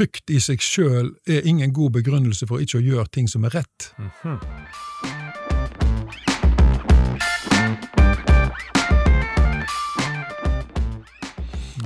frykt 0.00 0.32
i 0.32 0.38
seg 0.40 0.62
sjøl 0.64 1.10
er 1.28 1.44
ingen 1.44 1.74
god 1.76 1.98
begrunnelse 1.98 2.46
for 2.48 2.62
ikke 2.62 2.78
å 2.78 2.84
gjøre 2.84 3.10
ting 3.12 3.26
som 3.28 3.44
er 3.44 3.52
rett. 3.52 3.90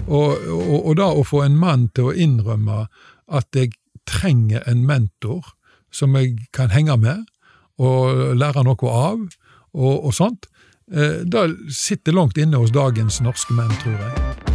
Og, 0.04 0.30
og, 0.46 0.79
og 0.79 0.95
da 1.00 1.11
å 1.11 1.24
få 1.27 1.42
en 1.42 1.58
mann 1.58 1.88
til 1.96 2.12
å 2.12 2.14
innrømme 2.14 2.85
at 3.27 3.56
jeg 3.56 3.74
trenger 4.06 4.62
en 4.71 4.87
mentor 4.87 5.51
som 5.90 6.15
jeg 6.15 6.37
kan 6.54 6.71
henge 6.71 6.94
med 7.01 7.26
og 7.83 8.37
lære 8.38 8.62
noe 8.62 8.94
av, 8.94 9.22
og, 9.74 9.94
og 10.06 10.15
sånt, 10.15 10.46
eh, 10.92 11.24
det 11.26 11.49
sitter 11.74 12.15
langt 12.15 12.38
inne 12.38 12.62
hos 12.62 12.71
dagens 12.71 13.19
norske 13.24 13.56
menn, 13.58 13.74
tror 13.83 13.99
jeg. 13.99 14.54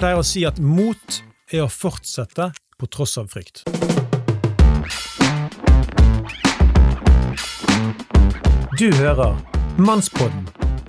Pleier 0.00 0.16
å 0.16 0.24
si 0.24 0.46
at 0.48 0.56
mot 0.64 1.20
er 1.52 1.66
å 1.66 1.68
fortsette 1.68 2.46
på 2.80 2.88
tross 2.88 3.18
av 3.20 3.28
frykt. 3.28 3.66
Du 8.80 8.88
hører 8.96 9.36
Mannspodden 9.76 10.46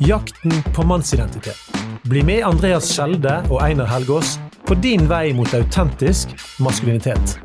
jakten 0.08 0.64
på 0.74 0.86
mannsidentitet. 0.88 1.60
Bli 2.08 2.24
med 2.24 2.46
Andreas 2.48 2.88
Skjelde 2.90 3.36
og 3.52 3.60
Einar 3.62 3.90
Helgaas 3.92 4.38
på 4.66 4.80
din 4.80 5.04
vei 5.12 5.34
mot 5.36 5.52
autentisk 5.54 6.32
maskulinitet. 6.64 7.36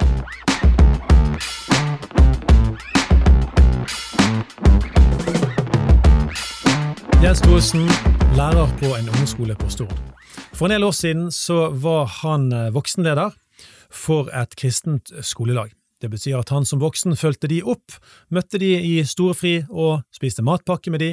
Jens 7.24 7.42
Thoresen, 7.42 7.88
lærer 8.38 8.70
på 8.78 8.94
en 8.94 9.10
ungdomsskole 9.10 9.58
på 9.58 9.72
Stord. 9.74 9.98
For 10.56 10.70
en 10.70 10.72
del 10.72 10.86
år 10.86 10.94
siden 10.96 11.26
så 11.32 11.68
var 11.68 12.06
han 12.22 12.48
eh, 12.52 12.70
voksenleder 12.72 13.34
for 13.92 14.30
et 14.32 14.54
kristent 14.56 15.12
skolelag. 15.20 15.74
Det 16.00 16.08
betyr 16.08 16.38
at 16.38 16.48
han 16.48 16.64
som 16.64 16.80
voksen 16.80 17.12
fulgte 17.16 17.50
de 17.52 17.58
opp, 17.60 17.92
møtte 18.32 18.56
de 18.62 18.70
i 18.80 18.94
storefri 19.04 19.58
og 19.68 20.06
spiste 20.16 20.44
matpakke 20.44 20.92
med 20.94 21.04
de, 21.04 21.10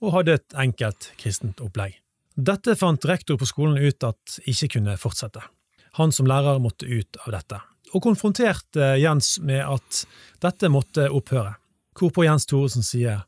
og 0.00 0.16
hadde 0.16 0.38
et 0.38 0.56
enkelt 0.64 1.10
kristent 1.20 1.60
opplegg. 1.60 1.98
Dette 2.36 2.72
fant 2.80 3.04
rektor 3.08 3.36
på 3.36 3.48
skolen 3.48 3.76
ut 3.76 4.08
at 4.08 4.40
ikke 4.48 4.72
kunne 4.78 4.96
fortsette. 5.00 5.44
Han 6.00 6.12
som 6.12 6.28
lærer 6.28 6.60
måtte 6.60 6.88
ut 6.88 7.20
av 7.26 7.36
dette, 7.36 7.60
og 7.92 8.04
konfronterte 8.04 8.94
Jens 9.00 9.36
med 9.44 9.60
at 9.60 10.04
dette 10.40 10.72
måtte 10.72 11.10
opphøre. 11.12 11.58
Hvorpå 11.96 12.24
Jens 12.24 12.48
Thoresen 12.48 12.84
sier 12.84 13.26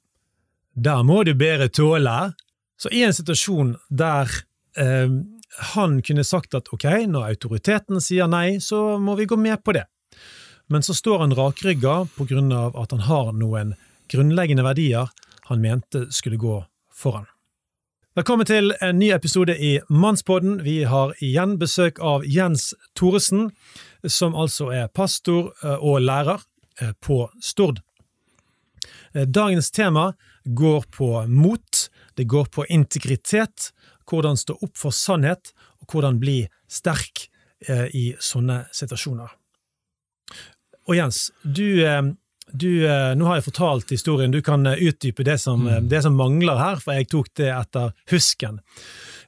der 0.72 1.05
må 1.05 1.24
du 1.28 1.34
bedre 1.36 1.69
tåle. 1.69 2.33
Så 2.80 2.89
i 2.94 3.05
en 3.05 3.16
situasjon 3.16 3.77
der 3.89 4.33
eh, 4.78 5.08
han 5.56 6.02
kunne 6.02 6.24
sagt 6.24 6.54
at 6.54 6.68
ok, 6.72 6.84
når 7.08 7.32
autoriteten 7.32 8.02
sier 8.04 8.28
nei, 8.28 8.58
så 8.60 8.98
må 8.98 9.16
vi 9.18 9.28
gå 9.28 9.36
med 9.36 9.62
på 9.64 9.74
det. 9.77 9.86
Men 10.68 10.84
så 10.84 10.94
står 10.94 11.24
han 11.24 11.34
rakrygga 11.34 11.94
av 12.05 12.77
at 12.77 12.92
han 12.92 13.06
har 13.08 13.32
noen 13.32 13.74
grunnleggende 14.12 14.64
verdier 14.66 15.08
han 15.48 15.60
mente 15.60 16.06
skulle 16.12 16.36
gå 16.36 16.64
foran. 16.92 17.27
Velkommen 18.18 18.46
til 18.46 18.72
en 18.82 18.98
ny 18.98 19.12
episode 19.14 19.55
i 19.55 19.78
Mannspodden. 19.88 20.58
Vi 20.64 20.82
har 20.84 21.14
igjen 21.22 21.55
besøk 21.60 22.00
av 22.02 22.24
Jens 22.27 22.72
Thoresen, 22.98 23.52
som 24.05 24.34
altså 24.34 24.72
er 24.74 24.88
pastor 24.90 25.52
eh, 25.62 25.77
og 25.78 26.02
lærer 26.02 26.42
eh, 26.83 26.92
på 27.00 27.28
Stord. 27.40 27.78
Eh, 29.14 29.22
Dagens 29.22 29.70
tema 29.70 30.12
går 30.44 30.88
på 30.90 31.12
mot, 31.30 31.84
det 32.18 32.27
går 32.27 32.50
på 32.50 32.66
integritet, 32.66 33.70
hvordan 34.09 34.39
stå 34.41 34.56
opp 34.64 34.77
for 34.78 34.95
sannhet, 34.95 35.53
og 35.83 35.92
hvordan 35.92 36.20
bli 36.23 36.41
sterk 36.69 37.28
eh, 37.69 37.87
i 37.95 38.06
sånne 38.23 38.64
situasjoner. 38.75 39.37
Og 40.89 40.97
Jens, 40.97 41.28
du, 41.42 41.84
eh, 41.84 42.03
du, 42.53 42.70
eh, 42.89 43.13
nå 43.18 43.29
har 43.29 43.39
jeg 43.39 43.48
fortalt 43.51 43.92
historien, 43.92 44.33
du 44.33 44.41
kan 44.45 44.64
eh, 44.67 44.80
utdype 44.89 45.27
det 45.27 45.36
som, 45.42 45.67
mm. 45.67 45.89
det 45.91 46.01
som 46.07 46.17
mangler 46.17 46.57
her, 46.61 46.80
for 46.80 46.97
jeg 46.97 47.11
tok 47.13 47.29
det 47.41 47.52
etter 47.52 47.95
husken. 48.13 48.63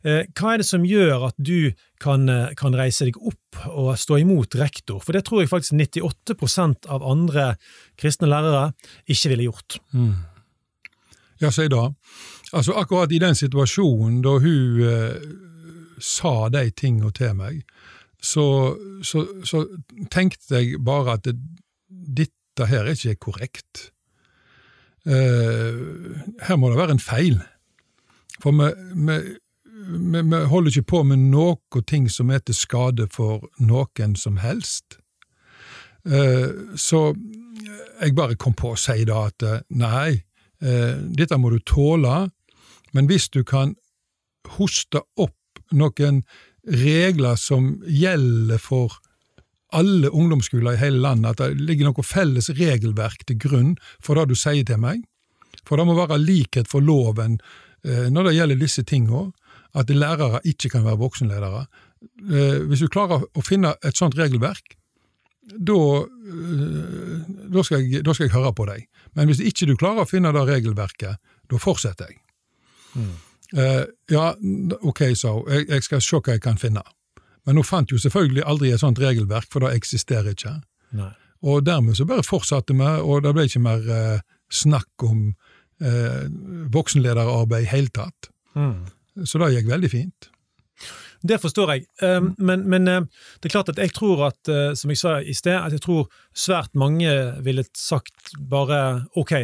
Hva 0.01 0.55
er 0.55 0.63
det 0.63 0.65
som 0.65 0.85
gjør 0.89 1.27
at 1.27 1.35
du 1.37 1.75
kan, 2.01 2.23
kan 2.57 2.73
reise 2.73 3.05
deg 3.05 3.19
opp 3.21 3.59
og 3.69 3.91
stå 4.01 4.17
imot 4.23 4.57
rektor? 4.57 5.03
For 5.05 5.13
det 5.13 5.27
tror 5.27 5.43
jeg 5.43 5.51
faktisk 5.51 5.75
98% 5.77 6.89
av 6.89 7.05
andre 7.05 7.51
kristne 8.01 8.31
lærere 8.33 8.71
ikke 9.05 9.35
ville 9.35 9.51
gjort. 9.51 9.77
Ja, 11.41 11.51
si 11.51 11.69
da. 11.73 11.89
Altså, 12.53 12.75
akkurat 12.77 13.13
i 13.13 13.21
den 13.23 13.35
situasjonen 13.39 14.21
da 14.25 14.37
hun 14.43 14.83
eh, 14.85 15.23
sa 16.01 16.49
de 16.53 16.67
tingene 16.71 17.13
til 17.17 17.35
meg, 17.39 17.63
så, 18.21 18.77
så, 19.03 19.25
så 19.45 19.65
tenkte 20.13 20.61
jeg 20.61 20.83
bare 20.85 21.17
at 21.17 21.25
det, 21.25 21.39
dette 21.89 22.69
her 22.69 22.85
er 22.85 22.99
ikke 22.99 23.31
korrekt. 23.31 23.91
Eh, 25.09 25.81
her 26.45 26.59
må 26.61 26.71
det 26.71 26.81
være 26.81 26.99
en 26.99 27.03
feil. 27.03 27.41
For 28.43 28.53
vi, 28.57 28.69
vi, 28.95 29.19
vi, 30.13 30.23
vi 30.23 30.43
holder 30.53 30.75
ikke 30.75 30.91
på 30.93 31.03
med 31.09 31.31
noe 31.33 31.85
ting 31.87 32.09
som 32.13 32.31
er 32.31 32.45
til 32.45 32.57
skade 32.57 33.09
for 33.13 33.49
noen 33.59 34.17
som 34.17 34.41
helst. 34.45 35.01
Eh, 36.05 36.77
så 36.77 37.11
jeg 38.01 38.17
bare 38.17 38.37
kom 38.41 38.55
på 38.57 38.73
å 38.73 38.81
si 38.81 39.05
da 39.09 39.27
at 39.29 39.45
eh, 39.45 39.63
nei, 39.77 40.23
dette 40.61 41.39
må 41.41 41.49
du 41.55 41.59
tåle, 41.65 42.29
men 42.93 43.07
hvis 43.09 43.31
du 43.33 43.41
kan 43.49 43.71
hoste 44.59 45.01
opp 45.17 45.63
noen 45.73 46.21
regler 46.69 47.39
som 47.41 47.79
gjelder 47.87 48.61
for 48.61 48.99
alle 49.73 50.11
ungdomsskoler 50.11 50.75
i 50.75 50.81
hele 50.81 51.03
landet, 51.03 51.41
at 51.41 51.55
det 51.55 51.67
ligger 51.69 51.91
noe 51.91 52.07
felles 52.07 52.51
regelverk 52.59 53.25
til 53.27 53.39
grunn 53.41 53.77
for 54.03 54.19
det 54.19 54.31
du 54.33 54.39
sier 54.39 54.67
til 54.67 54.81
meg, 54.83 55.05
for 55.67 55.79
det 55.79 55.87
må 55.87 55.95
være 55.99 56.19
likhet 56.21 56.71
for 56.71 56.83
loven 56.83 57.39
eh, 57.85 58.09
når 58.11 58.29
det 58.31 58.37
gjelder 58.39 58.61
disse 58.61 58.85
tingene, 58.87 59.31
at 59.79 59.91
lærere 59.95 60.43
ikke 60.51 60.73
kan 60.73 60.85
være 60.85 60.99
voksenledere. 60.99 61.65
Eh, 62.27 62.59
hvis 62.67 62.83
du 62.83 62.91
klarer 62.91 63.23
å 63.23 63.45
finne 63.47 63.77
et 63.87 63.99
sånt 63.99 64.19
regelverk, 64.19 64.75
da, 65.51 65.79
eh, 66.03 67.63
skal 67.63 67.87
da 68.03 68.15
skal 68.15 68.27
jeg 68.27 68.35
høre 68.35 68.55
på 68.55 68.67
deg. 68.71 68.87
Men 69.19 69.31
hvis 69.31 69.43
ikke 69.43 69.69
du 69.69 69.75
klarer 69.79 70.05
å 70.05 70.09
finne 70.09 70.33
det 70.35 70.47
regelverket, 70.49 71.19
da 71.51 71.61
fortsetter 71.61 72.13
jeg. 72.13 72.21
Eh, 73.59 73.85
ja, 74.15 74.27
ok, 74.87 75.03
sa 75.19 75.35
hun, 75.35 75.49
jeg, 75.51 75.67
jeg 75.71 75.87
skal 75.87 76.03
se 76.05 76.21
hva 76.21 76.37
jeg 76.37 76.45
kan 76.45 76.61
finne. 76.61 76.85
Men 77.49 77.59
hun 77.59 77.67
fant 77.67 77.91
jo 77.91 77.99
selvfølgelig 77.99 78.45
aldri 78.47 78.71
et 78.75 78.83
sånt 78.83 79.01
regelverk, 79.03 79.49
for 79.51 79.65
det 79.65 79.75
eksisterer 79.81 80.35
ikke. 80.35 80.59
Nei. 80.99 81.13
Og 81.51 81.65
dermed 81.65 81.97
så 81.97 82.05
bare 82.07 82.27
fortsatte 82.27 82.77
vi, 82.77 82.91
og 83.01 83.25
det 83.25 83.33
ble 83.37 83.47
ikke 83.49 83.63
mer 83.65 83.87
eh, 83.97 84.27
snakk 84.53 85.07
om 85.07 85.31
eh, 85.81 86.27
voksenlederarbeid 86.75 87.65
i 87.65 87.71
hele 87.71 87.93
tatt. 87.97 88.31
Så 89.25 89.41
det 89.41 89.55
gikk 89.55 89.71
veldig 89.71 89.91
fint. 89.93 90.31
Det 91.23 91.41
forstår 91.41 91.75
jeg, 91.75 91.87
Um, 92.01 92.31
men, 92.39 92.63
men 92.71 92.89
eh, 92.89 93.03
det 93.43 93.51
er 93.51 93.53
klart 93.53 93.69
at 93.69 93.79
jeg 93.79 93.93
tror 93.93 94.23
at, 94.31 94.49
eh, 94.49 94.73
som 94.79 94.89
jeg 94.89 94.99
sa 94.99 95.19
i 95.21 95.35
sted, 95.37 95.53
at 95.53 95.75
jeg 95.75 95.83
tror 95.85 96.07
svært 96.33 96.73
mange 96.79 97.11
ville 97.45 97.65
sagt 97.77 98.33
bare 98.41 99.05
ok, 99.21 99.35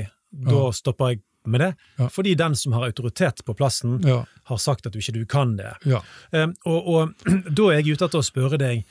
da 0.49 0.63
stopper 0.73 1.13
jeg 1.13 1.21
med 1.47 1.61
det. 1.61 1.71
Ja. 1.99 2.09
Fordi 2.13 2.35
den 2.39 2.55
som 2.57 2.73
har 2.77 2.87
autoritet 2.89 3.45
på 3.47 3.55
plassen, 3.57 4.01
Ja, 4.07 4.25
har 4.47 4.59
sagt 4.63 4.87
at 4.87 4.93
du 4.95 4.99
ikke 5.01 5.13
du 5.17 5.25
kan 5.27 5.57
det. 5.59 5.73
ja. 5.85 6.01
Um, 6.33 6.53
og, 6.65 6.87
og 6.87 7.15
da 7.59 7.69
er 7.73 7.81
jeg 7.81 7.97
ute 7.97 8.05
etter 8.07 8.21
å 8.21 8.27
spørre 8.27 8.59
deg, 8.61 8.85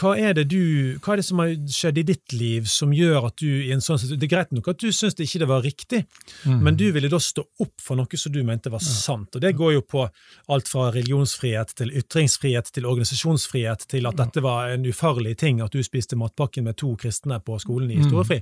hva 0.00 0.14
er, 0.16 0.32
det 0.38 0.46
du, 0.48 0.96
hva 1.04 1.12
er 1.12 1.20
det 1.20 1.26
som 1.26 1.38
har 1.42 1.52
skjedd 1.68 1.98
i 1.98 2.04
ditt 2.12 2.32
liv 2.32 2.64
som 2.70 2.92
gjør 2.96 3.26
at 3.28 3.36
du 3.42 3.48
i 3.48 3.72
en 3.74 3.80
sånn 3.84 3.98
Det 4.16 4.22
er 4.24 4.32
greit 4.32 4.52
nok 4.56 4.68
at 4.72 4.78
du 4.80 4.88
syns 4.92 5.14
det 5.18 5.26
ikke 5.28 5.46
var 5.50 5.62
riktig, 5.64 6.04
Mm. 6.44 6.58
men 6.64 6.76
du 6.76 6.88
ville 6.92 7.08
da 7.08 7.18
stå 7.22 7.42
opp 7.62 7.80
for 7.82 7.94
noe 7.96 8.18
som 8.18 8.32
du 8.32 8.40
mente 8.42 8.70
var 8.72 8.80
sant. 8.82 9.34
Og 9.36 9.40
det 9.44 9.52
går 9.54 9.72
jo 9.76 9.82
på 9.82 10.08
alt 10.50 10.68
fra 10.68 10.88
religionsfrihet 10.90 11.74
til 11.78 11.92
ytringsfrihet 12.00 12.72
til 12.74 12.86
organisasjonsfrihet 12.88 13.86
til 13.88 14.06
at 14.08 14.16
dette 14.18 14.42
var 14.42 14.72
en 14.74 14.86
ufarlig 14.88 15.36
ting 15.38 15.60
at 15.62 15.70
du 15.72 15.82
spiste 15.86 16.16
matpakken 16.18 16.64
med 16.66 16.76
to 16.80 16.94
kristne 16.98 17.38
på 17.44 17.58
skolen 17.62 17.90
i 17.94 18.00
Storefri. 18.02 18.40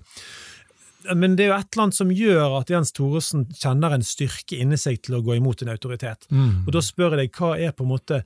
Men 1.17 1.37
det 1.37 1.47
er 1.47 1.49
jo 1.53 1.57
et 1.57 1.69
eller 1.73 1.83
annet 1.87 1.97
som 1.97 2.11
gjør 2.13 2.59
at 2.61 2.71
Jens 2.71 2.93
Thoresen 2.93 3.47
kjenner 3.57 3.95
en 3.97 4.05
styrke 4.05 4.59
inni 4.61 4.77
seg 4.81 5.01
til 5.07 5.17
å 5.17 5.23
gå 5.25 5.39
imot 5.39 5.63
en 5.65 5.73
autoritet. 5.73 6.27
Mm. 6.31 6.67
Og 6.67 6.73
da 6.77 6.83
spør 6.85 7.17
jeg 7.17 7.23
deg, 7.31 7.39
hva 7.41 7.55
er 7.59 7.73
på 7.73 7.87
en 7.87 7.93
måte 7.95 8.23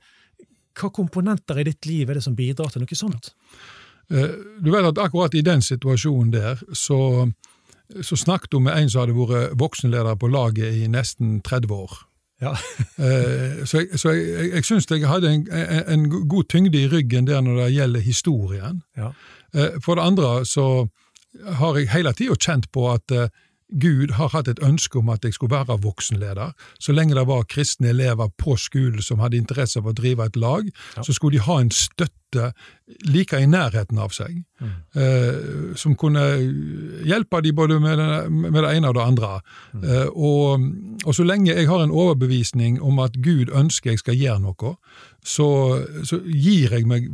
hva 0.75 0.89
komponenter 0.91 1.61
i 1.61 1.63
ditt 1.69 1.85
liv 1.87 2.09
er 2.11 2.17
det 2.19 2.23
som 2.25 2.35
bidrar 2.35 2.73
til 2.73 2.83
noe 2.83 2.97
sånt? 2.99 3.29
Eh, 4.11 4.33
Du 4.59 4.71
vet 4.73 4.83
at 4.89 4.99
akkurat 4.99 5.33
i 5.33 5.41
den 5.45 5.61
situasjonen 5.63 6.33
der, 6.33 6.59
så, 6.75 7.29
så 8.01 8.17
snakket 8.19 8.57
hun 8.57 8.65
med 8.67 8.75
en 8.75 8.89
som 8.91 9.05
hadde 9.05 9.15
vært 9.15 9.55
voksenleder 9.59 10.19
på 10.19 10.27
laget 10.27 10.75
i 10.83 10.89
nesten 10.91 11.39
30 11.41 11.71
år. 11.71 11.95
Ja. 12.43 12.51
Eh, 12.99 13.63
Så 13.65 13.81
jeg, 13.85 13.99
så 13.99 14.11
jeg, 14.11 14.51
jeg, 14.53 14.65
syns 14.67 14.85
jeg 14.91 15.07
hadde 15.07 15.31
en, 15.31 15.47
en, 15.51 15.83
en 15.95 16.27
god 16.27 16.43
tyngde 16.51 16.79
i 16.79 16.87
ryggen 16.91 17.27
der 17.27 17.41
når 17.41 17.57
det 17.63 17.71
gjelder 17.77 18.03
historien. 18.03 18.83
Ja. 18.99 19.13
Eh, 19.55 19.79
For 19.83 19.95
det 19.95 20.03
andre 20.03 20.45
så 20.45 20.67
har 21.59 21.77
jeg 21.79 21.89
hele 21.93 22.13
tida 22.13 22.35
kjent 22.39 22.71
på 22.71 22.87
at 22.93 23.11
eh, 23.11 23.27
Gud 23.81 24.11
har 24.13 24.29
hatt 24.29 24.47
et 24.47 24.59
ønske 24.61 24.99
om 24.99 25.07
at 25.09 25.23
jeg 25.25 25.33
skulle 25.33 25.55
være 25.57 25.79
voksenleder. 25.81 26.51
Så 26.79 26.93
lenge 26.93 27.15
det 27.17 27.23
var 27.27 27.47
kristne 27.49 27.89
elever 27.89 28.29
på 28.37 28.53
skolen 28.61 29.01
som 29.01 29.19
hadde 29.19 29.39
interesse 29.41 29.79
av 29.81 29.87
å 29.89 29.93
drive 29.97 30.21
et 30.29 30.35
lag, 30.37 30.69
Ja. 30.95 31.01
så 31.01 31.13
skulle 31.13 31.39
de 31.39 31.43
ha 31.47 31.57
en 31.59 31.71
støtte 31.73 32.51
like 33.09 33.33
i 33.41 33.47
nærheten 33.49 33.97
av 33.97 34.13
seg, 34.13 34.43
Mm. 34.61 34.69
eh, 34.95 35.75
som 35.75 35.95
kunne 35.95 36.21
hjelpe 37.05 37.41
dem 37.41 37.55
både 37.55 37.79
med 37.81 37.97
det, 37.97 38.31
med 38.31 38.53
det 38.63 38.75
ene 38.77 38.87
og 38.87 38.93
det 38.95 39.01
andre. 39.03 39.41
Mm. 39.73 39.83
Eh, 39.83 40.07
og, 40.13 40.59
og 41.05 41.15
så 41.15 41.23
lenge 41.25 41.55
jeg 41.55 41.67
har 41.67 41.83
en 41.83 41.91
overbevisning 41.91 42.79
om 42.81 42.99
at 42.99 43.13
Gud 43.17 43.49
ønsker 43.49 43.89
jeg 43.95 43.99
skal 43.99 44.15
gjøre 44.15 44.41
noe, 44.41 44.75
så, 45.25 45.49
så 46.05 46.21
gir 46.23 46.69
jeg 46.69 46.85
meg 46.85 47.09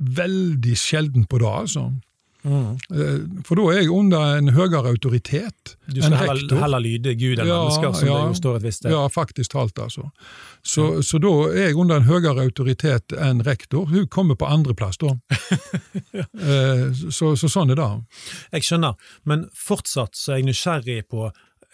veldig 0.00 0.76
sjelden 0.76 1.24
på 1.30 1.38
det, 1.38 1.46
altså. 1.48 1.92
Mm. 2.44 2.74
Eh, 2.92 3.42
For 3.48 3.56
da 3.56 3.62
er 3.72 3.78
jeg 3.82 3.90
under 3.90 4.34
en 4.36 4.50
høyere 4.52 4.90
autoritet 4.92 5.76
Du 5.88 5.96
enn 6.00 6.10
skal 6.10 6.16
heller, 6.18 6.34
rektor. 6.42 6.58
heller 6.60 6.82
lyde 6.84 7.14
Gud 7.16 7.38
enn 7.40 7.48
Ja, 7.48 7.60
mennesker, 7.62 7.94
som 7.96 8.08
ja. 8.08 8.18
det 8.18 8.26
jo 8.34 8.34
står 8.40 8.56
et 8.58 8.66
visst 8.66 8.82
sted. 8.82 8.92
Ja, 8.92 9.04
faktisk 9.08 9.50
talt, 9.54 9.78
altså. 9.80 10.10
Så, 10.62 10.84
så 11.02 11.20
da 11.24 11.32
er 11.54 11.70
jeg 11.70 11.76
under 11.80 11.96
en 12.02 12.08
høyere 12.08 12.44
autoritet 12.44 13.16
enn 13.16 13.40
rektor. 13.48 13.86
Hun 13.88 14.06
kommer 14.12 14.36
på 14.36 14.46
andreplass, 14.50 15.00
da. 15.00 15.14
Eh, 16.14 16.92
så, 17.10 17.32
så 17.38 17.48
sånn 17.50 17.72
er 17.72 17.78
det. 17.78 17.86
Jeg 18.58 18.66
skjønner, 18.68 18.94
men 19.28 19.46
fortsatt 19.56 20.14
så 20.18 20.34
er 20.34 20.40
jeg 20.42 20.48
nysgjerrig 20.50 20.98
på 21.10 21.28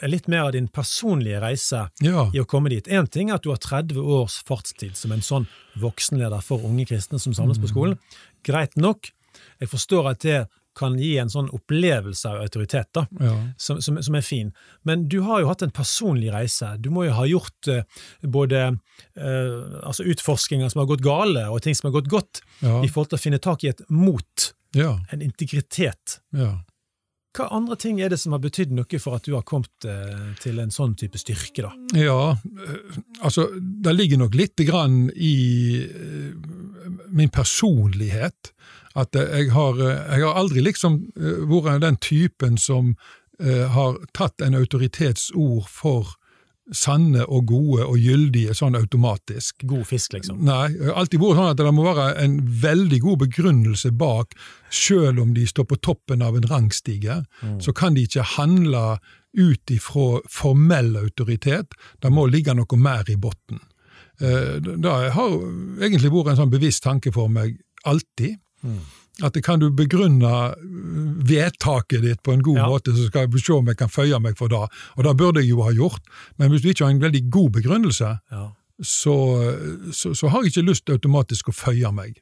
litt 0.09 0.29
mer 0.33 0.47
av 0.49 0.53
din 0.55 0.69
personlige 0.73 1.41
reise 1.43 1.83
Ja. 2.01 2.29
i 2.33 2.41
å 2.41 2.47
komme 2.49 2.71
dit. 2.73 2.87
Én 2.89 3.09
ting 3.13 3.29
er 3.31 3.37
at 3.37 3.45
du 3.45 3.51
har 3.53 3.61
30 3.61 3.99
års 4.01 4.39
fartstid 4.49 4.97
som 4.97 5.13
en 5.13 5.21
sånn 5.25 5.49
voksenleder 5.83 6.41
for 6.45 6.63
unge 6.65 6.87
kristne 6.89 7.21
som 7.21 7.35
samles 7.37 7.61
på 7.61 7.69
skolen. 7.69 7.99
Greit 8.47 8.77
nok. 8.81 9.11
Jeg 9.61 9.69
forstår 9.69 10.09
at 10.15 10.25
det 10.25 10.39
kan 10.79 10.95
gi 10.99 11.17
en 11.19 11.31
sånn 11.33 11.49
opplevelse 11.57 12.29
av 12.31 12.41
autoritet, 12.45 12.89
da, 12.95 13.07
ja. 13.21 13.33
som, 13.59 13.81
som, 13.83 13.99
som 14.03 14.15
er 14.15 14.23
fin. 14.25 14.53
Men 14.87 15.09
du 15.11 15.19
har 15.27 15.43
jo 15.43 15.49
hatt 15.51 15.65
en 15.67 15.75
personlig 15.75 16.31
reise. 16.33 16.77
Du 16.79 16.91
må 16.95 17.05
jo 17.09 17.17
ha 17.19 17.27
gjort 17.27 17.69
uh, 17.73 17.83
både 18.23 18.63
uh, 18.71 19.81
altså 19.83 20.07
utforskinger 20.07 20.71
som 20.71 20.85
har 20.85 20.91
gått 20.93 21.05
gale, 21.05 21.49
og 21.51 21.63
ting 21.67 21.75
som 21.75 21.91
har 21.91 21.99
gått 22.01 22.11
godt, 22.13 22.43
Ja. 22.61 22.83
i 22.85 22.89
forhold 22.93 23.11
til 23.11 23.19
å 23.19 23.23
finne 23.23 23.39
tak 23.43 23.65
i 23.65 23.71
et 23.73 23.81
mot, 23.91 24.51
Ja. 24.77 24.99
en 25.11 25.23
integritet. 25.23 26.21
ja. 26.33 26.59
Hva 27.31 27.45
andre 27.55 27.77
ting 27.79 28.01
er 28.03 28.09
det 28.11 28.17
som 28.19 28.33
har 28.35 28.41
betydd 28.43 28.73
noe 28.75 28.99
for 28.99 29.15
at 29.15 29.23
du 29.23 29.37
har 29.37 29.45
kommet 29.47 29.85
eh, 29.87 30.33
til 30.43 30.59
en 30.59 30.73
sånn 30.75 30.97
type 30.99 31.15
styrke, 31.15 31.63
da? 31.63 31.71
Ja, 31.95 32.35
altså 33.23 33.45
det 33.55 33.93
ligger 33.95 34.19
nok 34.19 34.35
lite 34.35 34.67
grann 34.67 35.05
i 35.15 35.87
min 37.07 37.31
personlighet. 37.31 38.51
At 38.99 39.15
jeg 39.15 39.51
har, 39.55 39.79
eh, 39.79 40.17
jeg 40.17 40.25
har 40.27 40.39
aldri 40.39 40.65
liksom 40.67 41.13
eh, 41.17 41.45
vært 41.51 41.85
den 41.85 41.97
typen 42.03 42.59
som 42.59 42.97
eh, 43.39 43.69
har 43.71 44.01
tatt 44.17 44.43
en 44.43 44.55
autoritetsord 44.59 45.69
for 45.69 46.17
sanne 46.73 47.25
og 47.27 47.49
gode 47.51 47.83
og 47.83 47.97
gyldige 47.99 48.55
sånn 48.55 48.77
automatisk. 48.79 49.65
God 49.67 49.87
fisk, 49.89 50.13
liksom. 50.15 50.43
Nei, 50.47 50.69
alltid 50.95 51.19
vært 51.23 51.39
sånn 51.41 51.51
at 51.51 51.59
det 51.59 51.73
må 51.75 51.87
være 51.87 52.13
en 52.23 52.37
veldig 52.63 53.01
god 53.03 53.23
begrunnelse 53.25 53.91
bak, 53.99 54.37
selv 54.71 55.23
om 55.25 55.33
de 55.35 55.49
står 55.51 55.67
på 55.67 55.81
toppen 55.83 56.23
av 56.23 56.39
en 56.39 56.47
rangstige, 56.47 57.25
så 57.59 57.75
kan 57.75 57.99
de 57.99 58.05
ikke 58.07 58.23
handle 58.37 59.01
ut 59.35 59.71
ifra 59.71 60.21
formell 60.31 60.95
autoritet, 60.99 61.75
det 62.03 62.11
må 62.15 62.27
ligge 62.31 62.55
noe 62.55 62.79
mer 62.79 63.11
i 63.11 63.19
botten. 63.19 63.61
Eh, 64.21 64.61
Det 64.61 64.95
har 65.15 65.35
egentlig 65.81 66.13
vært 66.13 66.33
en 66.33 66.41
sånn 66.45 66.55
bevisst 66.55 66.83
tanke 66.85 67.13
for 67.13 67.29
meg 67.29 67.59
alltid. 67.85 68.39
At 69.23 69.35
det 69.35 69.43
kan 69.45 69.59
du 69.61 69.71
begrunne 69.71 70.55
vedtaket 71.29 72.03
ditt 72.03 72.23
på 72.23 72.33
en 72.33 72.43
god 72.43 72.57
Ja. 72.57 72.69
måte, 72.69 72.93
så 72.97 73.07
skal 73.09 73.27
jeg 73.29 73.43
se 73.45 73.53
om 73.53 73.67
jeg 73.67 73.77
kan 73.77 73.89
føye 73.89 74.21
meg 74.21 74.37
for 74.39 74.49
det. 74.49 74.63
Og 74.97 75.05
det 75.05 75.17
burde 75.17 75.41
jeg 75.41 75.51
jo 75.51 75.63
ha 75.63 75.73
gjort, 75.73 76.01
men 76.39 76.51
hvis 76.51 76.63
du 76.63 76.69
ikke 76.69 76.85
har 76.85 76.91
en 76.95 77.01
veldig 77.03 77.31
god 77.31 77.51
begrunnelse, 77.59 78.19
Ja. 78.33 78.47
så, 78.83 79.17
så, 79.93 80.15
så 80.15 80.29
har 80.29 80.43
jeg 80.43 80.53
ikke 80.55 80.69
lyst 80.71 80.89
automatisk 80.91 81.49
å 81.49 81.53
føye 81.53 81.93
meg. 81.93 82.21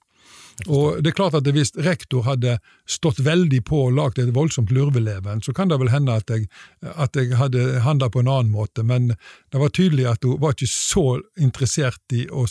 Og 0.66 0.98
det 1.02 1.12
er 1.12 1.14
klart 1.14 1.36
at 1.38 1.46
Hvis 1.54 1.70
rektor 1.86 2.24
hadde 2.26 2.56
stått 2.88 3.20
veldig 3.22 3.60
på 3.68 3.84
og 3.86 3.94
lagd 3.94 4.18
et 4.18 4.34
voldsomt 4.34 4.72
lurveleven, 4.74 5.42
så 5.44 5.54
kan 5.54 5.70
det 5.70 5.78
vel 5.78 5.92
hende 5.92 6.16
at 6.18 6.30
jeg, 6.32 6.48
at 6.82 7.14
jeg 7.16 7.36
hadde 7.38 7.82
handla 7.84 8.08
på 8.10 8.24
en 8.24 8.30
annen 8.32 8.50
måte, 8.50 8.82
men 8.82 9.12
det 9.52 9.62
var 9.62 9.70
tydelig 9.70 10.08
at 10.10 10.26
hun 10.26 10.40
var 10.42 10.56
ikke 10.56 10.70
så 10.70 11.06
interessert 11.38 12.16
i 12.16 12.26
å 12.26 12.46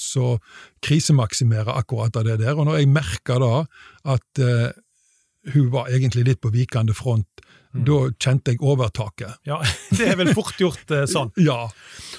krisemaksimere 0.86 1.76
akkurat 1.76 2.16
av 2.16 2.28
det 2.30 2.40
der. 2.46 2.56
Og 2.56 2.70
når 2.70 2.80
jeg 2.80 2.94
merka 2.96 3.40
da 3.44 3.54
at 4.08 4.44
uh, 4.44 4.72
hun 5.54 5.72
var 5.74 5.92
egentlig 5.92 6.28
litt 6.30 6.42
på 6.44 6.54
vikende 6.54 6.96
front, 6.96 7.28
da 7.86 7.98
kjente 8.24 8.54
jeg 8.54 8.62
overtaket. 8.62 9.36
ja, 9.46 9.60
det 9.98 10.08
er 10.08 10.16
vel 10.20 10.34
fort 10.34 10.58
gjort 10.62 10.92
eh, 10.92 11.06
sånn. 11.06 11.32
Ja. 11.50 11.68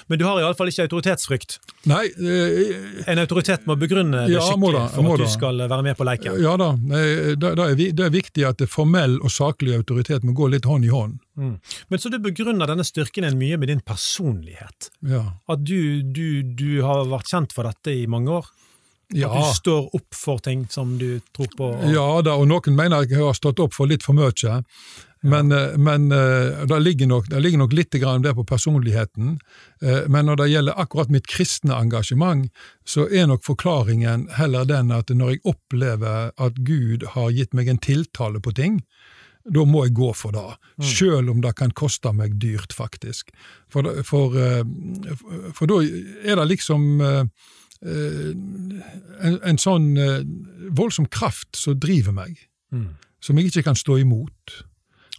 Men 0.09 0.17
du 0.19 0.23
har 0.25 0.39
iallfall 0.41 0.69
ikke 0.71 0.85
autoritetsfrykt. 0.87 1.57
Nei, 1.89 2.05
eh, 2.17 3.03
En 3.11 3.19
autoritet 3.21 3.65
må 3.69 3.75
begrunne 3.77 4.23
det 4.27 4.33
Ja, 4.33 4.41
skikkelig 4.41 4.73
da, 4.73 4.85
for 4.95 5.11
at 5.13 5.19
du 5.19 5.23
da. 5.25 5.29
skal 5.33 5.63
være 5.69 5.83
med 5.85 5.97
på 5.99 6.07
leiken. 6.07 6.37
Ja 6.41 6.55
da, 6.57 6.71
det, 6.79 7.51
det, 7.55 7.89
det 7.97 8.05
er 8.07 8.13
viktig 8.15 8.45
at 8.47 8.57
det 8.63 8.69
formell 8.71 9.19
og 9.21 9.29
saklig 9.33 9.75
autoritet 9.77 10.23
må 10.25 10.33
gå 10.37 10.47
litt 10.53 10.65
hånd 10.65 10.85
i 10.87 10.93
hånd. 10.93 11.19
Mm. 11.39 11.57
Men 11.89 11.99
så 12.01 12.09
du 12.11 12.17
begrunner 12.19 12.67
denne 12.67 12.83
styrken 12.87 13.27
din 13.27 13.37
mye 13.39 13.57
med 13.61 13.69
din 13.71 13.83
personlighet. 13.85 14.89
Ja. 15.07 15.25
At 15.47 15.61
du, 15.65 16.01
du, 16.03 16.41
du 16.43 16.81
har 16.85 17.05
vært 17.11 17.29
kjent 17.31 17.53
for 17.55 17.69
dette 17.69 17.93
i 17.93 18.07
mange 18.11 18.33
år. 18.41 18.49
Ja. 19.15 19.29
At 19.33 19.39
du 19.41 19.55
står 19.57 19.87
opp 19.97 20.13
for 20.13 20.37
ting 20.45 20.67
som 20.69 20.97
du 20.99 21.19
tror 21.33 21.47
på. 21.57 21.69
og- 21.79 21.87
ja 21.93 22.03
da, 22.21 22.35
og 22.37 22.45
noen 22.51 22.75
mener 22.77 23.07
jeg 23.09 23.17
har 23.23 23.33
stått 23.37 23.57
opp 23.63 23.73
for 23.73 23.89
litt 23.89 24.03
for 24.05 24.13
mye. 24.13 24.59
Men, 25.21 25.51
eh, 25.51 25.75
men 25.77 26.11
eh, 26.15 26.65
det, 26.65 26.79
ligger 26.79 27.07
nok, 27.07 27.25
det 27.29 27.41
ligger 27.43 27.59
nok 27.59 27.73
litt 27.75 27.91
grann 27.99 28.23
der 28.23 28.33
på 28.37 28.45
personligheten. 28.47 29.33
Eh, 29.81 30.07
Men 30.07 30.25
når 30.25 30.35
det 30.39 30.47
gjelder 30.49 30.79
akkurat 30.79 31.09
mitt 31.11 31.27
kristne 31.27 31.75
engasjement, 31.75 32.47
så 32.87 33.03
er 33.11 33.27
nok 33.27 33.43
forklaringen 33.43 34.29
heller 34.37 34.63
den 34.65 34.91
at 34.95 35.09
når 35.11 35.33
jeg 35.35 35.41
opplever 35.43 36.31
at 36.37 36.61
Gud 36.63 37.03
har 37.15 37.31
gitt 37.35 37.53
meg 37.53 37.67
en 37.67 37.77
tiltale 37.83 38.39
på 38.39 38.53
ting, 38.55 38.79
da 39.49 39.63
må 39.65 39.85
jeg 39.87 39.95
gå 39.97 40.11
for 40.13 40.31
det, 40.35 40.45
selv 40.85 41.29
om 41.31 41.39
det 41.41 41.55
kan 41.55 41.71
koste 41.71 42.11
meg 42.13 42.35
dyrt, 42.39 42.73
faktisk. 42.75 43.31
For, 43.71 43.87
for, 44.03 44.35
for 45.55 45.65
da 45.71 45.79
er 46.27 46.35
det 46.37 46.45
liksom 46.51 46.99
en, 47.01 47.29
en 49.43 49.59
sånn 49.61 49.87
voldsom 50.75 51.07
kraft 51.11 51.55
som 51.59 51.79
driver 51.79 52.15
meg, 52.15 52.45
Mm. 52.71 52.91
som 53.19 53.37
jeg 53.39 53.49
ikke 53.49 53.63
kan 53.65 53.75
stå 53.75 53.95
imot. 54.03 54.59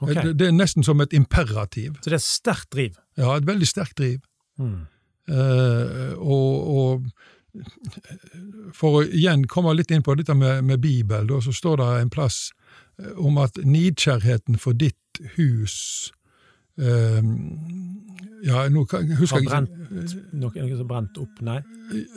Ok. 0.01 0.15
Det, 0.15 0.33
det 0.41 0.49
er 0.49 0.57
nesten 0.57 0.87
som 0.87 1.01
et 1.05 1.13
imperativ. 1.17 1.99
Så 2.01 2.13
det 2.13 2.19
er 2.19 2.25
sterkt 2.25 2.71
driv. 2.73 2.97
Ja, 3.21 3.35
et 3.37 3.49
veldig 3.49 3.69
sterkt 3.69 3.99
driv. 4.01 4.23
Mm. 4.61 4.87
Eh, 5.31 6.15
og, 6.17 6.71
og 6.81 7.11
for 8.77 9.01
å 9.01 9.03
igjen 9.05 9.45
komme 9.51 9.75
litt 9.77 9.93
inn 9.93 10.05
på 10.07 10.15
dette 10.19 10.35
med, 10.39 10.65
med 10.67 10.81
Bibel, 10.83 11.27
da, 11.29 11.41
så 11.43 11.53
står 11.55 11.83
det 11.83 11.91
en 11.99 12.13
plass 12.13 12.39
eh, 13.01 13.13
om 13.19 13.39
at 13.43 13.59
nidkjærheten 13.61 14.59
for 14.63 14.77
ditt 14.77 15.21
hus 15.37 16.11
Ja, 18.41 18.63
nå 18.73 18.87
husker 18.89 19.37
jeg 19.37 19.49
ikke 19.51 19.59
noe, 20.41 20.77
som 20.79 20.89
brent 20.89 21.19
opp? 21.21 21.41
Nei? 21.45 21.59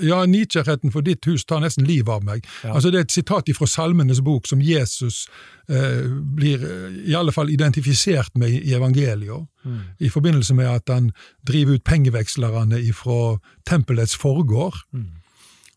Ja, 0.05 0.22
nidkjærheten 0.29 0.93
for 0.93 1.03
ditt 1.03 1.25
hus 1.27 1.43
tar 1.50 1.60
nesten 1.63 1.84
livet 1.88 2.13
av 2.13 2.24
meg. 2.24 2.46
Ja. 2.63 2.75
Altså 2.77 2.91
Det 2.93 3.00
er 3.01 3.08
et 3.08 3.15
sitat 3.15 3.50
fra 3.58 3.67
Salmenes 3.67 4.22
bok 4.24 4.48
som 4.48 4.62
Jesus 4.63 5.25
eh, 5.67 6.05
blir 6.38 6.63
eh, 6.63 6.96
i 7.12 7.15
alle 7.20 7.34
fall 7.36 7.51
identifisert 7.51 8.32
med 8.39 8.55
i 8.62 8.75
evangeliet, 8.77 9.50
Mm. 9.63 9.79
i 10.03 10.10
forbindelse 10.12 10.53
med 10.53 10.67
at 10.67 10.89
han 10.91 11.05
driver 11.48 11.77
ut 11.77 11.84
pengevekslerne 11.88 12.82
fra 12.93 13.38
tempelets 13.65 14.12
forgård. 14.20 14.75
Mm. 14.91 15.05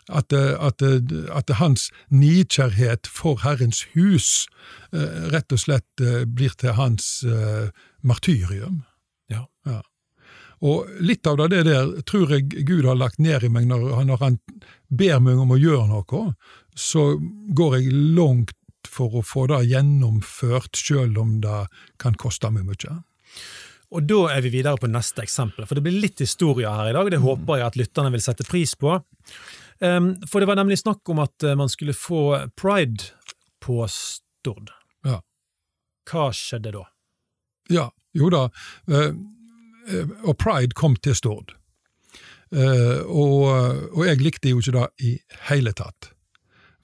At, 0.08 0.32
eh, 0.32 0.56
at, 0.58 0.82
eh, 0.82 0.98
at 1.30 1.50
hans 1.60 1.90
nidkjærhet 2.10 3.06
for 3.06 3.38
Herrens 3.44 3.84
hus 3.94 4.48
eh, 4.92 5.30
rett 5.30 5.52
og 5.54 5.58
slett 5.62 6.02
eh, 6.02 6.24
blir 6.26 6.50
til 6.58 6.74
hans 6.74 7.22
eh, 7.22 7.70
martyrium. 8.06 8.82
Ja. 9.32 9.42
Og 10.64 10.88
litt 11.04 11.26
av 11.28 11.36
det 11.52 11.64
der 11.66 11.90
tror 12.08 12.30
jeg 12.32 12.46
Gud 12.64 12.86
har 12.88 12.96
lagt 12.96 13.18
ned 13.20 13.44
i 13.44 13.50
meg 13.52 13.66
når, 13.68 13.90
han- 13.98 14.06
når 14.08 14.20
han 14.22 14.38
ber 14.88 15.18
meg 15.20 15.36
om 15.42 15.50
å 15.52 15.58
gjøre 15.60 15.88
noe, 15.90 16.22
så 16.74 17.02
går 17.52 17.76
jeg 17.80 17.92
langt 18.16 18.54
for 18.86 19.10
å 19.18 19.22
få 19.26 19.46
det 19.50 19.66
gjennomført, 19.68 20.72
selv 20.78 21.18
om 21.18 21.40
det 21.42 21.66
kan 21.98 22.14
koste 22.14 22.48
meg 22.54 22.64
mye. 22.64 23.02
Og 23.92 24.06
da 24.08 24.22
er 24.32 24.40
vi 24.42 24.50
videre 24.50 24.78
på 24.80 24.88
neste 24.88 25.22
eksempel, 25.22 25.66
for 25.66 25.74
det 25.74 25.82
blir 25.84 26.00
litt 26.00 26.18
historier 26.24 26.70
her 26.72 26.88
i 26.90 26.92
dag. 26.96 27.10
Det 27.10 27.20
håper 27.20 27.58
jeg 27.60 27.66
at 27.66 27.76
lytterne 27.76 28.10
vil 28.14 28.20
sette 28.24 28.46
pris 28.48 28.74
på. 28.74 28.96
Um, 29.80 30.14
for 30.26 30.40
det 30.40 30.48
var 30.48 30.56
nemlig 30.56 30.78
snakk 30.80 31.06
om 31.12 31.18
at 31.20 31.42
eh, 31.44 31.54
man 31.54 31.68
skulle 31.68 31.92
få 31.92 32.48
pride 32.56 33.10
på 33.60 33.84
Stord. 33.92 34.70
Ja. 35.04 35.20
Hva 36.08 36.30
skjedde 36.32 36.72
da? 36.72 36.84
Ja, 37.70 37.88
jo 38.14 38.30
da. 38.30 38.48
eh, 38.88 39.12
eh, 39.88 40.06
Og 40.24 40.36
Pride 40.38 40.74
kom 40.74 40.96
til 40.96 41.14
Stord. 41.14 41.54
Eh, 42.52 43.00
Og, 43.06 43.42
og 43.92 44.06
jeg 44.06 44.20
likte 44.22 44.48
jo 44.50 44.58
ikke 44.58 44.72
det 44.78 44.86
i 45.02 45.18
hele 45.48 45.72
tatt. 45.72 46.12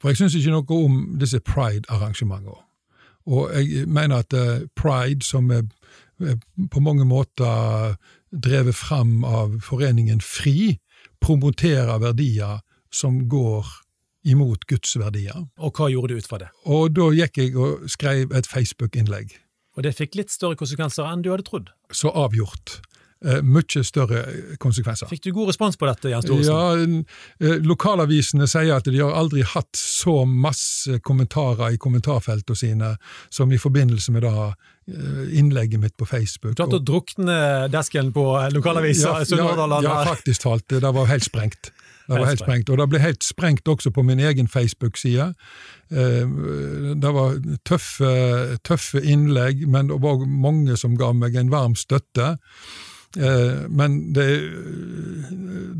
For 0.00 0.10
jeg 0.10 0.16
syns 0.18 0.34
ikke 0.34 0.50
noe 0.50 0.84
om 0.84 1.18
disse 1.20 1.38
pride-arrangementene. 1.40 2.56
Og 3.26 3.52
jeg 3.54 3.86
mener 3.86 4.24
at 4.24 4.34
pride, 4.74 5.22
som 5.22 5.50
er 5.50 5.62
på 6.70 6.80
mange 6.82 7.04
måter 7.06 7.94
drevet 8.34 8.74
fram 8.74 9.22
av 9.24 9.60
foreningen 9.62 10.20
FRI, 10.20 10.78
promoterer 11.20 11.98
verdier 12.02 12.58
som 12.90 13.28
går 13.28 13.66
imot 14.24 14.66
Guds 14.66 14.96
verdier. 14.98 15.46
Og 15.58 15.70
hva 15.78 15.86
gjorde 15.90 16.14
du 16.14 16.18
ut 16.18 16.26
fra 16.26 16.38
det? 16.42 16.48
Og 16.66 16.90
da 16.96 17.08
gikk 17.14 17.38
jeg 17.38 17.56
og 17.56 17.86
skrev 17.90 18.34
et 18.34 18.46
Facebook-innlegg. 18.50 19.36
Og 19.76 19.86
det 19.86 19.94
fikk 19.96 20.18
litt 20.18 20.32
større 20.32 20.58
konsekvenser 20.60 21.08
enn 21.08 21.22
du 21.24 21.30
hadde 21.32 21.46
trodd? 21.48 21.70
Så 21.94 22.12
avgjort. 22.12 22.80
Eh, 23.24 23.38
mye 23.46 23.84
større 23.86 24.24
konsekvenser. 24.58 25.06
Fikk 25.06 25.28
du 25.28 25.30
god 25.36 25.52
respons 25.52 25.78
på 25.78 25.86
dette, 25.86 26.10
Jens 26.10 26.26
Thoresen? 26.26 27.04
Ja, 27.38 27.46
eh, 27.46 27.60
Lokalavisene 27.62 28.48
sier 28.50 28.80
at 28.80 28.88
de 28.88 28.98
har 28.98 29.14
aldri 29.14 29.44
hatt 29.46 29.78
så 29.78 30.24
masse 30.26 30.98
kommentarer 31.06 31.76
i 31.76 31.78
kommentarfeltene 31.78 32.58
sine 32.58 32.90
som 33.30 33.52
i 33.54 33.60
forbindelse 33.62 34.14
med 34.16 34.26
da 34.26 34.48
eh, 34.50 35.38
innlegget 35.38 35.84
mitt 35.84 35.96
på 35.96 36.08
Facebook. 36.08 36.56
Du 36.56 36.64
klarte 36.64 36.80
å 36.80 36.86
drukne 36.92 37.38
desken 37.70 38.10
på 38.16 38.26
lokalavisa 38.56 39.20
ja, 39.20 39.30
Sunnhordland? 39.30 39.86
Ja, 39.86 40.02
ja, 40.02 40.16
faktisk 40.16 40.48
talt. 40.48 40.66
Det 40.72 40.82
var 40.82 41.06
helt 41.12 41.28
sprengt. 41.28 41.70
Det 42.12 42.20
var 42.20 42.30
helt 42.30 42.44
sprengt. 42.44 42.70
Og 42.70 42.80
det 42.80 42.88
ble 42.92 43.02
helt 43.02 43.26
sprengt 43.26 43.68
også 43.68 43.92
på 43.94 44.04
min 44.06 44.20
egen 44.20 44.48
Facebook-side. 44.48 45.32
Det 45.92 47.12
var 47.16 47.36
tøffe, 47.68 48.12
tøffe 48.64 49.02
innlegg, 49.02 49.66
men 49.68 49.92
det 49.92 50.00
var 50.02 50.26
mange 50.26 50.76
som 50.80 50.96
ga 51.00 51.12
meg 51.16 51.36
en 51.36 51.52
varm 51.52 51.76
støtte. 51.78 52.36
Men 53.68 54.00
det, 54.16 54.28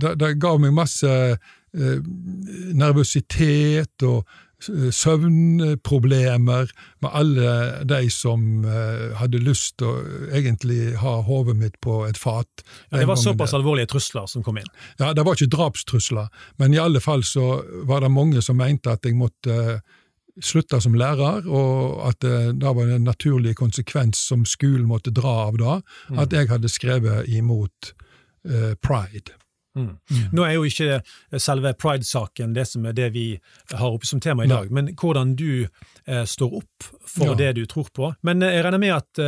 det, 0.00 0.16
det 0.20 0.40
ga 0.40 0.56
meg 0.60 0.72
masse 0.76 1.12
nervøsitet 1.72 4.02
og 4.04 4.26
søvnproblemer 4.68 6.70
med 7.02 7.10
alle 7.10 7.54
de 7.88 8.10
som 8.12 8.64
hadde 9.18 9.40
lyst 9.42 9.78
til 9.80 9.88
å 9.90 10.02
egentlig 10.30 10.94
ha 11.00 11.16
hodet 11.26 11.56
mitt 11.58 11.76
på 11.82 12.04
et 12.06 12.18
fat. 12.20 12.62
Ja, 12.90 13.02
det 13.02 13.08
var 13.10 13.18
såpass 13.20 13.54
alvorlige 13.58 13.90
trusler 13.94 14.26
som 14.30 14.44
kom 14.46 14.56
inn? 14.60 14.70
Ja, 15.00 15.06
det 15.16 15.24
var 15.26 15.32
ikke 15.34 15.56
drapstrusler, 15.56 16.26
men 16.62 16.68
i 16.76 16.82
alle 16.82 17.00
fall 17.02 17.22
så 17.26 17.46
var 17.88 17.98
det 18.04 18.14
mange 18.14 18.40
som 18.44 18.56
mente 18.60 18.94
at 18.94 19.02
jeg 19.06 19.18
måtte 19.18 19.56
slutte 20.40 20.80
som 20.80 20.94
lærer, 20.96 21.46
og 21.48 22.00
at 22.08 22.20
det 22.24 22.38
da 22.62 22.72
var 22.76 22.88
en 22.88 23.04
naturlig 23.04 23.54
konsekvens 23.58 24.20
som 24.30 24.46
skolen 24.48 24.88
måtte 24.88 25.12
dra 25.14 25.34
av 25.48 25.58
da, 25.60 25.78
at 26.16 26.32
jeg 26.32 26.48
hadde 26.52 26.72
skrevet 26.72 27.28
imot 27.28 27.92
uh, 28.48 28.72
pride. 28.80 29.36
Mm. 29.78 29.94
Nå 30.36 30.44
er 30.44 30.56
jo 30.56 30.66
ikke 30.68 31.00
selve 31.40 31.72
pride-saken 31.80 32.52
det 32.56 32.66
som 32.68 32.84
er 32.88 32.96
det 32.96 33.08
vi 33.14 33.26
har 33.70 33.88
oppe 33.88 34.08
som 34.08 34.20
tema 34.20 34.44
i 34.44 34.50
dag, 34.50 34.68
Nei. 34.68 34.76
men 34.76 34.92
hvordan 34.98 35.34
du 35.38 35.64
eh, 35.64 36.24
står 36.28 36.58
opp 36.60 36.90
for 37.08 37.32
ja. 37.32 37.38
det 37.38 37.54
du 37.60 37.64
tror 37.70 37.88
på. 37.94 38.12
Men 38.26 38.44
jeg 38.44 38.64
regner 38.66 38.82
med 38.82 38.94
at, 38.98 39.22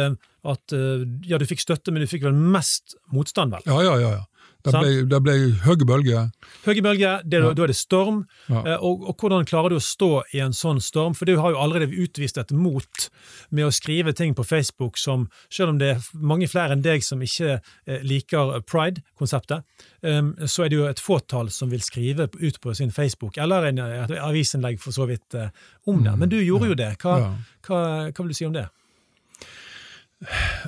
at 0.55 0.77
ja, 1.25 1.41
du 1.41 1.47
fikk 1.49 1.65
støtte, 1.65 1.93
men 1.95 2.05
du 2.05 2.11
fikk 2.11 2.27
vel 2.27 2.37
mest 2.37 2.97
motstand, 3.13 3.57
vel? 3.57 3.65
Ja, 3.69 3.81
ja, 3.85 3.97
ja. 4.03 4.13
ja. 4.21 4.25
Det 4.65 4.73
ble, 4.73 4.93
det 5.05 5.19
ble 5.21 5.33
høye 5.67 5.85
bølger. 5.85 6.31
Høye 6.65 6.83
bølger, 6.85 7.25
da 7.29 7.41
ja. 7.43 7.51
er 7.53 7.69
det 7.69 7.77
storm. 7.77 8.23
Ja. 8.49 8.79
Og, 8.79 9.03
og, 9.11 9.21
hvordan 9.21 9.45
klarer 9.49 9.75
du 9.75 9.77
å 9.77 9.83
stå 9.85 10.09
i 10.33 10.41
en 10.41 10.57
sånn 10.57 10.81
storm? 10.81 11.13
For 11.19 11.29
du 11.29 11.37
har 11.37 11.53
jo 11.53 11.61
allerede 11.61 11.93
utvist 12.01 12.41
et 12.41 12.55
mot 12.57 13.09
med 13.53 13.69
å 13.69 13.75
skrive 13.75 14.15
ting 14.17 14.33
på 14.37 14.47
Facebook 14.49 14.97
som, 15.01 15.29
selv 15.53 15.75
om 15.75 15.83
det 15.83 15.91
er 15.93 16.09
mange 16.17 16.49
flere 16.49 16.73
enn 16.73 16.85
deg 16.85 17.05
som 17.05 17.21
ikke 17.25 17.59
eh, 17.59 18.01
liker 18.09 18.57
pride-konseptet, 18.65 19.69
um, 20.01 20.33
så 20.49 20.65
er 20.65 20.73
det 20.73 20.81
jo 20.81 20.89
et 20.89 21.05
fåtall 21.05 21.53
som 21.53 21.69
vil 21.69 21.85
skrive 21.85 22.31
ut 22.33 22.61
på 22.65 22.73
sin 22.79 22.95
Facebook, 22.95 23.37
eller 23.37 23.69
en, 23.69 23.85
et 23.85 24.17
avisinnlegg 24.17 24.81
for 24.81 24.97
så 24.97 25.05
vidt 25.13 25.37
uh, 25.37 25.51
om 25.93 26.01
det. 26.07 26.17
Men 26.23 26.33
du 26.33 26.41
gjorde 26.41 26.73
jo 26.73 26.81
det. 26.81 26.95
Hva, 27.05 27.21
ja. 27.21 27.33
hva, 27.69 27.87
hva 28.09 28.25
vil 28.25 28.33
du 28.33 28.41
si 28.41 28.49
om 28.49 28.57
det? 28.57 28.71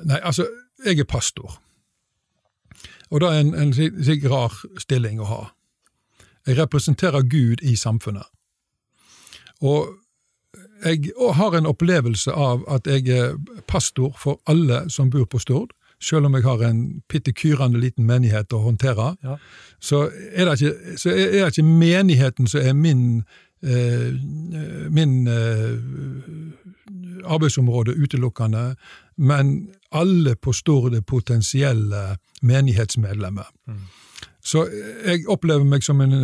Nei, 0.04 0.20
altså, 0.20 0.44
jeg 0.84 1.00
er 1.00 1.08
pastor. 1.08 1.62
Og 3.10 3.20
det 3.20 3.28
er 3.28 3.40
en, 3.40 3.54
en 3.54 3.74
slik 3.74 4.24
rar 4.30 4.54
stilling 4.78 5.20
å 5.20 5.28
ha. 5.30 5.42
Jeg 6.46 6.58
representerer 6.58 7.26
Gud 7.26 7.62
i 7.62 7.76
samfunnet. 7.76 8.26
Og 9.60 9.96
jeg 10.84 11.12
har 11.34 11.56
en 11.56 11.66
opplevelse 11.66 12.32
av 12.32 12.64
at 12.70 12.86
jeg 12.86 13.08
er 13.08 13.36
pastor 13.68 14.14
for 14.18 14.40
alle 14.46 14.84
som 14.90 15.10
bor 15.10 15.24
på 15.24 15.38
Stord. 15.38 15.72
Selv 16.02 16.26
om 16.28 16.34
jeg 16.36 16.44
har 16.44 16.62
en 16.62 17.02
pittekyrende 17.08 17.80
liten 17.80 18.04
menighet 18.06 18.52
å 18.52 18.60
håndtere, 18.66 19.14
ja. 19.24 19.38
så, 19.80 20.10
er 20.32 20.44
det 20.44 20.60
ikke, 20.60 20.96
så 21.00 21.10
er 21.14 21.30
det 21.32 21.46
ikke 21.54 21.64
menigheten 21.64 22.50
som 22.52 22.60
er 22.60 22.74
min, 22.76 23.22
eh, 23.64 24.12
min 24.92 25.14
eh, 25.26 25.78
arbeidsområde 27.24 27.96
utelukkende, 27.96 28.74
men 29.16 29.70
alle 29.96 30.36
på 30.36 30.52
Stord 30.54 30.94
er 30.94 31.04
potensielle 31.06 32.16
menighetsmedlemmer. 32.46 33.48
Mm. 33.66 33.84
Så 34.46 34.62
jeg 34.70 35.24
opplever 35.32 35.64
meg 35.66 35.82
som 35.82 36.00
en 36.04 36.14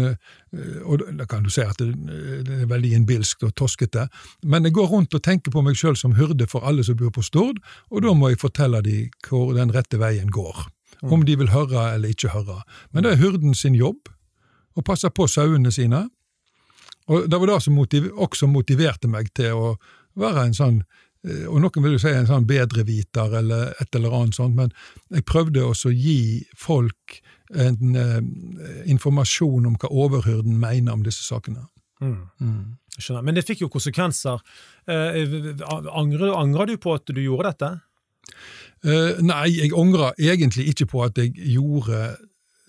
Og 0.86 1.02
da 1.18 1.26
kan 1.26 1.42
du 1.42 1.50
si 1.50 1.62
at 1.64 1.80
det, 1.80 2.52
er 2.60 2.68
veldig 2.70 2.92
innbilskt 2.94 3.42
og 3.46 3.54
toskete, 3.56 4.06
men 4.44 4.64
jeg 4.64 4.74
går 4.76 4.86
rundt 4.90 5.14
og 5.14 5.22
tenker 5.24 5.50
på 5.50 5.62
meg 5.64 5.78
sjøl 5.80 5.96
som 5.96 6.14
hyrde 6.18 6.46
for 6.46 6.66
alle 6.68 6.84
som 6.84 6.96
bor 6.96 7.10
på 7.10 7.24
Stord, 7.24 7.56
og 7.90 8.02
da 8.04 8.12
må 8.12 8.28
jeg 8.28 8.40
fortelle 8.42 8.82
dem 8.84 9.08
hvor 9.26 9.54
den 9.56 9.72
rette 9.72 9.96
veien 9.98 10.28
går. 10.30 10.66
Mm. 11.00 11.12
Om 11.12 11.24
de 11.24 11.38
vil 11.40 11.54
høre 11.54 11.86
eller 11.94 12.12
ikke 12.12 12.34
høre. 12.34 12.60
Men 12.92 13.04
det 13.04 13.14
er 13.14 13.22
hyrden 13.24 13.54
sin 13.54 13.74
jobb 13.74 14.12
å 14.76 14.84
passe 14.84 15.08
på 15.10 15.26
sauene 15.26 15.72
sine. 15.72 16.04
Og 17.08 17.30
det 17.30 17.40
var 17.40 17.48
det 17.48 17.62
som 17.64 17.74
motiv 17.74 18.12
også 18.12 18.46
motiverte 18.46 19.08
meg 19.08 19.32
til 19.34 19.56
å 19.56 19.74
være 20.20 20.46
en 20.46 20.54
sånn 20.54 20.82
Eh, 20.84 21.11
og 21.22 21.60
noen 21.62 21.84
vil 21.84 21.94
jo 21.94 22.00
si 22.02 22.10
en 22.10 22.26
sånn 22.26 22.48
bedreviter 22.48 23.36
eller 23.38 23.76
et 23.80 23.94
eller 23.94 24.14
annet 24.18 24.34
sånt, 24.34 24.56
men 24.58 24.72
jeg 25.14 25.22
prøvde 25.28 25.62
også 25.62 25.92
å 25.92 25.94
gi 25.94 26.42
folk 26.58 27.20
en 27.54 27.98
eh, 27.98 28.18
informasjon 28.90 29.68
om 29.68 29.76
hva 29.78 29.90
overhyrden 29.90 30.56
mener 30.58 30.96
om 30.96 31.04
disse 31.06 31.22
sakene. 31.22 31.68
Mm. 32.02 32.16
Mm. 32.40 32.64
Skjønner. 32.96 33.22
Men 33.28 33.38
det 33.38 33.46
fikk 33.46 33.62
jo 33.62 33.70
konsekvenser. 33.72 34.42
Eh, 34.90 35.20
angrer, 35.94 36.32
angrer, 36.34 36.72
du 36.72 36.82
på 36.82 36.96
at 36.96 37.06
du 37.06 37.22
gjorde 37.22 37.52
dette? 37.52 37.70
Eh, 38.82 39.22
nei, 39.22 39.46
jeg 39.60 39.72
angrer 39.78 40.18
egentlig 40.18 40.72
ikke 40.72 40.90
på 40.90 41.06
at 41.06 41.22
jeg 41.22 41.36
gjorde 41.36 42.16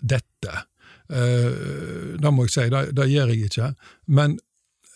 dette. 0.03 0.62
det 1.13 2.31
må 2.31 2.45
jeg 2.45 2.51
si, 2.51 2.63
det, 2.72 2.79
det 2.95 3.10
gjør 3.10 3.31
jeg 3.33 3.50
ikke. 3.50 3.74
Men 4.07 4.38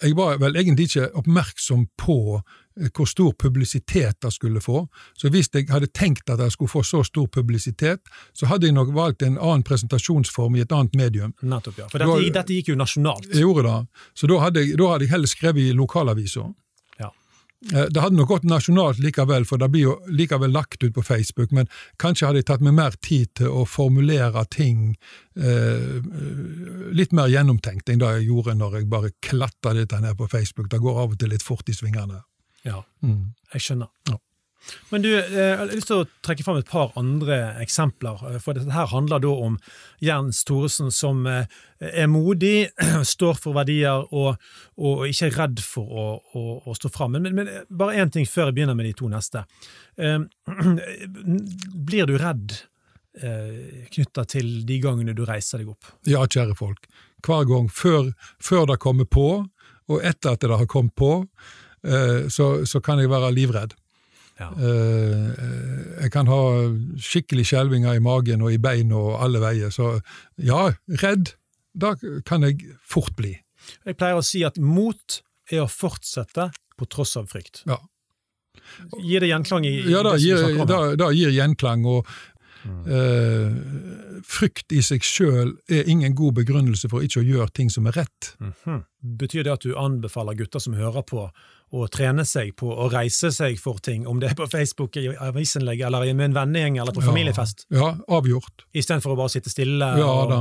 jeg 0.01 0.15
var 0.17 0.37
vel 0.41 0.55
egentlig 0.59 0.87
ikke 0.89 1.09
oppmerksom 1.19 1.87
på 1.99 2.17
Eh, 2.27 2.66
hvor 2.93 3.09
stor 3.09 3.33
publisitet 3.39 4.21
det 4.21 4.31
skulle 4.33 4.61
få. 4.61 4.85
Så 5.17 5.31
hvis 5.33 5.49
jeg 5.53 5.69
hadde 5.71 5.89
tenkt 5.93 6.29
at 6.29 6.41
jeg 6.43 6.53
skulle 6.53 6.71
få 6.71 6.83
så 6.85 7.03
stor 7.03 7.27
publisitet, 7.27 8.01
så 8.33 8.49
hadde 8.51 8.69
jeg 8.69 8.77
nok 8.77 8.93
valgt 8.95 9.25
en 9.25 9.37
annen 9.37 9.65
presentasjonsform 9.67 10.55
i 10.57 10.65
et 10.65 10.71
annet 10.71 10.95
medium. 10.95 11.33
Nettopp, 11.41 11.81
ja. 11.81 11.89
For 11.91 12.01
dette, 12.01 12.21
da, 12.21 12.39
dette 12.41 12.59
gikk 12.59 12.73
jo 12.73 12.77
nasjonalt. 12.79 13.27
Jeg 13.33 13.45
gjorde 13.45 13.67
det. 13.67 14.05
Så 14.17 14.29
da 14.29 14.41
hadde 14.45 14.65
da 14.77 14.93
hadde 14.93 15.07
jeg 15.07 15.13
heller 15.15 15.31
skrevet 15.31 15.63
i 15.63 15.75
lokalaviser. 15.77 16.53
Ja. 17.01 17.11
Eh, 17.73 17.87
det 17.93 18.03
hadde 18.03 18.19
nok 18.19 18.29
gått 18.29 18.47
nasjonalt 18.47 19.01
likevel, 19.01 19.45
for 19.49 19.61
det 19.61 19.71
blir 19.73 19.87
jo 19.87 19.97
likevel 20.13 20.53
lagt 20.53 20.83
ut 20.83 20.93
på 20.93 21.03
Facebook, 21.05 21.51
men 21.55 21.69
kanskje 22.01 22.29
hadde 22.29 22.43
jeg 22.43 22.49
tatt 22.51 22.65
meg 22.65 22.77
mer 22.77 22.97
tid 23.01 23.33
til 23.41 23.49
å 23.49 23.65
formulere 23.69 24.45
ting 24.53 24.95
eh, 25.35 25.99
litt 26.93 27.13
mer 27.17 27.31
gjennomtenkt 27.33 27.89
enn 27.89 28.01
det 28.03 28.13
jeg 28.19 28.29
gjorde 28.29 28.57
når 28.57 28.79
jeg 28.79 28.89
bare 28.93 29.13
klatta 29.21 29.73
dette 29.77 30.01
ned 30.03 30.17
på 30.19 30.29
Facebook. 30.31 30.69
Det 30.71 30.81
går 30.83 31.03
av 31.03 31.15
og 31.15 31.21
til 31.21 31.33
litt 31.33 31.45
fort 31.45 31.69
i 31.69 31.77
svingene. 31.77 32.21
Ja, 32.65 32.81
mm. 33.05 33.33
jeg 33.53 33.67
skjønner. 33.67 33.91
Ja. 34.09 34.17
Men 34.89 35.01
du, 35.01 35.09
eh, 35.19 35.33
jeg 35.33 35.57
har 35.59 35.69
lyst 35.71 35.89
til 35.89 36.01
å 36.01 36.07
trekke 36.25 36.45
fram 36.45 36.59
et 36.59 36.69
par 36.69 36.93
andre 36.99 37.37
eksempler. 37.63 38.21
Eh, 38.29 38.37
for 38.43 38.57
dette 38.57 38.73
her 38.75 38.89
handler 38.91 39.21
da 39.23 39.33
om 39.47 39.57
Jens 40.03 40.43
Thoresen 40.47 40.91
som 40.93 41.25
eh, 41.29 41.49
er 41.79 42.07
modig, 42.11 42.69
står 43.15 43.39
for 43.41 43.57
verdier 43.57 44.07
og, 44.11 44.41
og 44.77 45.05
ikke 45.07 45.29
er 45.29 45.37
redd 45.41 45.61
for 45.63 45.87
å, 45.87 46.07
å, 46.33 46.45
å 46.67 46.77
stå 46.77 46.91
fram. 46.93 47.15
Men, 47.17 47.29
men, 47.29 47.43
men, 47.43 47.67
bare 47.69 47.99
én 48.01 48.13
ting 48.13 48.27
før 48.29 48.49
jeg 48.49 48.59
begynner 48.59 48.77
med 48.77 48.89
de 48.89 48.95
to 48.97 49.11
neste. 49.11 49.45
Blir 51.87 52.09
du 52.09 52.17
redd 52.21 52.59
knytta 53.17 54.27
til 54.29 54.49
de 54.69 54.75
gangene 54.77 55.15
du 55.17 55.23
reiser 55.25 55.63
deg 55.63 55.71
opp? 55.71 55.87
Ja, 56.05 56.19
kjære 56.29 56.53
folk. 56.59 56.83
Hver 57.25 57.47
gang. 57.49 57.65
Før, 57.73 58.11
før 58.37 58.67
det 58.69 58.77
kommer 58.83 59.07
på, 59.09 59.29
og 59.89 60.05
etter 60.05 60.35
at 60.35 60.43
det 60.43 60.53
har 60.53 60.69
kommet 60.69 60.93
på. 60.99 61.25
Eh, 61.87 62.27
så, 62.33 62.65
så, 62.67 62.81
kan 62.83 62.99
jeg 63.01 63.11
være 63.11 63.31
livredd. 63.35 63.75
Ja. 64.37 64.51
Eh, 64.53 66.03
jeg 66.03 66.13
kan 66.13 66.29
ha 66.29 66.41
skikkelig 67.01 67.47
skjelvinger 67.49 67.97
i 67.97 68.03
magen 68.03 68.45
og 68.45 68.53
i 68.53 68.61
bein 68.61 68.93
og 68.95 69.15
alle 69.23 69.41
veier. 69.41 69.73
Så 69.73 69.95
ja, 70.37 70.69
redd, 71.01 71.33
da 71.73 71.95
kan 72.27 72.45
jeg 72.45 72.77
fort 72.85 73.15
bli. 73.17 73.37
Jeg 73.87 73.97
pleier 73.99 74.19
å 74.19 74.25
si 74.25 74.43
at 74.47 74.59
mot 74.61 75.21
er 75.51 75.63
å 75.63 75.69
fortsette 75.71 76.51
på 76.77 76.89
tross 76.91 77.15
av 77.19 77.31
frykt. 77.31 77.63
Ja. 77.67 77.79
Gir 78.99 79.23
det 79.23 79.29
gjenklang 79.31 79.65
i 79.65 79.77
Ja, 79.87 80.01
da 80.03 80.17
gir, 80.19 80.41
da, 80.67 80.81
da 80.99 81.13
gir 81.15 81.31
gjenklang. 81.33 81.85
og 81.87 82.09
Eh, 82.67 83.51
frykt 84.27 84.73
i 84.75 84.81
seg 84.83 85.05
sjøl 85.05 85.53
er 85.71 85.87
ingen 85.89 86.15
god 86.17 86.39
begrunnelse 86.41 86.89
for 86.91 87.05
ikke 87.05 87.21
å 87.21 87.27
gjøre 87.27 87.53
ting 87.55 87.71
som 87.71 87.87
er 87.87 87.99
rett. 88.01 88.33
Mhm. 88.39 88.83
Betyr 89.19 89.43
det 89.43 89.53
at 89.53 89.63
du 89.63 89.75
anbefaler 89.77 90.35
gutter 90.35 90.59
som 90.59 90.73
hører 90.73 91.05
på, 91.07 91.29
å 91.73 91.87
trene 91.91 92.23
seg 92.25 92.53
på 92.55 92.69
å 92.71 92.87
reise 92.91 93.31
seg 93.35 93.57
for 93.59 93.79
ting, 93.83 94.05
om 94.07 94.19
det 94.19 94.29
er 94.31 94.35
på 94.39 94.47
Facebook, 94.47 94.95
i 94.97 95.09
avisinnlegg, 95.11 95.81
eller 95.83 96.13
med 96.13 96.29
en 96.29 96.33
vennegjeng, 96.37 96.77
eller 96.79 96.93
på 96.95 97.01
familiefest, 97.03 97.65
Ja, 97.71 97.97
avgjort. 98.07 98.63
istedenfor 98.73 99.11
å 99.11 99.17
bare 99.17 99.29
sitte 99.29 99.49
stille? 99.51 99.89
Ja 99.99 100.07
og... 100.07 100.29
da. 100.31 100.39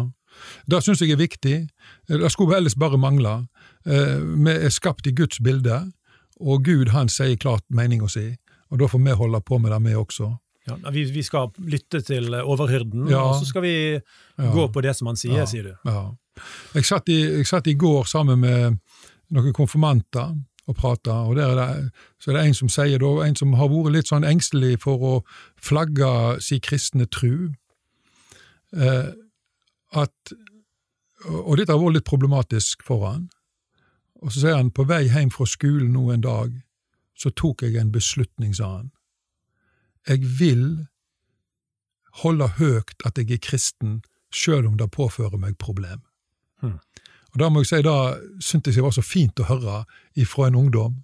Det 0.68 0.83
syns 0.85 1.00
jeg 1.00 1.11
er 1.14 1.16
viktig. 1.16 1.54
Det 2.09 2.30
skulle 2.30 2.59
ellers 2.59 2.75
bare 2.76 2.99
mangle. 3.00 3.47
Eh, 3.87 4.18
Vi 4.21 4.50
er 4.52 4.68
skapt 4.71 5.06
i 5.09 5.12
Guds 5.16 5.38
bilde, 5.40 5.78
og 6.40 6.62
Gud 6.64 6.88
han 6.92 7.09
sier 7.09 7.37
klart 7.40 7.64
meninga 7.71 8.09
si. 8.12 8.37
Og 8.71 8.78
da 8.78 8.87
får 8.87 9.00
vi 9.04 9.14
holde 9.16 9.40
på 9.40 9.59
med 9.59 9.73
det, 9.73 9.78
vi 9.87 9.95
også. 9.97 10.28
Ja, 10.68 10.76
vi, 10.90 11.04
vi 11.14 11.23
skal 11.23 11.49
lytte 11.59 12.02
til 12.04 12.35
overhyrden, 12.35 13.09
Ja. 13.09 13.23
og 13.23 13.40
så 13.40 13.47
skal 13.47 13.62
vi 13.62 13.75
Ja. 13.95 14.50
gå 14.52 14.68
på 14.73 14.83
det 14.83 14.95
som 14.97 15.06
han 15.06 15.16
sier, 15.16 15.38
Ja. 15.38 15.45
sier 15.47 15.62
du. 15.62 15.75
Ja. 15.90 16.11
Jeg, 16.75 16.85
satt 16.85 17.09
i, 17.09 17.23
jeg 17.38 17.47
satt 17.47 17.66
i 17.66 17.75
går 17.75 18.04
sammen 18.04 18.38
med 18.40 18.78
noen 19.33 19.52
konfirmanter 19.54 20.35
og 20.66 20.76
prata, 20.76 21.11
og 21.11 21.37
der 21.37 21.52
er 21.52 21.54
det, 21.54 21.90
så 22.18 22.30
er 22.30 22.38
det 22.38 22.46
en 22.46 22.56
som 22.58 22.70
sier 22.73 22.99
da, 22.99 23.12
en 23.23 23.38
som 23.38 23.54
har 23.58 23.70
vært 23.70 23.94
litt 23.94 24.11
sånn 24.11 24.26
engstelig 24.26 24.80
for 24.82 25.04
å 25.06 25.14
flagge 25.62 26.11
si 26.42 26.58
kristne 26.62 27.06
tru, 27.06 27.54
eh, 28.75 29.14
at 29.94 30.37
Og 31.26 31.56
dette 31.56 31.73
har 31.73 31.80
vært 31.80 31.94
litt 31.96 32.06
problematisk 32.06 32.82
for 32.85 33.00
han. 33.06 33.23
Og 34.23 34.30
så 34.30 34.42
sier 34.42 34.58
han 34.58 34.68
på 34.70 34.85
vei 34.87 35.08
hjem 35.08 35.30
fra 35.32 35.46
skolen 35.49 35.88
nå 35.94 36.11
en 36.12 36.20
dag, 36.23 36.52
så 37.16 37.32
tok 37.32 37.64
jeg 37.64 37.75
en 37.80 37.90
beslutning, 37.90 38.52
sa 38.54 38.68
han. 38.76 38.90
Jeg 40.06 40.20
vil 40.38 40.87
holde 42.23 42.49
høyt 42.61 43.02
at 43.08 43.18
jeg 43.18 43.32
er 43.32 43.42
kristen, 43.42 44.02
sjøl 44.30 44.68
om 44.68 44.76
det 44.76 44.90
påfører 44.92 45.40
meg 45.40 45.56
problem. 45.58 46.04
Hmm. 46.61 46.78
Og 47.37 47.40
Da 47.43 47.49
må 47.52 47.61
jeg 47.61 47.66
si, 47.69 47.83
da 47.85 48.16
syntes 48.40 48.76
jeg 48.78 48.85
var 48.87 48.95
så 48.97 49.02
fint 49.05 49.37
å 49.43 49.45
høre 49.45 49.85
ifra 50.16 50.47
en 50.49 50.55
ungdom. 50.57 50.95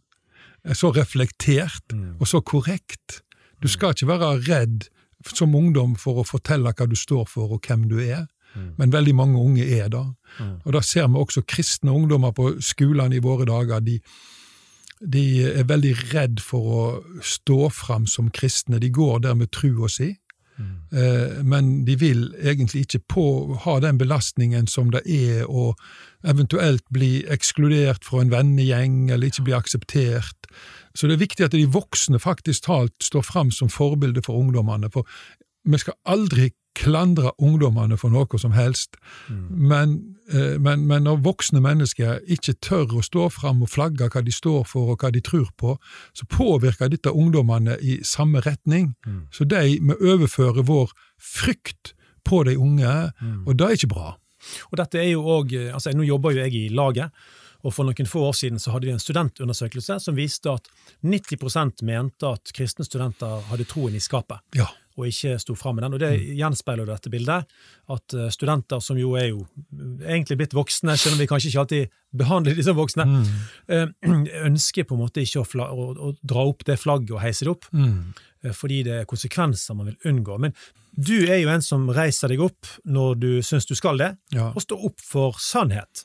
Så 0.72 0.88
reflektert 0.96 1.92
Mm. 1.92 2.16
og 2.20 2.26
så 2.26 2.40
korrekt. 2.40 3.20
Du 3.60 3.68
skal 3.68 3.92
ikke 3.92 4.06
være 4.08 4.40
redd 4.48 4.88
som 5.34 5.52
ungdom 5.54 5.94
for 5.96 6.22
å 6.22 6.26
fortelle 6.26 6.72
hva 6.72 6.88
du 6.88 6.96
står 6.96 7.28
for 7.28 7.52
og 7.52 7.60
hvem 7.66 7.84
du 7.88 7.98
er, 8.00 8.26
Mm. 8.56 8.72
men 8.78 8.90
veldig 8.92 9.14
mange 9.14 9.38
unge 9.38 9.64
er 9.68 9.88
det. 9.88 10.06
Mm. 10.40 10.60
Og 10.64 10.72
da 10.72 10.80
ser 10.80 11.06
vi 11.08 11.14
også 11.20 11.42
kristne 11.46 11.90
ungdommer 11.92 12.32
på 12.32 12.60
skolene 12.62 13.14
i 13.16 13.20
våre 13.20 13.44
dager. 13.44 13.80
De, 13.80 14.00
de 15.06 15.42
er 15.44 15.64
veldig 15.64 16.12
redd 16.14 16.40
for 16.40 16.60
å 16.62 17.22
stå 17.22 17.70
fram 17.72 18.06
som 18.06 18.30
kristne. 18.30 18.78
De 18.80 18.88
går 18.90 19.20
der 19.22 19.34
med 19.34 19.50
trua 19.50 19.88
si, 19.90 20.16
Mm. 20.58 20.72
eh, 20.92 21.44
men 21.44 21.84
de 21.86 21.96
vil 21.98 22.34
egentlig 22.42 22.80
ikke 22.86 22.98
på, 23.08 23.26
ha 23.64 23.78
den 23.80 23.98
belastningen 23.98 24.66
som 24.66 24.90
det 24.92 25.02
er 25.06 25.46
å 25.48 25.72
eventuelt 26.28 26.84
bli 26.92 27.24
ekskludert 27.32 28.04
fra 28.04 28.22
en 28.22 28.32
vennegjeng, 28.32 29.10
eller 29.10 29.30
ikke 29.30 29.46
bli 29.48 29.56
akseptert. 29.56 30.50
Så 30.94 31.08
det 31.08 31.16
er 31.16 31.24
viktig 31.24 31.44
at 31.46 31.56
de 31.56 31.64
voksne 31.66 32.20
faktisk 32.20 32.66
talt 32.68 32.94
står 33.02 33.24
fram 33.26 33.50
som 33.50 33.72
forbilde 33.72 34.22
for 34.22 34.38
ungdommene. 34.38 34.90
For 34.92 35.08
vi 35.64 35.78
skal 35.80 35.98
aldri 36.04 36.50
klandre 36.82 37.30
ungdommene 37.38 37.96
for 38.00 38.10
noe 38.10 38.38
som 38.42 38.52
helst, 38.56 38.96
Mm. 39.30 39.48
men, 39.68 39.92
eh, 40.32 40.58
men, 40.58 40.86
men 40.90 41.04
når 41.06 41.20
voksne 41.22 41.60
mennesker 41.62 42.20
ikke 42.26 42.54
tør 42.60 42.96
å 42.98 43.02
stå 43.06 43.28
fram 43.30 43.62
og 43.62 43.70
flagge 43.70 44.08
hva 44.10 44.22
de 44.24 44.32
står 44.34 44.64
for 44.66 44.90
og 44.92 44.98
hva 45.04 45.12
de 45.14 45.20
tror 45.22 45.48
på, 45.60 45.76
så 46.14 46.26
påvirker 46.26 46.90
dette 46.90 47.12
ungdommene 47.12 47.76
i 47.80 48.00
samme 48.02 48.42
retning. 48.42 48.94
Mm. 49.06 49.26
Så 49.30 49.46
de 49.48 49.78
vi 49.78 49.94
overfører 50.00 50.66
vår 50.66 50.90
frykt 51.20 51.94
på 52.24 52.44
de 52.44 52.56
unge, 52.58 53.12
Mm. 53.22 53.46
og 53.46 53.56
det 53.56 53.66
er 53.66 53.76
ikke 53.78 53.88
bra. 53.94 54.16
Og 54.72 54.76
dette 54.78 54.98
er 54.98 55.12
jo 55.12 55.22
også, 55.22 55.72
altså 55.74 55.92
Nå 55.94 56.02
jobber 56.04 56.32
jo 56.34 56.42
jeg 56.42 56.54
i 56.54 56.68
laget, 56.74 57.10
og 57.64 57.72
for 57.72 57.84
noen 57.86 58.06
få 58.10 58.24
år 58.26 58.32
siden 58.34 58.58
så 58.58 58.72
hadde 58.72 58.86
vi 58.88 58.92
en 58.92 58.98
studentundersøkelse 58.98 60.00
som 60.02 60.16
viste 60.16 60.50
at 60.50 60.66
90% 61.04 61.82
mente 61.86 62.26
at 62.26 62.50
kristne 62.56 62.84
studenter 62.84 63.42
hadde 63.50 63.64
troen 63.70 63.94
i 63.94 64.00
skapet, 64.02 64.40
Ja. 64.54 64.66
Og 64.96 65.06
ikke 65.08 65.38
sto 65.40 65.54
fram 65.54 65.76
med 65.76 65.84
den. 65.84 65.94
Og 65.94 66.00
Det 66.00 66.36
gjenspeiler 66.38 66.86
dette 66.86 67.10
bildet, 67.10 67.46
at 67.88 68.14
eh, 68.14 68.28
studenter 68.34 68.80
som 68.84 68.98
jo 68.98 69.14
er 69.16 69.28
jo 69.30 69.46
egentlig 70.06 70.36
blitt 70.42 70.54
voksne, 70.56 70.96
selv 70.98 71.14
om 71.16 71.22
vi 71.22 71.26
kanskje 71.30 71.48
ikke 71.52 71.62
alltid 71.64 71.88
behandler 72.16 72.54
de 72.58 72.62
som 72.66 72.76
voksne, 72.76 73.06
Mm. 73.06 73.24
eh, 73.68 73.86
ønsker 74.48 74.84
på 74.84 74.94
en 74.94 75.02
måte 75.04 75.22
ikke 75.24 75.40
å, 75.42 75.66
å, 75.68 75.88
å 76.10 76.12
dra 76.22 76.44
opp 76.48 76.64
det 76.68 76.78
flagget 76.80 77.10
og 77.16 77.20
heise 77.24 77.44
det 77.46 77.50
opp, 77.54 77.64
Mm. 77.72 78.12
eh, 78.44 78.52
fordi 78.52 78.82
det 78.84 79.00
er 79.00 79.04
konsekvenser 79.08 79.74
man 79.76 79.86
vil 79.92 79.98
unngå. 80.12 80.38
Men 80.38 80.52
du 80.94 81.14
er 81.26 81.38
jo 81.40 81.48
en 81.48 81.62
som 81.64 81.88
reiser 81.88 82.28
deg 82.28 82.40
opp 82.44 82.66
når 82.84 83.14
du 83.18 83.30
syns 83.42 83.64
du 83.66 83.74
skal 83.74 83.96
det, 83.98 84.16
Ja. 84.32 84.50
og 84.54 84.60
står 84.62 84.84
opp 84.90 85.00
for 85.00 85.32
sannhet. 85.40 86.04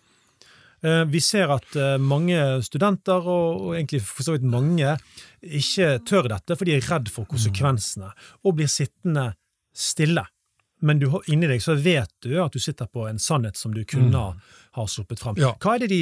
Eh, 0.84 1.04
Vi 1.10 1.20
ser 1.24 1.50
at 1.56 1.76
eh, 1.76 1.98
mange 1.98 2.38
studenter, 2.66 3.26
og 3.26 3.76
egentlig 3.76 4.02
for 4.06 4.24
så 4.24 4.36
vidt 4.36 4.48
mange, 4.48 4.96
ikke 5.42 6.00
tør 6.06 6.30
dette, 6.34 6.56
for 6.58 6.66
de 6.66 6.78
er 6.78 6.88
redd 6.90 7.10
for 7.13 7.26
konsekvensene, 7.30 8.12
og 8.44 8.58
blir 8.60 8.70
sittende 8.72 9.32
stille. 9.74 10.26
Men 10.86 11.00
du, 11.02 11.08
inni 11.28 11.50
deg 11.50 11.62
så 11.63 11.74
vet 11.74 12.12
du 12.22 12.36
at 12.44 12.54
du 12.54 12.62
sitter 12.62 12.86
på 12.86 13.08
en 13.10 13.18
sannhet 13.18 13.58
som 13.58 13.74
du 13.74 13.84
kunne 13.90 14.24
ha 14.78 14.86
sluppet 14.86 15.20
fram. 15.24 15.38
Ja. 15.42 15.56
Hva 15.58 15.76
er 15.76 15.86
det 15.86 15.90
de 15.90 16.02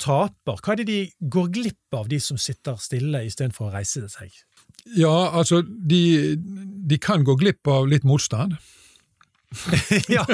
taper? 0.00 0.56
Hva 0.64 0.72
er 0.72 0.80
det 0.80 0.86
de 0.88 1.00
går 1.20 1.50
glipp 1.52 1.96
av, 1.98 2.08
de 2.08 2.16
som 2.20 2.40
sitter 2.40 2.80
stille 2.80 3.20
istedenfor 3.28 3.68
å 3.68 3.74
reise 3.76 4.08
seg? 4.08 4.32
ja, 4.96 5.30
altså, 5.32 5.62
de, 5.64 6.36
de 6.36 6.96
kan 7.00 7.24
gå 7.24 7.36
glipp 7.40 7.68
av 7.72 7.86
litt 7.88 8.04
motstand. 8.04 8.56
ja, 10.16 10.24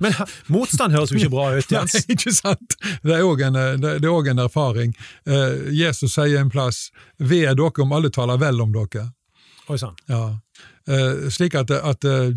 men 0.00 0.14
motstand 0.52 0.96
høres 0.96 1.12
jo 1.12 1.20
ikke 1.20 1.34
bra 1.34 1.48
ut, 1.56 1.72
Jens. 1.72 1.96
Nei, 1.96 2.16
ikke 2.16 2.32
sant? 2.34 2.78
Det 3.02 3.16
er 3.16 3.26
òg 3.26 3.44
en, 3.48 3.58
en 3.58 4.44
erfaring. 4.46 4.94
Eh, 5.26 5.68
Jesus 5.76 6.16
sier 6.16 6.40
en 6.40 6.52
plass 6.52 6.90
'Ved 7.18 7.56
dere 7.56 7.82
om 7.82 7.92
alle 7.92 8.10
taler 8.10 8.40
vel 8.40 8.60
om 8.60 8.72
dere'. 8.74 9.10
Oi 9.66 9.78
sann. 9.78 9.96
Ja. 10.06 10.38
Eh, 10.86 11.28
slik 11.34 11.56
at, 11.58 11.70
at 11.70 12.04
eh, 12.06 12.30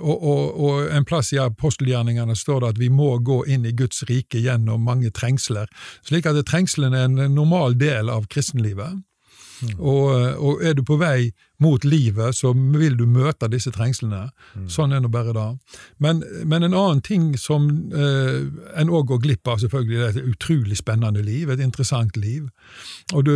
og, 0.00 0.16
og, 0.16 0.56
og 0.58 0.88
en 0.90 1.06
plass 1.06 1.30
i 1.32 1.38
apostelgjerningene 1.38 2.34
står 2.34 2.64
det 2.64 2.72
at 2.74 2.80
vi 2.80 2.88
må 2.90 3.12
gå 3.22 3.44
inn 3.46 3.68
i 3.68 3.74
Guds 3.76 4.02
rike 4.08 4.42
gjennom 4.42 4.82
mange 4.82 5.12
trengsler. 5.14 5.70
Slik 6.06 6.26
at 6.26 6.40
trengselen 6.48 6.96
er 6.96 7.06
en 7.06 7.36
normal 7.36 7.78
del 7.78 8.10
av 8.10 8.26
kristenlivet. 8.32 8.98
Og, 9.76 10.08
og 10.40 10.62
er 10.64 10.74
du 10.74 10.82
på 10.88 10.96
vei 10.96 11.30
mot 11.60 11.84
livet, 11.84 12.34
så 12.36 12.52
vil 12.56 12.96
du 12.96 13.04
møte 13.06 13.48
disse 13.52 13.70
trengslene. 13.74 14.30
Sånn 14.70 14.94
er 14.96 15.02
nå 15.04 15.10
bare 15.12 15.34
det. 15.36 15.46
Men, 16.00 16.22
men 16.48 16.64
en 16.66 16.74
annen 16.74 17.02
ting 17.04 17.34
som 17.40 17.68
eh, 17.92 18.48
en 18.80 18.92
òg 18.92 19.10
går 19.12 19.20
glipp 19.26 19.50
av, 19.50 19.60
selvfølgelig, 19.62 19.98
det 19.98 20.06
er 20.06 20.16
et 20.16 20.30
utrolig 20.34 20.78
spennende 20.80 21.22
liv. 21.24 21.50
Et 21.52 21.60
interessant 21.64 22.16
liv. 22.16 22.48
Og 23.12 23.24
du, 23.28 23.34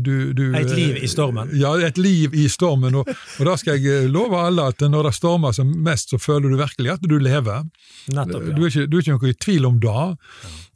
du, 0.00 0.14
du 0.36 0.44
Et 0.56 0.72
liv 0.76 1.00
i 1.02 1.10
stormen. 1.10 1.52
Ja, 1.56 1.74
et 1.84 2.00
liv 2.00 2.34
i 2.34 2.48
stormen. 2.48 2.96
Og, 3.02 3.08
og 3.38 3.50
da 3.50 3.56
skal 3.60 3.80
jeg 3.80 4.10
love 4.12 4.40
alle 4.40 4.70
at 4.72 4.80
når 4.80 5.10
det 5.10 5.14
stormer 5.18 5.52
som 5.56 5.70
mest, 5.84 6.14
så 6.14 6.20
føler 6.20 6.48
du 6.50 6.58
virkelig 6.60 6.94
at 6.96 7.04
du 7.04 7.18
lever. 7.20 7.68
Nettopp, 8.14 8.50
Du 8.50 8.64
ja. 8.64 8.66
er 8.66 8.72
ikke, 8.72 8.86
du 8.88 8.96
er 8.98 9.04
ikke 9.04 9.18
noe 9.18 9.30
i 9.34 9.38
tvil 9.46 9.68
om 9.68 9.80
det. 9.82 10.06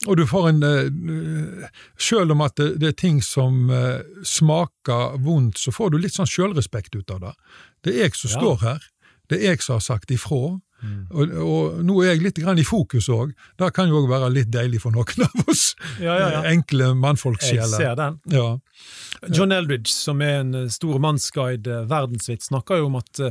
Og 0.07 0.17
du 0.21 0.25
får 0.29 0.49
en 0.51 0.63
eh, 0.63 1.69
Selv 2.01 2.35
om 2.35 2.43
at 2.45 2.57
det, 2.61 2.75
det 2.83 2.91
er 2.93 2.99
ting 2.99 3.23
som 3.25 3.71
eh, 3.73 4.03
smaker 4.25 5.17
vondt, 5.25 5.59
så 5.61 5.73
får 5.75 5.95
du 5.95 5.99
litt 6.03 6.17
sånn 6.17 6.29
sjølrespekt 6.29 6.97
ut 6.99 7.11
av 7.15 7.23
det. 7.25 7.33
Det 7.85 7.95
er 7.95 8.07
jeg 8.09 8.19
som 8.19 8.31
Ja. 8.35 8.37
står 8.41 8.61
her. 8.65 8.87
Det 9.29 9.41
er 9.41 9.55
jeg 9.55 9.63
som 9.65 9.79
har 9.79 9.85
sagt 9.85 10.11
ifra. 10.13 10.59
Mm. 10.85 11.07
Og, 11.17 11.31
og 11.41 11.79
nå 11.87 11.95
er 12.03 12.11
jeg 12.13 12.21
litt 12.27 12.39
grann 12.43 12.59
i 12.61 12.65
fokus 12.69 13.07
òg. 13.09 13.31
Det 13.57 13.71
kan 13.73 13.89
jo 13.89 14.03
òg 14.03 14.11
være 14.11 14.29
litt 14.35 14.51
deilig 14.53 14.83
for 14.83 14.93
noen 14.93 15.25
av 15.25 15.49
oss 15.49 15.71
Ja, 16.03 16.19
ja, 16.21 16.43
enkle 16.53 16.91
Jeg 17.41 17.65
ser 17.73 17.97
den. 17.97 18.19
Ja. 18.29 18.59
John 19.33 19.53
Eldridge, 19.57 19.89
som 19.89 20.21
er 20.21 20.43
en 20.43 20.55
eh, 20.55 20.69
stor 20.69 21.01
mannsguide, 21.01 21.87
verdensvidt, 21.89 22.45
snakker 22.45 22.83
jo 22.83 22.91
om 22.91 23.01
at 23.01 23.23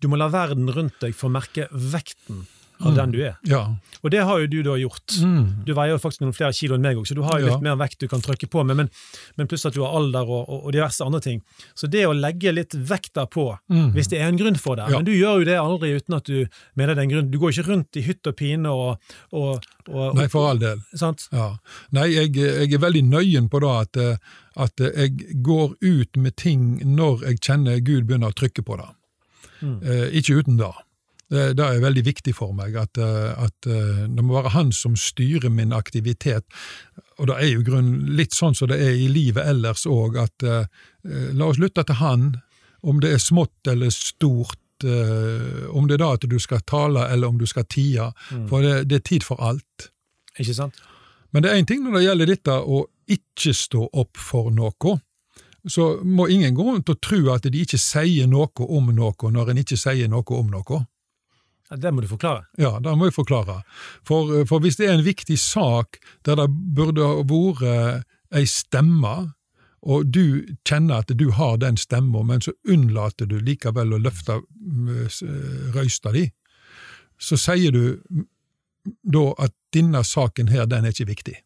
du 0.00 0.08
må 0.10 0.18
la 0.18 0.26
verden 0.32 0.66
rundt 0.74 0.98
deg 1.04 1.14
få 1.14 1.30
merke 1.30 1.68
vekten 1.70 2.46
av 2.80 2.94
den 2.94 3.10
du 3.14 3.20
er. 3.24 3.36
ja. 3.48 3.64
Og 4.02 4.12
det 4.14 4.20
har 4.22 4.38
jo 4.38 4.46
du 4.46 4.62
da 4.62 4.76
gjort. 4.78 5.16
Mm. 5.26 5.64
Du 5.66 5.72
veier 5.74 5.90
jo 5.90 5.98
faktisk 5.98 6.20
noen 6.22 6.32
flere 6.36 6.52
kilo 6.54 6.76
enn 6.76 6.82
meg 6.84 6.96
òg, 7.00 7.06
så 7.08 7.16
du 7.18 7.22
har 7.26 7.40
jo 7.40 7.46
Ja. 7.48 7.52
litt 7.56 7.62
mer 7.66 7.74
vekt 7.76 7.98
du 7.98 8.06
kan 8.06 8.20
trykke 8.22 8.46
på 8.48 8.62
med, 8.64 8.76
men, 8.76 8.90
men 9.36 9.48
pluss 9.50 9.66
at 9.66 9.74
du 9.74 9.80
har 9.82 9.96
alder 9.98 10.22
og, 10.28 10.48
og, 10.48 10.72
diverse 10.72 11.02
andre 11.04 11.20
ting. 11.20 11.40
Så 11.74 11.90
det 11.90 12.04
å 12.06 12.12
legge 12.14 12.52
litt 12.54 12.70
vekta 12.74 13.26
på, 13.26 13.58
Mm. 13.68 13.90
hvis 13.92 14.08
det 14.08 14.20
er 14.20 14.28
en 14.28 14.36
grunn 14.38 14.56
for 14.56 14.76
det 14.76 14.86
Ja. 14.88 14.96
Men 14.98 15.04
du 15.04 15.12
gjør 15.12 15.40
jo 15.40 15.44
det 15.44 15.56
aldri 15.58 15.90
uten 15.96 16.14
at 16.14 16.24
du 16.24 16.46
mener 16.76 16.94
det 16.94 16.98
er 16.98 17.02
en 17.02 17.10
grunn. 17.10 17.30
Du 17.30 17.38
går 17.38 17.50
ikke 17.52 17.66
rundt 17.68 17.96
i 17.96 18.02
hytt 18.02 18.26
og 18.26 18.36
pine 18.36 18.66
og, 18.70 18.98
og, 19.32 19.64
og, 19.88 20.14
Nei, 20.14 20.28
for 20.28 20.48
all 20.50 20.58
del. 20.58 20.78
Sant? 20.94 21.28
Ja. 21.32 21.56
Nei, 21.90 22.06
jeg, 22.14 22.32
jeg 22.36 22.72
er 22.72 22.78
veldig 22.78 23.02
nøyen 23.10 23.48
på 23.50 23.60
det 23.60 23.68
at, 23.98 24.20
at 24.56 24.76
jeg 24.78 25.42
går 25.42 25.74
ut 25.82 26.16
med 26.16 26.36
ting 26.36 26.78
når 26.84 27.24
jeg 27.26 27.40
kjenner 27.40 27.80
Gud 27.82 28.06
begynner 28.06 28.30
å 28.30 28.38
trykke 28.38 28.62
på 28.62 28.76
det. 28.78 28.88
Mm. 29.62 29.82
Eh, 29.82 30.06
ikke 30.20 30.38
uten 30.38 30.56
det. 30.56 30.70
Det, 31.28 31.52
det 31.58 31.64
er 31.64 31.82
veldig 31.82 32.04
viktig 32.06 32.32
for 32.36 32.54
meg 32.56 32.76
at, 32.80 32.96
eh, 32.96 33.32
at 33.36 33.68
eh, 33.68 34.04
det 34.08 34.24
må 34.24 34.38
være 34.38 34.54
han 34.54 34.70
som 34.72 34.94
styrer 34.96 35.52
min 35.52 35.74
aktivitet. 35.76 36.46
Og 37.20 37.28
det 37.28 37.36
er 37.36 37.50
jo 37.50 37.64
grunnen 37.66 38.14
litt 38.16 38.36
sånn 38.36 38.56
som 38.56 38.70
det 38.70 38.78
er 38.80 38.96
i 38.96 39.10
livet 39.12 39.44
ellers 39.44 39.84
òg, 39.88 40.16
at 40.22 40.46
eh, 40.46 40.64
la 41.36 41.50
oss 41.50 41.60
lytte 41.60 41.84
til 41.84 42.00
han, 42.00 42.30
om 42.80 43.02
det 43.04 43.12
er 43.12 43.22
smått 43.22 43.68
eller 43.68 43.92
stort 43.92 44.56
om 44.78 45.88
det 45.90 45.96
er 45.96 45.98
da 46.04 46.12
at 46.14 46.24
du 46.30 46.36
skal 46.38 46.60
tale, 46.62 47.08
eller 47.10 47.32
om 47.32 47.38
du 47.40 47.48
skal 47.50 47.64
tie. 47.66 48.04
For 48.46 48.62
det, 48.62 48.84
det 48.86 49.00
er 49.00 49.02
tid 49.08 49.24
for 49.26 49.40
alt. 49.42 49.88
Ikke 50.38 50.54
sant? 50.54 50.78
Men 51.34 51.42
det 51.42 51.50
er 51.50 51.58
én 51.58 51.66
ting 51.66 51.82
når 51.82 51.96
det 51.96 52.02
gjelder 52.04 52.30
dette 52.30 52.54
å 52.62 52.84
ikke 53.10 53.56
stå 53.58 53.88
opp 53.90 54.20
for 54.22 54.52
noe. 54.54 54.92
Så 55.66 55.88
må 56.06 56.28
ingen 56.30 56.54
gå 56.54 56.68
rundt 56.68 56.94
og 56.94 57.00
tro 57.02 57.18
at 57.34 57.50
de 57.50 57.64
ikke 57.64 57.80
sier 57.82 58.30
noe 58.30 58.70
om 58.70 58.92
noe 58.94 59.32
når 59.34 59.50
en 59.50 59.62
ikke 59.64 59.80
sier 59.80 60.06
noe 60.06 60.38
om 60.38 60.54
noe. 60.54 60.80
Ja, 61.70 61.76
Det 61.76 61.94
må 61.94 62.00
du 62.00 62.08
forklare. 62.08 62.46
Ja, 62.56 62.78
det 62.80 62.94
må 62.96 63.08
jeg 63.08 63.16
forklare. 63.16 63.62
For, 64.06 64.44
for 64.48 64.64
hvis 64.64 64.78
det 64.80 64.88
er 64.88 64.96
en 64.96 65.04
viktig 65.06 65.38
sak 65.38 66.00
der 66.24 66.40
det 66.40 66.48
burde 66.48 67.04
ha 67.04 67.24
vært 67.28 68.06
ei 68.34 68.44
stemme, 68.48 69.32
og 69.88 70.08
du 70.10 70.44
kjenner 70.66 71.04
at 71.04 71.12
du 71.14 71.30
har 71.36 71.58
den 71.62 71.76
stemma, 71.78 72.24
men 72.26 72.42
så 72.42 72.52
unnlater 72.68 73.28
du 73.30 73.38
likevel 73.38 73.94
å 73.94 74.00
løfte 74.02 74.40
mm, 74.42 75.06
røysta 75.76 76.12
di, 76.12 76.26
så 77.18 77.38
sier 77.38 77.72
du 77.74 77.84
mm, 78.10 78.26
da 79.02 79.24
at 79.46 79.54
denne 79.74 80.02
saken 80.04 80.50
her, 80.52 80.66
den 80.66 80.88
er 80.88 80.94
ikke 80.94 81.12
viktig. 81.12 81.36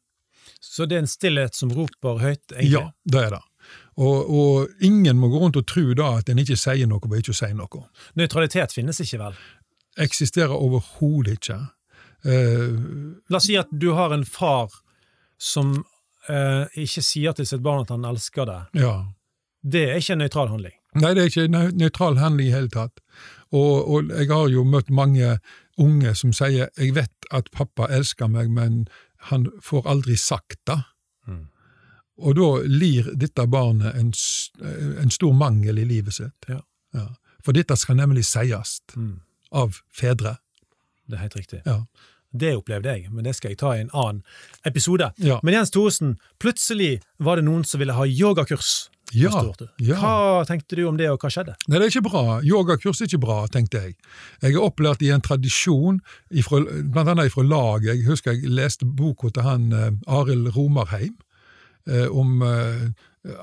Så 0.63 0.87
det 0.87 0.97
er 0.97 1.05
en 1.05 1.11
stillhet 1.11 1.59
som 1.59 1.73
roper 1.75 2.23
høyt, 2.23 2.45
egentlig? 2.55 2.73
Ja, 2.73 2.85
det 3.05 3.25
er 3.27 3.35
det. 3.37 3.43
Og, 4.01 4.31
og 4.33 4.85
ingen 4.85 5.19
må 5.21 5.29
gå 5.29 5.41
rundt 5.43 5.59
og 5.61 5.67
tro 5.69 5.85
da 5.97 6.15
at 6.19 6.31
en 6.33 6.41
ikke 6.41 6.57
sier 6.59 6.89
noe 6.89 7.03
ved 7.05 7.21
ikke 7.21 7.35
å 7.35 7.41
si 7.43 7.51
noe. 7.57 7.83
Nøytralitet 8.19 8.75
finnes 8.75 9.03
ikke, 9.05 9.21
vel? 9.21 9.37
Eksisterer 10.01 10.55
overhodet 10.57 11.39
ikke. 11.41 11.59
Uh, 12.25 13.19
La 13.29 13.37
oss 13.41 13.47
si 13.49 13.57
at 13.59 13.71
du 13.71 13.93
har 13.99 14.15
en 14.15 14.25
far 14.25 14.71
som 15.39 15.75
uh, 16.31 16.65
ikke 16.79 17.03
sier 17.03 17.35
til 17.35 17.47
sitt 17.47 17.63
barn 17.63 17.83
at 17.83 17.91
han 17.91 18.05
elsker 18.09 18.47
det. 18.47 18.61
ja. 18.81 18.95
Det 19.63 19.83
er 19.91 20.01
ikke 20.01 20.13
en 20.17 20.19
nøytral 20.19 20.49
handling. 20.51 20.73
Nei, 20.99 21.13
det 21.15 21.23
er 21.23 21.29
ikke 21.31 21.43
en 21.47 21.77
nøytral 21.79 22.17
handling 22.19 22.49
i 22.49 22.53
hele 22.53 22.69
tatt. 22.69 22.99
Og, 23.55 23.87
og 23.87 24.09
jeg 24.11 24.27
har 24.27 24.49
jo 24.51 24.65
møtt 24.67 24.91
mange 24.91 25.37
unge 25.79 26.15
som 26.19 26.33
sier 26.33 26.67
'jeg 26.77 26.95
vet 26.95 27.29
at 27.31 27.51
pappa 27.53 27.87
elsker 27.87 28.27
meg, 28.27 28.51
men 28.51 28.89
han 29.31 29.47
får 29.63 29.87
aldri 29.87 30.17
sagt 30.17 30.59
det'. 30.67 30.83
Mm. 31.29 31.47
Og 32.19 32.35
da 32.37 32.49
lir 32.67 33.15
dette 33.15 33.47
barnet 33.47 33.95
en, 33.95 34.13
en 34.99 35.11
stor 35.11 35.33
mangel 35.33 35.79
i 35.79 35.85
livet 35.85 36.15
sitt. 36.15 36.49
Ja. 36.49 36.61
Ja. 36.95 37.07
For 37.45 37.53
dette 37.53 37.77
skal 37.77 37.97
nemlig 37.97 38.25
sies 38.25 38.81
Mm. 38.97 39.21
Av 39.53 39.83
fedre. 39.93 40.37
Det 41.07 41.19
er 41.19 41.25
helt 41.27 41.37
riktig. 41.37 41.63
Ja. 41.67 41.83
Det 42.33 42.55
opplevde 42.57 42.95
jeg, 42.95 43.11
men 43.13 43.27
det 43.27 43.35
skal 43.37 43.53
jeg 43.53 43.61
ta 43.61 43.75
i 43.77 43.83
en 43.83 43.93
annen 43.93 44.23
episode. 44.69 45.11
Ja. 45.21 45.39
Men 45.45 45.59
Jens 45.59 45.73
Thoresen, 45.75 46.17
plutselig 46.41 47.03
var 47.21 47.37
det 47.37 47.45
noen 47.45 47.67
som 47.69 47.83
ville 47.83 47.97
ha 47.97 48.07
yogakurs. 48.09 48.89
Ja, 49.13 49.33
ja. 49.77 49.99
Hva 50.01 50.45
tenkte 50.49 50.77
du 50.79 50.87
om 50.89 50.97
det, 50.97 51.11
og 51.13 51.21
hva 51.21 51.29
skjedde? 51.33 51.53
Nei, 51.67 51.77
det 51.77 51.85
er 51.85 51.91
ikke 51.93 52.07
bra. 52.07 52.39
Yogakurs 52.49 53.03
er 53.03 53.11
ikke 53.11 53.21
bra, 53.27 53.43
tenkte 53.53 53.83
jeg. 53.83 53.97
Jeg 54.41 54.55
er 54.55 54.65
opplært 54.65 55.05
i 55.05 55.11
en 55.13 55.25
tradisjon, 55.25 56.01
ifra, 56.33 56.63
blant 56.65 57.13
annet 57.13 57.35
fra 57.35 57.45
laget. 57.45 57.91
Jeg 57.93 58.07
husker 58.09 58.39
jeg 58.39 58.55
leste 58.57 58.89
boka 58.89 59.29
til 59.29 59.45
han 59.45 59.69
eh, 59.77 59.91
Arild 60.09 60.55
Romarheim 60.57 61.19
eh, 61.91 62.09
om 62.09 62.41
eh, 62.47 62.89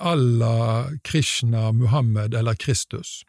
Allah, 0.01 0.89
Krishna, 1.05 1.69
Muhammed 1.71 2.33
eller 2.33 2.57
Kristus. 2.57 3.19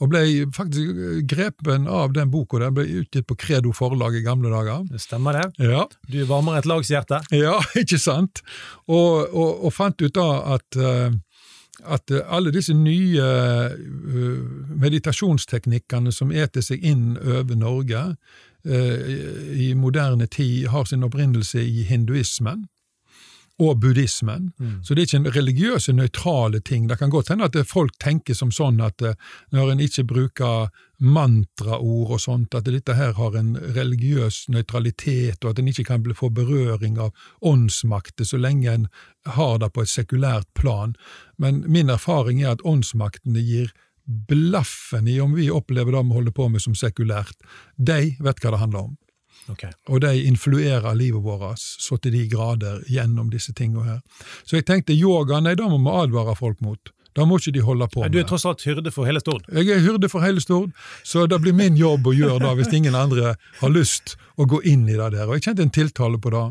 Og 0.00 0.08
ble 0.08 0.22
faktisk 0.56 0.96
eh, 0.96 1.16
grepen 1.28 1.88
av 1.90 2.14
den 2.16 2.30
boka. 2.32 2.60
Den 2.62 2.76
ble 2.76 2.86
utgitt 3.02 3.26
på 3.28 3.36
Credo 3.40 3.72
forlag 3.76 4.16
i 4.16 4.24
gamle 4.24 4.52
dager. 4.52 4.86
Det 4.88 5.00
stemmer 5.02 5.36
det. 5.36 5.46
Ja, 5.70 5.86
Du 6.08 6.22
varmer 6.28 6.58
et 6.58 6.68
lags 6.68 6.90
hjerte. 6.92 7.20
ja 7.36 7.58
ikke 7.82 7.98
sant? 8.00 8.42
Og, 8.88 9.28
og, 9.28 9.64
og 9.66 9.74
fant 9.76 10.00
ut 10.00 10.14
da 10.16 10.28
at 10.56 10.80
eh, 10.80 11.10
at 11.80 12.12
alle 12.28 12.50
disse 12.52 12.74
nye 12.76 13.24
eh, 13.24 14.40
meditasjonsteknikkene 14.82 16.12
som 16.12 16.28
eter 16.28 16.60
seg 16.60 16.84
inn 16.84 17.14
over 17.16 17.56
Norge 17.56 18.02
i 18.60 19.70
moderne 19.72 20.26
tid, 20.28 20.66
har 20.68 20.84
sin 20.84 21.06
opprinnelse 21.06 21.62
i 21.64 21.86
hinduismen 21.88 22.66
og 23.60 23.80
buddhismen. 23.80 24.50
Så 24.82 24.94
det 24.94 25.02
er 25.02 25.08
ikke 25.08 25.20
en 25.20 25.34
religiøse, 25.34 25.92
nøytrale 25.92 26.60
ting. 26.64 26.88
Det 26.88 26.98
kan 26.98 27.10
godt 27.12 27.28
hende 27.28 27.44
at 27.44 27.58
folk 27.68 27.98
tenker 28.00 28.34
som 28.34 28.52
sånn 28.54 28.80
at 28.80 29.02
eh, 29.04 29.18
når 29.52 29.74
en 29.74 29.82
ikke 29.84 30.06
bruker 30.08 30.70
mantraord 31.00 32.14
og 32.16 32.20
sånt, 32.20 32.54
at 32.54 32.68
dette 32.68 32.96
her 32.96 33.12
har 33.16 33.36
en 33.36 33.54
religiøs 33.76 34.48
nøytralitet, 34.52 35.44
og 35.44 35.52
at 35.52 35.60
en 35.60 35.68
ikke 35.68 35.86
kan 35.88 36.04
få 36.16 36.28
berøring 36.32 36.98
av 37.00 37.12
åndsmakter 37.40 38.24
så 38.24 38.40
lenge 38.40 38.72
en 38.72 38.88
har 39.36 39.58
det 39.60 39.72
på 39.72 39.84
et 39.84 39.92
sekulært 39.92 40.48
plan. 40.54 40.96
Men 41.36 41.64
min 41.68 41.92
erfaring 41.92 42.42
er 42.42 42.56
at 42.56 42.64
åndsmaktene 42.64 43.40
gir 43.44 43.72
blaffen 44.04 45.08
i 45.08 45.20
om 45.20 45.34
vi 45.36 45.50
opplever 45.50 45.92
det 45.92 46.02
vi 46.08 46.16
holder 46.16 46.34
på 46.34 46.48
med 46.48 46.62
som 46.62 46.74
sekulært. 46.74 47.36
De 47.76 48.16
vet 48.18 48.42
hva 48.42 48.54
det 48.54 48.62
handler 48.62 48.88
om. 48.88 48.96
Ok. 49.50 49.66
Og 49.90 50.00
de 50.04 50.14
influerer 50.28 50.94
livet 50.94 51.22
vårt 51.24 51.58
så 51.60 51.98
til 51.98 52.14
de 52.14 52.24
grader 52.30 52.80
gjennom 52.88 53.30
disse 53.32 53.52
tingene 53.56 53.86
her. 53.86 54.24
Så 54.44 54.60
jeg 54.60 54.68
tenkte 54.68 54.96
yoga, 54.96 55.40
nei, 55.42 55.56
da 55.58 55.68
må 55.68 55.80
vi 55.82 55.94
advare 56.04 56.36
folk 56.38 56.60
mot. 56.64 56.92
Da 57.18 57.26
må 57.26 57.40
ikke 57.40 57.54
de 57.56 57.62
holde 57.66 57.88
på 57.90 58.04
med. 58.04 58.12
Du 58.14 58.20
er 58.20 58.26
tross 58.28 58.46
alt 58.46 58.62
hyrde 58.62 58.92
for 58.94 59.08
hele 59.08 59.20
Stord. 59.22 59.48
Jeg 59.50 59.66
er 59.74 59.82
hyrde 59.82 60.08
for 60.08 60.22
hele 60.22 60.42
Stord, 60.42 60.70
så 61.02 61.26
det 61.26 61.40
blir 61.42 61.56
min 61.56 61.78
jobb 61.78 62.06
å 62.06 62.14
gjøre 62.14 62.38
det 62.44 62.52
hvis 62.60 62.76
ingen 62.78 62.94
andre 62.94 63.34
har 63.58 63.72
lyst 63.74 64.14
å 64.38 64.46
gå 64.46 64.62
inn 64.70 64.86
i 64.88 64.94
det 64.94 65.10
der. 65.16 65.26
Og 65.26 65.36
jeg 65.36 65.48
kjente 65.48 65.66
en 65.66 65.74
tiltale 65.74 66.20
på 66.22 66.32
det. 66.34 66.44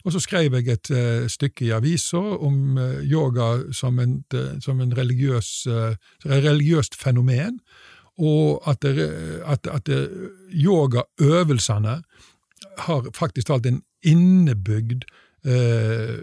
Og 0.00 0.14
så 0.14 0.22
skrev 0.22 0.56
jeg 0.56 0.68
et 0.72 0.90
uh, 0.96 1.28
stykke 1.30 1.68
i 1.68 1.72
avisa 1.76 2.18
om 2.18 2.78
uh, 2.80 2.98
yoga 3.04 3.52
som, 3.76 4.00
en, 4.02 4.18
uh, 4.34 4.56
som 4.64 4.80
en 4.80 4.94
religiøs, 4.96 5.50
et 5.70 6.26
religiøst 6.26 6.96
fenomen, 6.98 7.60
og 8.20 8.60
at, 8.68 8.82
det, 8.84 9.06
at, 9.48 9.68
at 9.70 9.86
yogaøvelsene 10.52 11.94
har 12.86 13.10
faktisk 13.16 13.46
talt 13.46 13.66
en 13.66 13.82
innebygd 14.06 15.04
eh, 15.44 16.20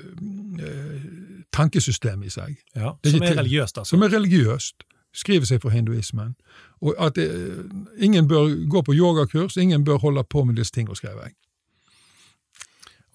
eh, 0.68 1.08
tankesystem 1.54 2.24
i 2.24 2.30
seg 2.34 2.58
Ja, 2.76 2.96
som 3.06 3.22
er 3.24 3.40
religiøst, 3.40 3.78
altså. 3.78 3.90
som 3.90 4.06
er 4.06 4.14
religiøst, 4.14 4.84
skriver 5.18 5.50
seg 5.50 5.62
fra 5.62 5.74
hinduismen. 5.74 6.36
Og 6.82 6.96
at 7.02 7.16
det, 7.18 7.28
ingen 7.98 8.28
bør 8.28 8.54
gå 8.70 8.82
på 8.82 8.94
yogakurs, 8.94 9.58
ingen 9.58 9.84
bør 9.84 9.98
holde 9.98 10.24
på 10.24 10.44
med 10.44 10.56
disse 10.56 10.74
tingene, 10.74 10.96
skrev 10.96 11.18
jeg. 11.24 11.34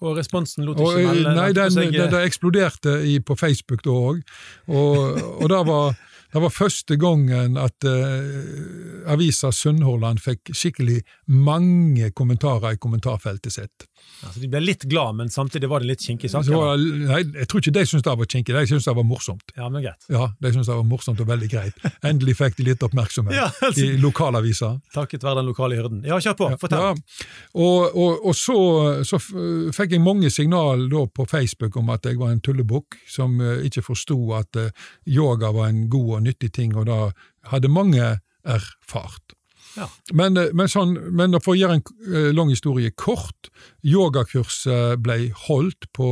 Og 0.03 0.17
responsen 0.17 0.65
lot 0.67 0.79
ikke 0.83 1.03
melde 1.07 1.35
nei, 1.35 1.51
den, 1.55 1.75
den, 1.77 1.93
den, 1.93 2.09
den 2.11 2.25
eksploderte 2.27 2.97
i, 3.07 3.19
på 3.23 3.37
Facebook 3.39 3.85
da 3.85 3.93
òg, 3.95 4.19
og, 4.67 5.21
og 5.39 5.45
det 5.49 5.61
var, 5.69 5.95
det 6.33 6.41
var 6.41 6.49
første 6.53 6.95
gangen 6.97 7.57
at 7.61 7.85
uh, 7.85 9.11
avisa 9.13 9.51
Sunnhordland 9.53 10.21
fikk 10.23 10.49
skikkelig 10.55 11.01
mange 11.29 12.09
kommentarer 12.17 12.73
i 12.73 12.79
kommentarfeltet 12.81 13.53
sitt. 13.53 13.85
altså, 14.25 14.41
De 14.41 14.49
ble 14.49 14.63
litt 14.63 14.87
glad, 14.89 15.19
men 15.19 15.29
samtidig 15.29 15.69
var 15.69 15.83
det 15.83 15.91
litt 15.91 16.05
kinkig 16.05 16.31
sak. 16.33 16.49
Nei, 16.49 17.21
jeg 17.37 17.49
tror 17.51 17.61
ikke 17.61 17.75
de 17.77 17.85
syntes 17.85 18.05
det 18.07 18.15
var 18.23 18.29
kinkig, 18.33 18.55
de 18.55 18.65
syntes 18.71 18.89
det 18.89 18.95
var 18.97 19.07
morsomt. 19.07 19.53
Ja, 19.57 19.69
men 19.69 19.85
greit. 19.85 20.09
Ja, 20.09 20.31
de 20.41 20.53
syntes 20.55 20.71
det 20.71 20.79
var 20.79 20.87
morsomt 20.89 21.21
og 21.21 21.29
veldig 21.29 21.49
greit. 21.53 21.85
Endelig 22.01 22.37
fikk 22.41 22.57
de 22.57 22.67
litt 22.71 22.85
oppmerksomhet 22.85 23.37
Ja, 23.41 23.47
altså. 23.67 23.85
i 23.85 24.01
lokalaviser. 24.01 24.79
Takket 24.95 25.25
være 25.25 25.41
den 25.43 25.51
lokale 25.51 25.77
hyrden. 25.77 26.01
Ja, 26.07 26.17
kjør 26.23 26.39
på, 26.39 26.49
fortell. 26.65 26.89
Ja, 26.89 27.29
og, 27.53 27.93
og, 27.93 28.25
og 28.31 28.37
så, 28.37 28.57
så 29.05 29.21
fikk 29.21 29.95
jeg 29.97 30.03
mange 30.03 30.33
signal 30.33 30.87
da 30.89 31.05
på 31.13 31.27
Facebook 31.29 31.77
om 31.77 31.93
at 31.93 32.09
jeg 32.09 32.17
var 32.17 32.33
en 32.33 32.41
tullebukk 32.43 32.97
som 33.09 33.37
eh, 33.41 33.65
ikke 33.69 33.85
forsto 33.85 34.17
at 34.37 34.59
eh, 34.59 34.71
yoga 35.13 35.53
var 35.53 35.69
en 35.69 35.85
god 35.91 36.09
og 36.17 36.22
nyttig 36.23 36.51
ting, 36.53 36.75
og 36.75 36.85
da 36.89 37.11
hadde 37.51 37.69
mange 37.71 38.19
erfart. 38.45 39.35
Ja. 39.77 39.87
Men, 40.13 40.37
eh, 40.37 40.51
men, 40.53 40.67
sånn, 40.69 40.93
men 41.17 41.33
for 41.41 41.55
å 41.55 41.57
gjøre 41.57 41.79
en 41.79 41.83
eh, 42.13 42.31
lang 42.35 42.49
historie 42.53 42.91
kort, 42.91 43.49
yogakurset 43.81 44.99
ble 45.03 45.31
holdt 45.47 45.87
på 45.97 46.09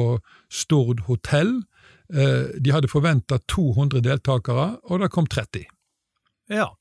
Stord 0.51 1.03
hotell. 1.07 1.59
Eh, 2.13 2.49
De 2.59 2.73
hadde 2.73 2.89
forventa 2.91 3.37
200 3.47 4.01
deltakere, 4.01 4.77
og 4.89 4.99
det 5.03 5.11
kom 5.13 5.27
30. 5.29 5.65
Ja. 6.51 6.71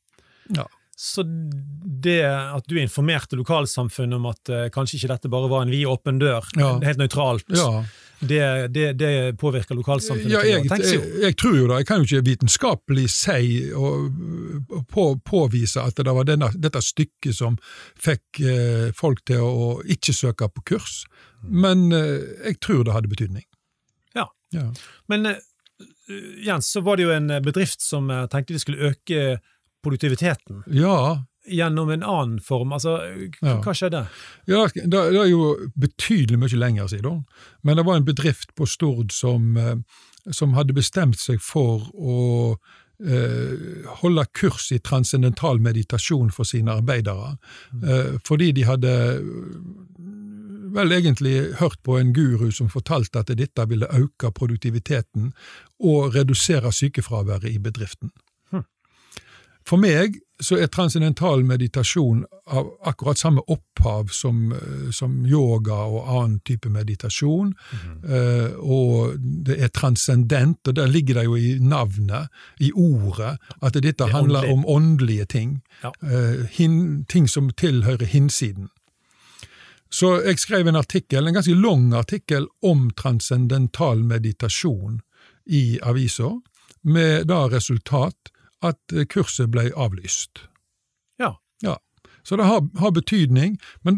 Ja. 0.57 0.67
Så 1.01 1.23
det 1.25 2.23
at 2.27 2.67
du 2.69 2.75
informerte 2.81 3.37
lokalsamfunnet 3.39 4.19
om 4.19 4.27
at 4.29 4.51
kanskje 4.75 4.99
ikke 4.99 5.13
dette 5.15 5.31
bare 5.33 5.49
var 5.49 5.63
en 5.65 5.71
vid 5.73 5.87
åpen 5.89 6.19
dør, 6.21 6.45
Ja. 6.59 6.75
helt 6.85 6.99
nøytralt, 7.01 7.47
Ja. 7.57 7.85
Det, 8.21 8.69
det, 8.69 8.93
det 9.01 9.39
påvirker 9.41 9.75
lokalsamfunnet 9.75 10.33
Ja, 10.33 10.43
jeg, 10.45 10.67
jeg, 10.69 11.05
jeg 11.23 11.37
tror 11.41 11.55
jo 11.57 11.69
det. 11.71 11.79
Jeg 11.81 11.89
kan 11.89 12.03
jo 12.03 12.09
ikke 12.09 12.27
vitenskapelig 12.29 13.07
si 13.15 13.71
og, 13.73 14.11
på, 14.93 15.07
påvise 15.25 15.81
at 15.81 15.97
det 15.97 16.15
var 16.17 16.29
denne, 16.29 16.51
dette 16.61 16.83
stykket 16.85 17.37
som 17.37 17.57
fikk 18.01 18.43
eh, 18.45 18.91
folk 18.97 19.23
til 19.29 19.47
å 19.47 19.71
ikke 19.89 20.15
søke 20.17 20.51
på 20.53 20.67
kurs, 20.75 21.05
men 21.41 21.89
eh, 21.97 22.51
jeg 22.51 22.61
tror 22.61 22.85
det 22.85 22.97
hadde 22.99 23.13
betydning. 23.13 23.47
Ja. 24.19 24.29
Ja. 24.53 24.69
Men 25.09 25.33
eh, 25.33 25.41
Jens, 26.45 26.69
så 26.75 26.85
var 26.85 27.01
det 27.01 27.09
jo 27.09 27.15
en 27.15 27.33
bedrift 27.45 27.81
som 27.81 28.13
eh, 28.13 28.27
tenkte 28.29 28.57
de 28.57 28.61
skulle 28.61 28.93
øke 28.93 29.41
produktiviteten 29.81 30.61
Ja, 30.77 31.25
gjennom 31.51 31.91
en 31.91 32.03
annen 32.03 32.41
form. 32.41 32.73
Altså, 32.73 32.99
Ja. 33.43 33.61
hva 33.61 33.75
skjedde? 33.75 34.07
ja 34.47 34.67
det, 34.75 34.91
det 34.91 35.21
er 35.21 35.31
jo 35.31 35.57
betydelig 35.77 36.39
mye 36.39 36.59
lenger 36.59 36.87
siden, 36.89 37.25
men 37.63 37.77
det 37.77 37.87
var 37.87 37.97
en 37.97 38.05
bedrift 38.05 38.55
på 38.55 38.67
Stord 38.67 39.13
som, 39.13 39.57
eh, 39.57 39.77
som 40.31 40.55
hadde 40.55 40.77
bestemt 40.77 41.19
seg 41.19 41.41
for 41.41 41.91
å 41.95 42.57
eh, 43.01 43.87
holde 44.03 44.27
kurs 44.37 44.71
i 44.73 44.79
transcendental 44.79 45.59
meditasjon 45.59 46.31
for 46.31 46.45
sine 46.45 46.75
arbeidere, 46.83 47.39
eh, 47.83 48.19
fordi 48.25 48.53
de 48.53 48.67
hadde 48.69 48.93
vel 50.75 50.93
egentlig 50.93 51.55
hørt 51.59 51.81
på 51.83 51.97
en 51.99 52.13
guru 52.13 52.51
som 52.53 52.69
fortalte 52.69 53.19
at 53.19 53.33
dette 53.35 53.65
ville 53.69 53.89
øke 53.91 54.31
produktiviteten 54.37 55.33
og 55.81 56.15
redusere 56.15 56.71
sykefraværet 56.73 57.49
i 57.51 57.59
bedriften. 57.59 58.13
For 59.67 59.77
meg 59.77 60.21
så 60.41 60.57
er 60.57 60.71
transcendental 60.73 61.45
meditasjon 61.45 62.25
av 62.51 62.71
akkurat 62.89 63.19
samme 63.19 63.43
opphav 63.53 64.09
som, 64.15 64.55
som 64.93 65.27
yoga 65.27 65.77
og 65.85 66.09
annen 66.09 66.39
type 66.49 66.71
meditasjon. 66.73 67.53
Mm. 67.73 67.99
Uh, 68.05 68.57
og 68.61 69.21
det 69.21 69.59
er 69.61 69.73
transcendent, 69.77 70.63
og 70.69 70.77
der 70.79 70.91
ligger 70.91 71.21
det 71.21 71.27
jo 71.29 71.37
i 71.37 71.55
navnet, 71.61 72.33
i 72.59 72.73
ordet, 72.73 73.37
at 73.61 73.79
dette 73.79 74.05
det 74.05 74.13
handler 74.13 74.49
åndelig. 74.49 74.53
om 74.53 74.67
åndelige 74.77 75.25
ting. 75.37 75.55
Ja. 75.83 75.93
Uh, 76.03 76.47
hin, 76.57 77.05
ting 77.09 77.29
som 77.29 77.51
tilhører 77.51 78.07
hinsiden. 78.07 78.71
Så 79.91 80.21
jeg 80.23 80.39
skrev 80.39 80.69
en 80.71 80.79
artikkel, 80.79 81.27
en 81.27 81.35
ganske 81.35 81.55
lang 81.55 81.91
artikkel 81.99 82.47
om 82.63 82.91
transcendental 82.97 84.05
meditasjon 84.07 85.01
i 85.47 85.81
avisa, 85.83 86.37
med 86.83 87.27
da 87.29 87.45
resultat 87.51 88.30
at 88.67 88.97
kurset 89.13 89.51
ble 89.53 89.71
avlyst. 89.73 90.45
Ja. 91.21 91.35
ja. 91.65 91.79
Så 92.23 92.37
det 92.37 92.45
har, 92.45 92.67
har 92.81 92.91
betydning, 92.93 93.57
men 93.83 93.97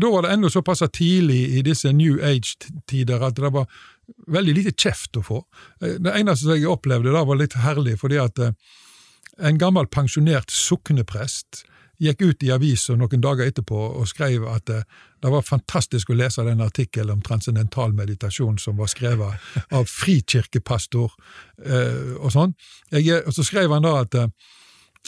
da 0.00 0.10
var 0.10 0.26
det 0.26 0.32
ennå 0.34 0.50
såpass 0.50 0.82
tidlig 0.92 1.42
i 1.58 1.62
disse 1.62 1.92
New 1.92 2.18
Age-tider 2.18 3.22
at 3.22 3.38
det 3.38 3.52
var 3.54 3.70
veldig 4.30 4.54
lite 4.58 4.74
kjeft 4.74 5.18
å 5.18 5.22
få. 5.26 5.44
Eh, 5.82 5.98
det 6.02 6.14
eneste 6.18 6.56
jeg 6.56 6.70
opplevde 6.70 7.14
da 7.14 7.24
var 7.26 7.38
litt 7.40 7.56
herlig, 7.62 7.98
fordi 8.02 8.18
at 8.22 8.42
eh, 8.42 8.54
en 9.38 9.58
gammel 9.60 9.88
pensjonert 9.92 10.50
sokneprest 10.50 11.64
gikk 11.98 12.22
ut 12.22 12.42
i 12.42 12.50
avisa 12.54 12.96
noen 12.96 13.22
dager 13.22 13.48
etterpå 13.48 13.78
og 14.00 14.08
skrev 14.08 14.46
at 14.50 14.66
det, 14.68 14.82
eh, 14.82 15.04
det 15.24 15.32
var 15.32 15.42
fantastisk 15.42 16.10
å 16.12 16.14
lese 16.14 16.44
den 16.44 16.60
artikkelen 16.60 17.16
om 17.16 17.22
transcendental 17.24 17.94
meditasjon 17.96 18.58
som 18.62 18.76
var 18.76 18.90
skrevet 18.92 19.72
av 19.74 19.88
frikirkepastor 19.88 21.16
eh, 21.64 22.12
og 22.20 22.30
sånn. 22.30 22.52
og 22.92 23.32
så 23.34 23.42
skrev 23.42 23.72
han 23.72 23.82
da 23.82 23.94
at 24.04 24.14
eh, 24.14 24.28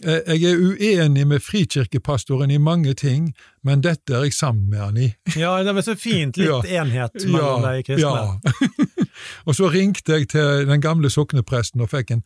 jeg 0.03 0.43
er 0.49 0.59
uenig 0.59 1.27
med 1.27 1.45
frikirkepastoren 1.45 2.51
i 2.51 2.59
mange 2.59 2.95
ting, 2.95 3.35
men 3.63 3.83
dette 3.85 4.15
er 4.15 4.27
jeg 4.27 4.35
sammen 4.35 4.71
med 4.71 4.81
han 4.81 4.97
i. 4.97 5.09
Ja, 5.37 5.63
det 5.63 5.75
var 5.75 5.83
så 5.83 5.95
fint. 5.95 6.37
Litt 6.39 6.49
ja, 6.71 6.83
enhet 6.83 7.25
mellom 7.27 7.63
ja, 7.67 7.73
de 7.77 7.87
kristne. 7.87 8.27
Ja. 8.41 9.07
og 9.47 9.59
så 9.59 9.71
ringte 9.75 10.19
jeg 10.19 10.31
til 10.35 10.67
den 10.71 10.81
gamle 10.81 11.11
soknepresten 11.11 11.83
og 11.85 11.91
fikk 11.91 12.17
en 12.17 12.25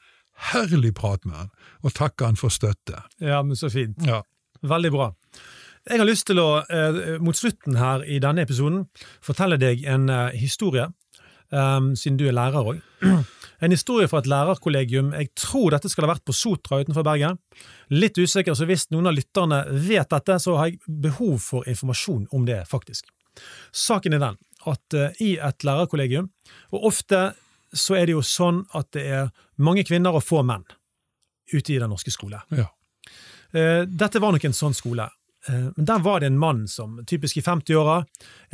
herlig 0.52 0.94
prat 0.94 1.24
med 1.24 1.36
han, 1.36 1.50
og 1.82 1.94
takka 1.96 2.30
han 2.30 2.36
for 2.40 2.52
støtte. 2.52 3.02
Ja, 3.20 3.42
men 3.42 3.56
så 3.56 3.70
fint. 3.72 3.98
Ja. 4.06 4.22
Veldig 4.62 4.92
bra. 4.94 5.10
Jeg 5.82 5.98
har 5.98 6.06
lyst 6.06 6.28
til 6.28 6.38
å, 6.38 6.62
eh, 6.62 7.18
mot 7.18 7.34
slutten 7.34 7.76
her 7.76 8.04
i 8.06 8.20
denne 8.22 8.44
episoden, 8.46 8.84
fortelle 9.20 9.58
deg 9.58 9.82
en 9.90 10.08
eh, 10.08 10.36
historie, 10.38 10.86
um, 11.50 11.92
siden 11.98 12.18
du 12.20 12.28
er 12.28 12.36
lærer 12.36 12.74
òg. 12.74 12.82
En 13.62 13.70
historie 13.70 14.08
fra 14.10 14.18
et 14.18 14.26
lærerkollegium. 14.26 15.12
Jeg 15.14 15.28
tror 15.38 15.70
dette 15.70 15.86
skal 15.86 16.02
ha 16.02 16.16
vært 16.16 16.24
på 16.26 16.34
Sotra 16.34 16.80
utenfor 16.82 17.04
Bergen. 17.06 17.36
Litt 17.94 18.18
usikker, 18.18 18.56
så 18.58 18.66
hvis 18.66 18.88
noen 18.90 19.06
av 19.06 19.14
lytterne 19.14 19.60
vet 19.70 20.10
dette, 20.10 20.34
så 20.42 20.56
har 20.58 20.72
jeg 20.72 20.80
behov 21.04 21.36
for 21.44 21.68
informasjon 21.70 22.24
om 22.34 22.42
det, 22.48 22.58
faktisk. 22.66 23.06
Saken 23.70 24.18
er 24.18 24.24
den 24.24 24.40
at 24.66 24.98
uh, 24.98 25.22
i 25.22 25.36
et 25.38 25.62
lærerkollegium, 25.62 26.32
og 26.74 26.90
ofte 26.90 27.22
så 27.72 27.94
er 28.00 28.10
det 28.10 28.16
jo 28.16 28.26
sånn 28.26 28.64
at 28.74 28.90
det 28.98 29.06
er 29.14 29.30
mange 29.62 29.86
kvinner 29.86 30.18
og 30.18 30.26
få 30.26 30.42
menn 30.42 30.66
ute 31.52 31.76
i 31.76 31.78
den 31.78 31.94
norske 31.94 32.10
skole. 32.10 32.42
Ja. 32.50 32.66
Eh, 33.52 33.82
dette 33.88 34.22
var 34.22 34.34
nok 34.34 34.44
en 34.48 34.56
sånn 34.56 34.76
skole. 34.76 35.08
Eh, 35.48 35.66
men 35.76 35.88
der 35.88 36.04
var 36.04 36.22
det 36.22 36.30
en 36.30 36.38
mann 36.40 36.64
som, 36.70 37.00
typisk 37.08 37.40
i 37.40 37.44
50-åra, 37.44 38.02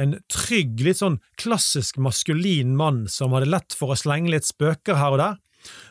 en 0.00 0.16
trygg, 0.32 0.80
litt 0.84 1.02
sånn 1.02 1.20
klassisk 1.40 2.00
maskulin 2.02 2.74
mann 2.78 3.04
som 3.12 3.37
hadde 3.37 3.50
lett 3.50 3.76
for 3.76 3.92
å 3.92 3.98
slenge 3.98 4.32
litt 4.32 4.48
spøker 4.48 4.98
her 4.98 5.16
og 5.16 5.22
der, 5.22 5.38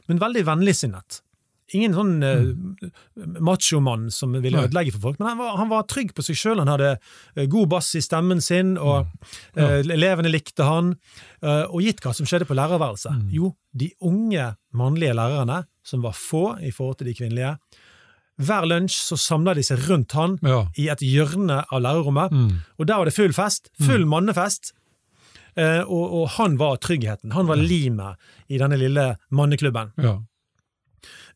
men 0.09 0.21
veldig 0.23 0.45
vennligsinnet. 0.47 1.21
Ingen 1.75 1.95
sånn 1.97 2.11
mm. 2.23 2.51
uh, 2.79 3.23
machomann 3.43 4.05
som 4.13 4.31
ville 4.39 4.61
ødelegge 4.63 4.93
for 4.95 5.09
folk, 5.09 5.17
men 5.19 5.33
han 5.33 5.41
var, 5.41 5.57
han 5.59 5.67
var 5.67 5.83
trygg 5.91 6.13
på 6.15 6.23
seg 6.23 6.37
sjøl. 6.39 6.61
Han 6.61 6.71
hadde 6.71 6.93
uh, 6.95 7.41
god 7.51 7.73
bass 7.73 7.89
i 7.99 8.01
stemmen 8.03 8.39
sin, 8.43 8.77
og 8.79 9.03
mm. 9.03 9.25
ja. 9.59 9.65
uh, 9.73 9.91
elevene 9.97 10.31
likte 10.31 10.63
han. 10.63 10.93
og 11.43 11.83
gitt 11.83 11.99
hva 12.05 12.13
som 12.15 12.29
skjedde 12.29 12.47
på 12.47 12.55
lærerværelset? 12.55 13.19
Mm. 13.19 13.27
Jo, 13.35 13.51
de 13.75 13.91
unge 13.99 14.47
mannlige 14.79 15.17
lærerne, 15.19 15.65
som 15.83 16.07
var 16.07 16.15
få 16.15 16.45
i 16.63 16.71
forhold 16.71 17.01
til 17.01 17.11
de 17.11 17.17
kvinnelige, 17.19 17.57
hver 18.37 18.67
lunsj 18.69 18.97
så 19.09 19.17
samla 19.17 19.55
de 19.57 19.63
seg 19.65 19.81
rundt 19.87 20.13
han 20.17 20.37
ja. 20.45 20.63
i 20.77 20.87
et 20.93 21.01
hjørne 21.05 21.63
av 21.65 21.81
lærerrommet, 21.83 22.33
mm. 22.33 22.51
og 22.77 22.89
der 22.89 23.01
var 23.01 23.09
det 23.09 23.15
full 23.15 23.33
fest. 23.33 23.71
Full 23.81 24.05
mm. 24.05 24.11
mannefest. 24.13 24.73
Eh, 25.57 25.81
og, 25.81 26.05
og, 26.19 26.25
han 26.37 26.57
var 26.59 26.77
tryggheten. 26.77 27.33
Han 27.33 27.49
var 27.49 27.57
limet 27.57 28.21
i 28.53 28.59
denne 28.61 28.77
lille 28.77 29.07
manneklubben. 29.33 29.89
Ja. 29.97 30.19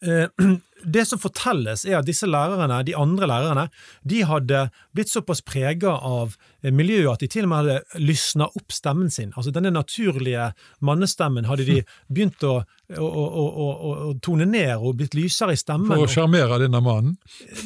Eh, 0.06 0.28
det 0.84 1.06
som 1.10 1.20
fortelles, 1.22 1.86
er 1.86 2.00
at 2.00 2.08
disse 2.08 2.28
lærerne, 2.30 2.82
de 2.88 2.96
andre 2.98 3.30
lærerne, 3.30 3.68
de 4.08 4.24
hadde 4.28 4.66
blitt 4.96 5.12
såpass 5.12 5.44
prega 5.46 5.94
av 5.98 6.38
miljøet 6.70 7.10
at 7.16 7.24
de 7.24 7.30
til 7.32 7.48
og 7.48 7.52
med 7.52 7.64
hadde 7.64 8.04
lysna 8.04 8.48
opp 8.48 8.74
stemmen 8.74 9.10
sin. 9.14 9.32
Altså 9.36 9.54
Denne 9.54 9.72
naturlige 9.74 10.52
mannestemmen 10.86 11.48
hadde 11.50 11.66
de 11.66 11.80
begynt 12.14 12.44
å, 12.46 12.60
å, 12.98 13.08
å, 13.08 13.68
å 14.12 14.14
tone 14.22 14.46
ned 14.50 14.76
og 14.78 15.00
blitt 15.00 15.16
lysere 15.18 15.56
i 15.56 15.60
stemmen. 15.60 15.90
For 15.90 16.06
å 16.06 16.12
sjarmere 16.12 16.60
denne 16.62 16.84
mannen? 16.86 17.16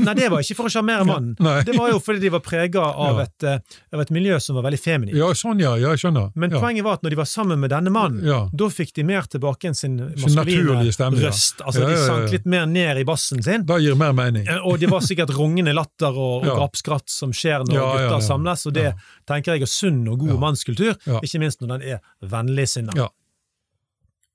Nei, 0.05 0.15
det 0.17 0.29
var 0.31 0.45
ikke 0.45 0.59
for 0.61 0.69
å 0.69 0.73
sjarmere 0.77 1.07
mannen. 1.07 1.35
det 1.37 1.75
var 1.75 1.91
jo 1.91 1.99
fordi 2.03 2.23
de 2.23 2.33
var 2.37 2.43
prega 2.45 2.85
av, 3.07 3.23
ja. 3.43 3.57
av, 3.91 4.05
et 4.05 4.13
miljø 4.15 4.39
som 4.43 4.59
var 4.59 4.67
veldig 4.69 4.81
feminint. 4.81 5.17
Ja, 5.19 5.31
sånn 5.35 5.63
ja, 5.63 5.75
jeg 5.81 6.03
skjønner. 6.03 6.31
Men 6.39 6.55
ja. 6.55 6.63
poenget 6.63 6.87
var 6.87 6.99
at 6.99 7.05
når 7.05 7.15
de 7.15 7.21
var 7.23 7.29
sammen 7.29 7.61
med 7.63 7.73
denne 7.75 7.91
mannen, 7.93 8.23
ja. 8.25 8.45
da 8.53 8.71
fikk 8.71 8.95
de 8.95 9.07
mer 9.07 9.27
tilbake 9.31 9.71
enn 9.71 9.77
sin 9.77 9.99
maskuline 9.99 10.79
røst. 11.19 11.63
Altså 11.65 11.83
De 11.89 11.99
sank 11.99 12.31
litt 12.33 12.47
mer 12.49 12.67
ned 12.69 13.01
i 13.01 13.04
bassen 13.07 13.43
sin. 13.45 13.65
Det 13.67 13.77
gir 13.83 13.97
mer 13.99 14.15
mening. 14.17 14.47
Eh, 14.47 14.65
og 14.67 14.79
det 14.81 14.89
var 14.91 15.03
sikkert 15.05 15.33
rungende 15.35 15.73
latter 15.75 16.13
og, 16.13 16.43
og 16.43 16.49
ja. 16.49 16.55
grapskratt 16.59 17.11
som 17.11 17.33
skjer 17.35 17.65
når 17.67 17.77
ja, 17.77 17.85
gutter 17.91 18.17
ja, 18.17 18.23
samles, 18.27 18.65
og 18.69 18.75
det 18.77 18.87
tenker 19.29 19.55
jeg 19.55 19.65
er 19.67 19.71
sunn 19.71 20.01
og 20.11 20.25
god 20.25 20.41
mannskultur, 20.41 20.97
ikke 21.21 21.41
minst 21.43 21.61
når 21.61 21.75
den 21.75 21.95
er 21.95 22.31
vennligsinna. 22.33 23.09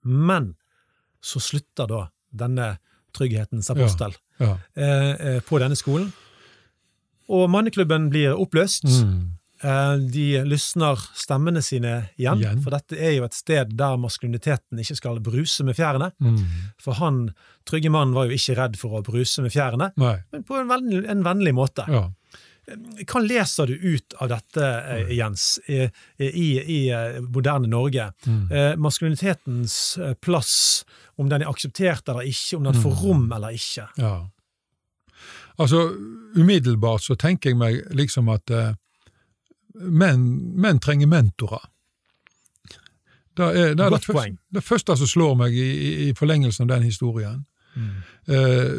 Men 0.07 0.55
så 1.21 1.43
slutter 1.45 1.91
da 1.91 2.07
denne 2.31 2.73
trygghetens 3.17 3.71
apostel 3.73 4.15
eh, 4.41 4.57
eh, 4.79 5.41
på 5.45 5.59
denne 5.61 5.77
skolen, 5.79 6.09
og 7.31 7.47
manneklubben 7.51 8.09
blir 8.11 8.39
oppløst. 8.39 8.87
Mm. 8.87 9.40
Eh, 9.61 9.95
de 10.13 10.27
lysner 10.49 11.01
stemmene 11.19 11.61
sine 11.65 11.93
igjen, 12.17 12.41
igjen, 12.41 12.63
for 12.65 12.73
dette 12.73 12.97
er 12.97 13.19
jo 13.19 13.27
et 13.27 13.37
sted 13.37 13.75
der 13.77 13.99
maskuliniteten 14.01 14.81
ikke 14.81 14.97
skal 14.97 15.21
bruse 15.25 15.67
med 15.69 15.77
fjærene. 15.77 16.11
Mm. 16.17 16.39
For 16.81 16.97
han 17.01 17.27
trygge 17.69 17.93
mannen 17.93 18.17
var 18.17 18.31
jo 18.31 18.39
ikke 18.39 18.57
redd 18.57 18.79
for 18.81 18.97
å 18.97 19.05
bruse 19.05 19.45
med 19.45 19.53
fjærene, 19.53 19.91
Nei. 20.01 20.17
men 20.33 20.47
på 20.49 20.57
en, 20.61 20.71
vennlig, 20.71 21.05
en 21.13 21.27
vennlig 21.27 21.55
måte. 21.57 21.85
Ja. 21.93 22.07
Hva 22.71 23.21
leser 23.25 23.69
du 23.69 23.97
ut 23.97 24.15
av 24.23 24.31
dette, 24.31 24.65
eh, 24.65 25.15
Jens, 25.19 25.59
i, 25.69 25.85
i, 26.25 26.49
i 26.61 26.81
moderne 27.29 27.69
Norge? 27.69 28.11
Mm. 28.25 28.43
Eh, 28.49 28.75
maskulinitetens 28.81 29.79
plass, 30.25 30.57
om 31.21 31.29
den 31.29 31.45
er 31.45 31.51
akseptert 31.51 32.09
eller 32.09 32.25
ikke, 32.25 32.57
om 32.57 32.69
den 32.71 32.81
får 32.81 32.95
mm. 32.95 33.01
rom 33.05 33.27
eller 33.37 33.57
ikke? 33.61 33.91
Ja. 34.01 34.15
Altså, 35.61 35.91
umiddelbart 36.33 37.05
så 37.05 37.17
tenker 37.21 37.53
jeg 37.53 37.59
meg 37.61 37.83
liksom 37.93 38.31
at 38.33 38.49
eh, 38.55 38.71
menn, 39.81 40.27
menn 40.61 40.81
trenger 40.83 41.11
mentorer. 41.11 41.69
Det 43.37 43.47
er, 43.47 43.75
det, 43.75 43.85
er 43.85 43.91
det, 43.95 44.05
første, 44.05 44.37
det, 44.55 44.63
første, 44.65 44.97
som 45.01 45.09
slår 45.09 45.37
meg 45.45 45.55
i, 45.57 45.71
i 46.09 46.15
forlengelsen 46.19 46.67
av 46.67 46.75
den 46.75 46.89
historien. 46.91 47.45
Mm. 47.75 47.91
Eh, 48.35 48.71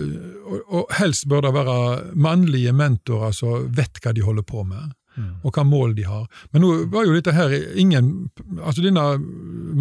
og, 0.46 0.58
og, 0.68 0.96
helst 1.00 1.28
bør 1.32 1.46
det 1.48 1.54
være 1.56 1.76
mannlige 2.20 2.74
mentorer 2.76 3.36
som 3.36 3.70
vet 3.76 4.02
hva 4.04 4.12
de 4.16 4.26
holder 4.26 4.44
på 4.48 4.66
med, 4.68 4.92
mm. 5.16 5.30
og 5.48 5.56
hva 5.56 5.64
mål 5.68 5.96
de 5.98 6.06
har. 6.08 6.28
Men 6.52 6.66
nå 6.66 6.72
var 6.92 7.08
jo 7.08 7.16
dette 7.16 7.36
her 7.36 7.56
ingen 7.80 8.12
altså 8.60 8.84
Denne 8.84 9.06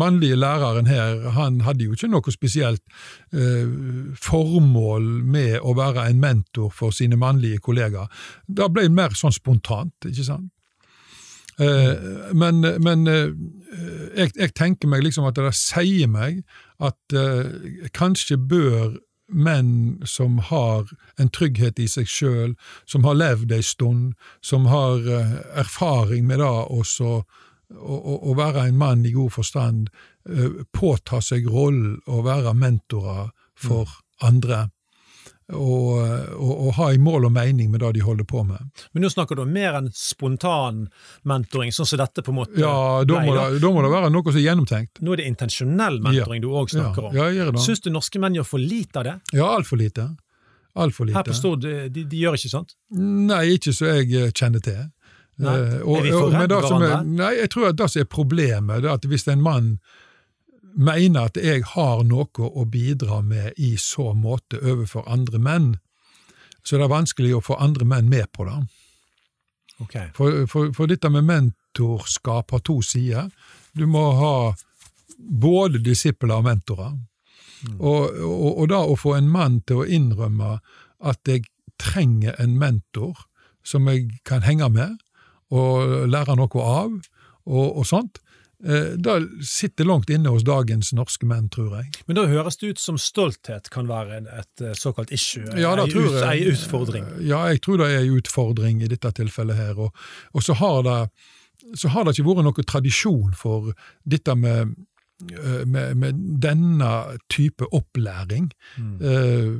mannlige 0.00 0.38
læreren 0.38 0.86
her, 0.86 1.26
han 1.34 1.60
hadde 1.66 1.88
jo 1.88 1.98
ikke 1.98 2.12
noe 2.12 2.34
spesielt 2.34 2.82
eh, 3.34 3.66
formål 4.14 5.10
med 5.26 5.58
å 5.60 5.74
være 5.76 6.06
en 6.06 6.22
mentor 6.22 6.70
for 6.74 6.94
sine 6.94 7.18
mannlige 7.20 7.58
kollegaer. 7.66 8.08
Det 8.46 8.70
ble 8.70 8.88
mer 8.94 9.18
sånn 9.18 9.34
spontant, 9.34 9.96
ikke 10.06 10.30
sant? 10.30 10.48
Eh, 11.60 12.32
men, 12.32 12.60
men 12.60 13.06
eh, 13.06 13.28
jeg, 14.16 14.32
jeg, 14.36 14.52
tenker 14.56 14.88
meg 14.88 15.04
liksom 15.04 15.26
at 15.28 15.36
det 15.36 15.52
sier 15.58 16.08
meg 16.08 16.40
at 16.80 17.16
eh, 17.16 17.86
kanskje 17.92 18.38
bør 18.40 18.96
menn 19.30 20.00
som 20.08 20.40
har 20.48 20.88
en 21.20 21.28
trygghet 21.30 21.78
i 21.78 21.86
seg 21.90 22.08
sjøl, 22.10 22.56
som 22.88 23.04
har 23.06 23.18
levd 23.18 23.52
ei 23.54 23.62
stund, 23.62 24.16
som 24.42 24.66
har 24.66 25.04
erfaring 25.54 26.24
med 26.26 26.42
det 26.42 26.48
også, 26.50 27.20
å, 27.70 28.34
være 28.34 28.64
en 28.66 28.80
mann 28.80 29.04
i 29.06 29.12
god 29.14 29.30
forstand, 29.36 29.92
påta 30.74 31.20
seg 31.22 31.46
rollen 31.46 32.00
å 32.10 32.24
være 32.26 32.56
mentorer 32.58 33.30
for 33.54 34.00
andre. 34.18 34.64
Og, 35.50 35.98
og, 36.36 36.50
og 36.66 36.72
ha 36.76 36.90
i 36.94 36.98
mål 37.02 37.26
og 37.26 37.32
mening 37.34 37.70
med 37.72 37.80
det 37.82 37.92
de 37.96 38.04
holder 38.04 38.26
på 38.28 38.44
med. 38.46 38.70
Men 38.94 39.04
nå 39.04 39.10
snakker 39.10 39.38
du 39.38 39.42
om 39.42 39.52
mer 39.52 39.78
enn 39.80 39.90
spontan 39.96 40.84
mentoring, 41.26 41.72
sånn 41.74 41.88
som 41.88 42.00
dette 42.00 42.22
på 42.22 42.30
en 42.30 42.38
måte 42.38 42.60
Ja, 42.60 43.02
da 43.08 43.22
må, 43.24 43.34
det, 43.34 43.60
da 43.62 43.72
må 43.74 43.82
det 43.82 43.90
være 43.92 44.12
noe 44.14 44.26
som 44.30 44.38
er 44.38 44.46
gjennomtenkt. 44.46 45.02
Nå 45.02 45.14
er 45.14 45.22
det 45.22 45.28
intensjonell 45.32 46.00
mentoring 46.04 46.44
du 46.44 46.50
òg 46.52 46.70
snakker 46.74 47.10
ja, 47.10 47.26
om. 47.26 47.36
Ja, 47.38 47.48
om. 47.50 47.60
Syns 47.62 47.82
du 47.82 47.90
norske 47.94 48.22
menn 48.22 48.38
gjør 48.38 48.48
for 48.52 48.62
lite 48.62 49.02
av 49.02 49.08
det? 49.08 49.16
Ja, 49.34 49.50
altfor 49.56 49.80
lite. 49.80 50.10
Altfor 50.78 51.08
lite. 51.08 51.18
Her 51.18 51.26
på 51.26 51.34
Stord, 51.34 51.66
de, 51.66 52.04
de 52.06 52.22
gjør 52.22 52.38
ikke 52.38 52.52
sånt? 52.52 52.76
Nei, 52.94 53.42
ikke 53.56 53.74
så 53.74 53.90
jeg 53.96 54.12
eh, 54.14 54.30
kjenner 54.30 54.62
til. 54.64 54.84
Nei. 55.40 55.56
Eh, 55.56 55.80
og- 55.82 55.96
Er 55.98 56.02
vi 56.06 56.12
for 56.14 56.30
redde 56.30 56.54
er- 56.54 56.68
hverandre? 56.68 57.00
Nei, 57.06 57.32
jeg 57.40 57.50
tror 57.50 57.68
at 57.72 57.76
det 57.80 57.90
som 57.90 58.00
er 58.04 58.06
problemet, 58.06 58.82
det 58.82 58.90
er 58.90 58.94
at 59.00 59.08
hvis 59.10 59.26
en 59.28 59.42
mann 59.42 59.72
mener 60.74 61.30
at 61.30 61.38
jeg 61.40 61.64
har 61.74 62.02
noe 62.06 62.48
å 62.48 62.64
bidra 62.68 63.20
med 63.22 63.58
i 63.58 63.76
så 63.80 64.12
måte 64.14 64.60
overfor 64.60 65.08
andre 65.10 65.40
menn, 65.42 65.70
så 66.62 66.76
er 66.76 66.84
det 66.84 66.92
vanskelig 66.92 67.34
å 67.36 67.44
få 67.44 67.56
andre 67.60 67.86
menn 67.88 68.10
med 68.10 68.28
på 68.36 68.46
det. 68.48 68.58
Okay. 69.80 70.10
For, 70.14 70.44
for, 70.50 70.72
for 70.76 70.90
dette 70.90 71.08
med 71.12 71.24
mentorskap 71.24 72.52
har 72.52 72.64
to 72.64 72.80
sider. 72.84 73.30
Du 73.72 73.86
må 73.88 74.10
ha 74.18 74.34
både 75.16 75.80
disipler 75.84 76.36
og 76.36 76.44
mentorer. 76.48 76.98
Og, 77.76 78.16
og, 78.24 78.50
og 78.62 78.68
da 78.72 78.80
å 78.88 78.96
få 78.96 79.16
en 79.18 79.28
mann 79.28 79.60
til 79.68 79.82
å 79.82 79.88
innrømme 79.88 80.58
at 81.00 81.28
jeg 81.28 81.44
trenger 81.80 82.36
en 82.40 82.56
mentor 82.60 83.24
som 83.64 83.88
jeg 83.88 84.08
kan 84.28 84.44
henge 84.44 84.68
med 84.72 84.96
og 85.52 86.06
lære 86.08 86.36
noe 86.38 86.64
av, 86.64 86.92
og, 87.50 87.66
og 87.80 87.86
sånt, 87.88 88.20
det 89.00 89.14
sitter 89.46 89.88
langt 89.88 90.10
inne 90.12 90.28
hos 90.28 90.44
dagens 90.44 90.92
norske 90.92 91.24
menn, 91.28 91.48
tror 91.52 91.78
jeg. 91.78 92.02
Men 92.08 92.18
da 92.18 92.26
høres 92.28 92.60
det 92.60 92.74
ut 92.74 92.82
som 92.82 92.98
stolthet 93.00 93.70
kan 93.72 93.88
være 93.88 94.20
et 94.20 94.64
eh, 94.64 94.76
såkalt 94.76 95.12
issue, 95.16 95.46
Ja, 95.56 95.72
ei, 95.80 95.88
ut, 95.88 96.18
ei 96.26 96.44
utfordring. 96.52 97.06
Ja, 97.24 97.46
jeg 97.48 97.62
tror 97.64 97.80
det 97.80 97.88
er 97.88 98.04
ei 98.04 98.12
utfordring 98.12 98.82
i 98.84 98.90
dette 98.90 99.12
tilfellet 99.16 99.56
her. 99.56 99.80
Og, 99.80 99.96
og 100.36 100.44
så, 100.44 100.58
har 100.60 100.84
det, 100.84 100.98
så 101.72 101.92
har 101.94 102.04
det 102.04 102.18
ikke 102.18 102.28
vært 102.28 102.48
noe 102.50 102.66
tradisjon 102.68 103.32
for 103.38 103.72
dette 104.04 104.36
med, 104.36 104.74
eh, 104.76 104.76
med, 105.66 105.96
med 105.96 106.14
denne 106.42 107.18
type 107.28 107.66
opplæring. 107.74 108.50
Eh, 108.78 109.50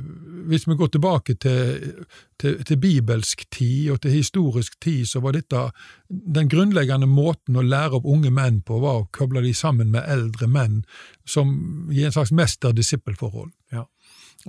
hvis 0.49 0.67
vi 0.67 0.75
går 0.75 0.87
tilbake 0.87 1.33
til, 1.33 1.93
til, 2.39 2.63
til 2.65 2.79
bibelsk 2.81 3.45
tid 3.51 3.91
og 3.91 4.01
til 4.01 4.11
historisk 4.11 4.79
tid, 4.81 5.05
så 5.05 5.19
var 5.19 5.37
dette 5.37 5.67
den 6.09 6.49
grunnleggende 6.49 7.07
måten 7.07 7.55
å 7.55 7.65
lære 7.65 7.99
opp 7.99 8.09
unge 8.09 8.31
menn 8.33 8.61
på, 8.65 8.79
var 8.81 9.03
å 9.03 9.07
koble 9.13 9.43
de 9.45 9.53
sammen 9.53 9.91
med 9.93 10.07
eldre 10.07 10.47
menn, 10.47 10.81
som 11.25 11.53
i 11.91 12.05
en 12.05 12.11
slags 12.15 12.33
mester-disippelforhold. 12.35 13.51
Ja. 13.71 13.85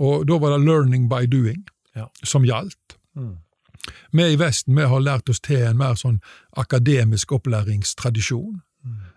Og 0.00 0.26
da 0.26 0.38
var 0.38 0.56
det 0.56 0.64
'learning 0.64 1.08
by 1.08 1.26
doing' 1.26 1.64
Ja. 1.94 2.08
som 2.24 2.44
gjaldt. 2.44 2.96
Mm. 3.16 3.36
Vi 4.12 4.22
i 4.22 4.36
Vesten 4.36 4.76
vi 4.76 4.82
har 4.82 5.00
lært 5.00 5.28
oss 5.28 5.40
til 5.40 5.62
en 5.66 5.76
mer 5.76 5.94
sånn 5.94 6.20
akademisk 6.56 7.32
opplæringstradisjon, 7.32 8.62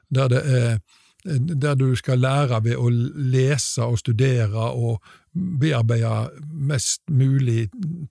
der, 0.10 0.28
det 0.28 0.42
er, 0.46 0.80
der 1.26 1.76
du 1.76 1.96
skal 1.96 2.20
lære 2.22 2.62
ved 2.64 2.78
å 2.78 2.90
lese 2.90 3.86
og 3.86 4.00
studere 4.00 4.70
og 4.72 5.02
bearbeide 5.36 6.30
mest 6.52 7.02
mulig 7.12 7.68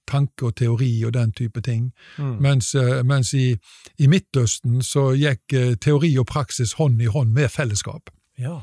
tanke 0.07 0.51
og 0.51 0.57
teori 0.61 0.91
og 1.07 1.15
den 1.15 1.33
type 1.33 1.63
ting. 1.65 1.93
Mm. 2.19 2.35
Mens, 2.43 2.75
eh, 2.75 3.03
mens 3.07 3.33
i, 3.35 3.55
i 3.99 4.11
Midtøsten 4.11 4.83
så 4.83 5.13
gikk 5.17 5.55
eh, 5.57 5.73
teori 5.81 6.13
og 6.19 6.29
praksis 6.29 6.75
hånd 6.81 7.01
i 7.03 7.09
hånd 7.09 7.33
med 7.33 7.51
fellesskap. 7.51 8.11
Ja. 8.39 8.59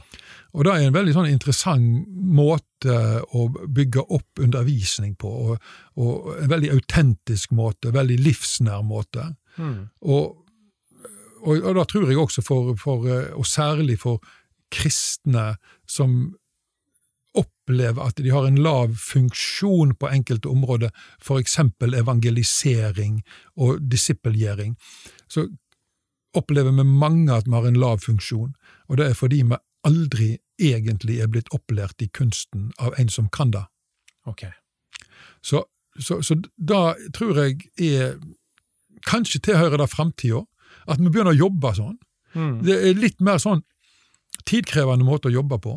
Og 0.51 0.65
det 0.67 0.73
er 0.73 0.85
en 0.85 0.95
veldig 0.95 1.13
sånn 1.15 1.31
interessant 1.31 2.07
måte 2.11 2.97
å 3.31 3.47
bygge 3.49 4.03
opp 4.03 4.41
undervisning 4.43 5.15
på, 5.19 5.31
og, 5.31 5.71
og 5.95 6.33
en 6.35 6.51
veldig 6.51 6.73
autentisk 6.75 7.53
måte, 7.55 7.93
veldig 7.95 8.19
livsnær 8.19 8.83
måte. 8.83 9.29
Mm. 9.55 9.87
Og, 10.11 10.35
og, 11.45 11.55
og 11.55 11.79
da 11.79 11.87
tror 11.87 12.11
jeg 12.11 12.19
også 12.19 12.43
for, 12.45 12.75
for, 12.79 13.07
eh, 13.07 13.31
og 13.31 13.47
særlig 13.47 13.97
for 14.03 14.19
kristne 14.71 15.55
som 15.89 16.35
opplever 17.37 18.03
at 18.03 18.19
de 18.19 18.29
har 18.29 18.47
en 18.47 18.59
lav 18.59 18.95
funksjon 18.99 19.95
på 19.95 20.09
enkelte 20.11 20.49
områder, 20.51 20.91
for 21.21 21.39
eksempel 21.39 21.95
evangelisering 21.95 23.21
og 23.55 23.81
disippelgjering, 23.91 24.75
så 25.27 25.47
opplever 26.35 26.71
vi 26.71 26.83
mange 26.83 27.33
at 27.33 27.47
vi 27.47 27.55
har 27.55 27.67
en 27.67 27.79
lav 27.79 27.99
funksjon, 28.03 28.53
og 28.89 28.97
det 28.97 29.09
er 29.09 29.19
fordi 29.19 29.43
vi 29.47 29.59
aldri 29.87 30.31
egentlig 30.61 31.19
er 31.21 31.31
blitt 31.31 31.49
opplært 31.55 32.03
i 32.03 32.09
kunsten 32.13 32.71
av 32.79 32.93
en 32.99 33.09
som 33.09 33.29
kan 33.29 33.51
det. 33.51 33.63
Okay. 34.29 34.51
Så, 35.41 35.63
så, 35.99 36.21
så 36.21 36.37
da 36.57 36.93
tror 37.15 37.45
jeg 37.45 37.71
er 37.77 38.19
Kanskje 39.01 39.39
tilhører 39.41 39.81
det 39.81 39.87
framtida, 39.89 40.43
at 40.85 40.99
vi 41.01 41.09
begynner 41.09 41.33
å 41.33 41.39
jobbe 41.47 41.71
sånn. 41.73 41.95
Mm. 42.37 42.59
Det 42.61 42.75
er 42.75 42.99
litt 42.99 43.23
mer 43.23 43.39
sånn 43.41 43.63
tidkrevende 44.47 45.05
måte 45.07 45.29
å 45.29 45.33
jobbe 45.33 45.59
på, 45.61 45.75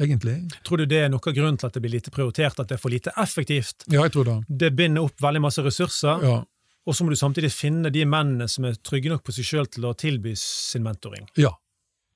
egentlig. 0.00 0.38
Tror 0.66 0.82
du 0.82 0.86
det 0.90 1.02
er 1.04 1.12
noe 1.12 1.22
av 1.22 1.36
grunnen 1.36 1.58
til 1.60 1.68
at 1.68 1.76
det 1.76 1.82
blir 1.84 1.94
lite 1.96 2.12
prioritert, 2.14 2.58
at 2.60 2.70
det 2.70 2.78
er 2.78 2.82
for 2.82 2.94
lite 2.94 3.12
effektivt? 3.20 3.86
Ja, 3.88 4.06
jeg 4.06 4.14
tror 4.16 4.28
det. 4.28 4.38
Det 4.48 4.72
binder 4.78 5.08
opp 5.08 5.20
veldig 5.22 5.44
masse 5.48 5.64
ressurser, 5.64 6.24
Ja, 6.24 6.40
og 6.82 6.96
så 6.98 7.04
må 7.06 7.12
du 7.12 7.16
samtidig 7.16 7.52
finne 7.54 7.92
de 7.94 8.02
mennene 8.10 8.48
som 8.50 8.64
er 8.66 8.74
trygge 8.82 9.12
nok 9.12 9.20
på 9.22 9.30
seg 9.36 9.46
sjøl 9.46 9.68
til 9.70 9.84
å 9.86 9.92
tilby 9.94 10.32
sin 10.38 10.82
mentoring. 10.82 11.28
ja 11.38 11.52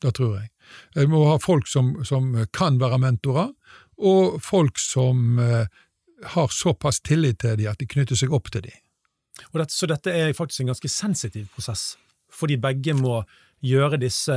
det 0.02 0.12
tror 0.16 0.34
jeg. 0.36 0.50
Jeg 0.96 1.10
må 1.10 1.22
ha 1.30 1.36
folk 1.40 1.68
som, 1.70 1.94
som 2.04 2.32
kan 2.56 2.78
være 2.80 2.98
mentorer, 3.00 3.52
og 3.96 4.40
folk 4.44 4.80
som 4.80 5.38
eh, 5.40 5.68
har 6.36 6.52
såpass 6.52 7.00
tillit 7.00 7.40
til 7.44 7.56
dem 7.60 7.70
at 7.72 7.80
de 7.80 7.88
knytter 7.88 8.18
seg 8.18 8.34
opp 8.36 8.50
til 8.52 8.66
dem. 8.68 8.76
Så 9.68 9.88
dette 9.88 10.12
er 10.12 10.36
faktisk 10.36 10.64
en 10.64 10.72
ganske 10.72 10.90
sensitiv 10.92 11.48
prosess, 11.54 11.94
fordi 12.32 12.58
begge 12.60 12.96
må 12.96 13.22
gjøre 13.64 14.00
disse 14.00 14.36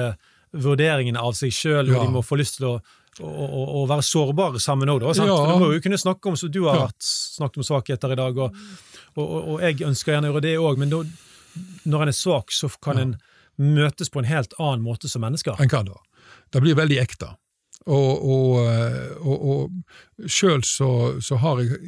vurderingene 0.51 1.21
av 1.21 1.35
seg 1.37 1.53
sjøl, 1.53 1.91
og 1.93 2.03
de 2.05 2.13
må 2.13 2.23
få 2.25 2.39
lyst 2.39 2.57
til 2.57 2.69
å, 2.71 2.75
å, 3.21 3.83
være 3.89 4.05
sårbare 4.05 4.61
sammen 4.63 4.91
òg, 4.91 5.05
sant? 5.13 5.29
Ja. 5.29 5.37
For 5.37 5.53
du 5.53 5.65
må 5.65 5.71
jo 5.75 5.83
kunne 5.83 5.99
snakke 6.01 6.31
om, 6.31 6.37
som 6.39 6.51
du 6.53 6.63
har 6.67 6.85
vært, 6.87 7.01
snakket 7.05 7.61
om 7.61 7.67
svakheter 7.67 8.15
i 8.15 8.19
dag, 8.19 8.39
og, 8.45 8.61
og, 9.15 9.27
og, 9.39 9.55
jeg 9.65 9.81
ønsker 9.89 10.15
gjerne 10.15 10.31
å 10.31 10.33
gjøre 10.33 10.45
det 10.47 10.55
òg, 10.61 10.81
men 10.81 10.93
da, 10.93 11.03
når 11.89 12.05
en 12.05 12.13
er 12.13 12.17
svak, 12.17 12.55
så 12.55 12.71
kan 12.81 12.97
Ja. 12.97 13.07
en 13.07 13.17
møtes 13.59 14.09
på 14.09 14.21
en 14.21 14.29
helt 14.29 14.53
annen 14.57 14.85
måte 14.85 15.09
som 15.11 15.21
mennesker. 15.21 15.59
En 15.59 15.69
kan 15.69 15.85
det. 15.85 15.97
Det 16.53 16.61
blir 16.63 16.77
veldig 16.79 16.97
ekte. 17.01 17.33
Og, 17.89 18.23
og, 18.23 18.67
eh, 18.69 19.11
og, 19.19 19.49
og 19.49 20.29
sjøl 20.29 20.63
så, 20.63 21.19
så 21.23 21.39
har 21.41 21.61
jeg 21.63 21.79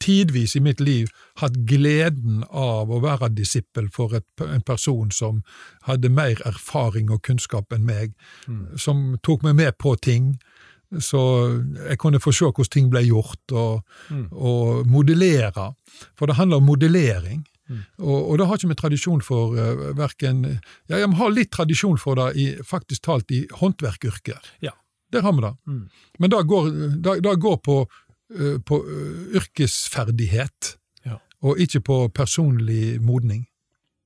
tidvis 0.00 0.56
i 0.56 0.60
mitt 0.64 0.80
liv 0.80 1.10
hatt 1.40 1.56
gleden 1.68 2.44
av 2.50 2.90
å 2.90 3.00
være 3.02 3.28
disippel 3.36 3.90
for 3.92 4.14
et, 4.16 4.26
en 4.40 4.62
person 4.66 5.10
som 5.14 5.42
hadde 5.88 6.08
mer 6.08 6.40
erfaring 6.48 7.10
og 7.10 7.22
kunnskap 7.26 7.72
enn 7.72 7.84
meg, 7.84 8.14
som 8.76 9.18
tok 9.22 9.42
meg 9.46 9.54
med 9.60 9.78
på 9.78 9.94
ting. 10.00 10.34
Så 10.98 11.20
jeg 11.86 11.98
kunne 12.02 12.18
få 12.18 12.32
se 12.34 12.48
hvordan 12.48 12.72
ting 12.72 12.88
ble 12.90 13.04
gjort, 13.06 13.52
og, 13.52 13.84
Mm. 14.10 14.26
og 14.32 14.86
modellere. 14.90 15.74
For 16.18 16.26
det 16.26 16.36
handler 16.36 16.56
om 16.56 16.66
modellering. 16.66 17.44
Mm. 17.68 17.84
Og, 17.98 18.30
og 18.30 18.38
det 18.38 18.46
har 18.46 18.58
ikke 18.58 18.68
vi 18.68 18.74
tradisjon 18.74 19.20
for 19.22 19.54
uh, 19.54 19.92
verken 19.94 20.40
Ja, 20.88 21.06
vi 21.06 21.14
har 21.14 21.30
litt 21.30 21.52
tradisjon 21.54 21.98
for 22.02 22.18
det 22.18 22.32
i, 22.34 22.46
faktisk 22.66 23.02
talt 23.06 23.30
i 23.30 23.44
håndverkyrker. 23.60 24.40
Ja. 24.60 24.72
Der 25.12 25.22
har 25.22 25.32
vi 25.32 25.40
det. 25.42 25.54
Mm. 25.66 25.88
Men 26.18 26.30
det 26.30 26.46
går, 26.46 26.70
det, 27.02 27.22
det 27.22 27.36
går 27.40 27.56
på, 27.62 27.76
på 28.64 28.78
uh, 28.84 29.36
yrkesferdighet, 29.40 30.76
Ja. 31.06 31.16
og 31.42 31.58
ikke 31.58 31.80
på 31.80 32.08
personlig 32.14 33.00
modning. 33.02 33.46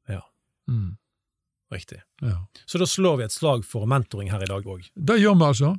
Ja. 0.09 0.21
Mm. 0.69 0.97
Riktig. 1.73 1.99
Ja. 2.23 2.37
Så 2.67 2.79
da 2.79 2.87
slår 2.87 3.17
vi 3.19 3.25
et 3.25 3.33
slag 3.33 3.65
for 3.65 3.87
mentoring 3.87 4.31
her 4.31 4.43
i 4.43 4.47
dag 4.47 4.65
òg, 4.65 4.85
Det 4.95 5.17
gjør 5.21 5.35
vi 5.41 5.45
altså. 5.45 5.77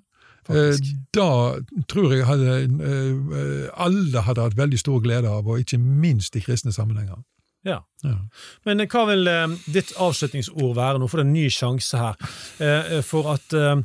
faktisk. 0.48 0.84
Eh, 0.84 1.00
Da 1.14 1.60
tror 1.88 2.12
jeg 2.14 2.26
hadde, 2.26 2.58
eh, 2.84 3.70
alle 3.78 4.22
hadde 4.22 4.42
hatt 4.42 4.58
veldig 4.58 4.80
stor 4.80 5.00
glede 5.02 5.28
av, 5.30 5.48
og 5.48 5.60
ikke 5.60 5.80
minst 5.80 6.36
i 6.36 6.40
kristne 6.42 6.74
sammenhenger. 6.74 7.24
Ja. 7.66 7.80
Ja. 8.04 8.18
Men 8.66 8.80
eh, 8.82 8.86
hva 8.88 9.06
vil 9.10 9.28
eh, 9.28 9.48
ditt 9.74 9.94
avslutningsord 9.98 10.76
være? 10.76 11.00
Nå 11.00 11.08
får 11.10 11.18
du 11.18 11.24
en 11.26 11.34
ny 11.34 11.48
sjanse 11.50 11.98
her. 11.98 12.16
Eh, 12.60 12.98
eh, 12.98 13.02
for 13.02 13.32
at 13.34 13.54
eh, 13.54 13.82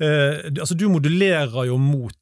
eh, 0.00 0.50
Altså, 0.56 0.74
du 0.74 0.88
modulerer 0.88 1.66
jo 1.66 1.76
mot. 1.76 2.14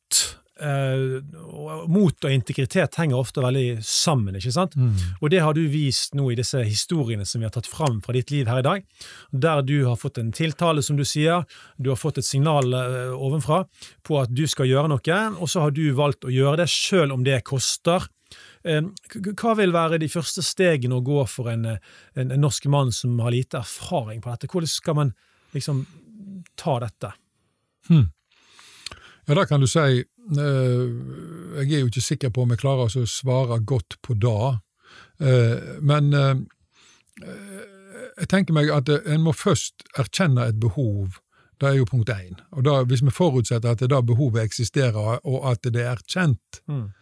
Og 0.58 1.84
mot 1.92 2.24
og 2.24 2.32
integritet 2.34 2.96
henger 2.98 3.18
ofte 3.20 3.42
veldig 3.44 3.78
sammen, 3.86 4.34
ikke 4.38 4.52
sant? 4.54 4.74
Mm. 4.74 4.94
Og 5.20 5.30
det 5.30 5.42
har 5.44 5.54
du 5.54 5.62
vist 5.70 6.16
nå 6.18 6.30
i 6.32 6.38
disse 6.38 6.62
historiene 6.66 7.26
som 7.28 7.40
vi 7.40 7.46
har 7.46 7.54
tatt 7.54 7.68
fram 7.70 8.00
fra 8.02 8.14
ditt 8.16 8.32
liv 8.34 8.50
her 8.50 8.62
i 8.62 8.66
dag, 8.66 8.82
der 9.30 9.62
du 9.62 9.76
har 9.86 10.00
fått 10.00 10.18
en 10.18 10.32
tiltale, 10.34 10.82
som 10.82 10.98
du 10.98 11.04
sier, 11.06 11.46
du 11.78 11.92
har 11.92 12.00
fått 12.00 12.18
et 12.18 12.26
signal 12.26 12.74
uh, 12.74 13.14
ovenfra 13.14 13.62
på 14.06 14.18
at 14.22 14.34
du 14.34 14.44
skal 14.50 14.66
gjøre 14.70 14.90
noe, 14.90 15.20
og 15.38 15.50
så 15.50 15.66
har 15.66 15.74
du 15.76 15.84
valgt 15.94 16.26
å 16.26 16.34
gjøre 16.34 16.64
det 16.64 16.68
selv 16.72 17.14
om 17.14 17.24
det 17.26 17.44
koster. 17.46 18.08
Uh, 18.66 18.90
Hva 19.38 19.54
vil 19.60 19.74
være 19.76 20.02
de 20.02 20.10
første 20.10 20.42
stegene 20.42 20.98
å 20.98 21.06
gå 21.06 21.22
for 21.30 21.54
en, 21.54 21.64
en, 21.78 22.28
en 22.28 22.42
norsk 22.42 22.66
mann 22.72 22.90
som 22.94 23.14
har 23.22 23.34
lite 23.36 23.62
erfaring 23.62 24.24
på 24.24 24.34
dette? 24.34 24.50
Hvordan 24.50 24.74
skal 24.74 24.98
man 25.04 25.16
liksom 25.54 25.86
ta 26.58 26.80
dette? 26.82 27.14
Ja, 29.28 29.34
det 29.34 29.48
kan 29.50 29.60
du 29.60 29.68
si. 29.68 30.04
Eh, 30.36 31.62
jeg 31.62 31.72
er 31.72 31.80
jo 31.80 31.88
ikke 31.90 32.04
sikker 32.04 32.30
på 32.34 32.42
om 32.44 32.50
jeg 32.52 32.60
klarer 32.62 32.88
å 32.90 33.04
svare 33.08 33.58
godt 33.64 33.96
på 34.04 34.16
det. 34.20 34.58
Eh, 35.20 35.78
men 35.80 36.12
eh, 36.14 36.34
jeg 38.18 38.28
tenker 38.28 38.54
meg 38.56 38.70
at 38.74 38.88
en 38.98 39.24
må 39.24 39.32
først 39.36 39.86
erkjenne 39.98 40.48
et 40.50 40.60
behov. 40.60 41.18
Det 41.58 41.68
er 41.70 41.78
jo 41.80 41.88
punkt 41.90 42.10
én. 42.14 42.36
Og 42.54 42.64
da, 42.66 42.82
Hvis 42.84 43.02
vi 43.02 43.10
forutsetter 43.10 43.70
at 43.72 43.80
det 43.82 43.90
da 43.90 44.00
behovet 44.02 44.44
eksisterer, 44.44 45.18
og 45.24 45.48
at 45.50 45.62
det 45.62 45.82
er 45.82 45.96
erkjent, 45.96 46.62
Mm. 46.68 46.92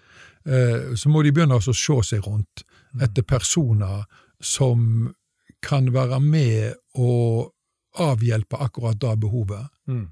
så 0.95 1.09
må 1.11 1.23
de 1.25 1.33
begynne 1.35 1.57
å 1.59 1.61
se 1.75 1.97
seg 2.07 2.23
rundt 2.23 2.63
etter 3.03 3.23
personer 3.27 4.05
som 4.41 5.13
kan 5.61 5.89
være 5.93 6.21
med 6.23 6.77
og 6.95 7.53
avhjelpe 7.99 8.57
akkurat 8.63 9.01
det 9.01 9.17
behovet. 9.21 9.67
Mm. 9.91 10.07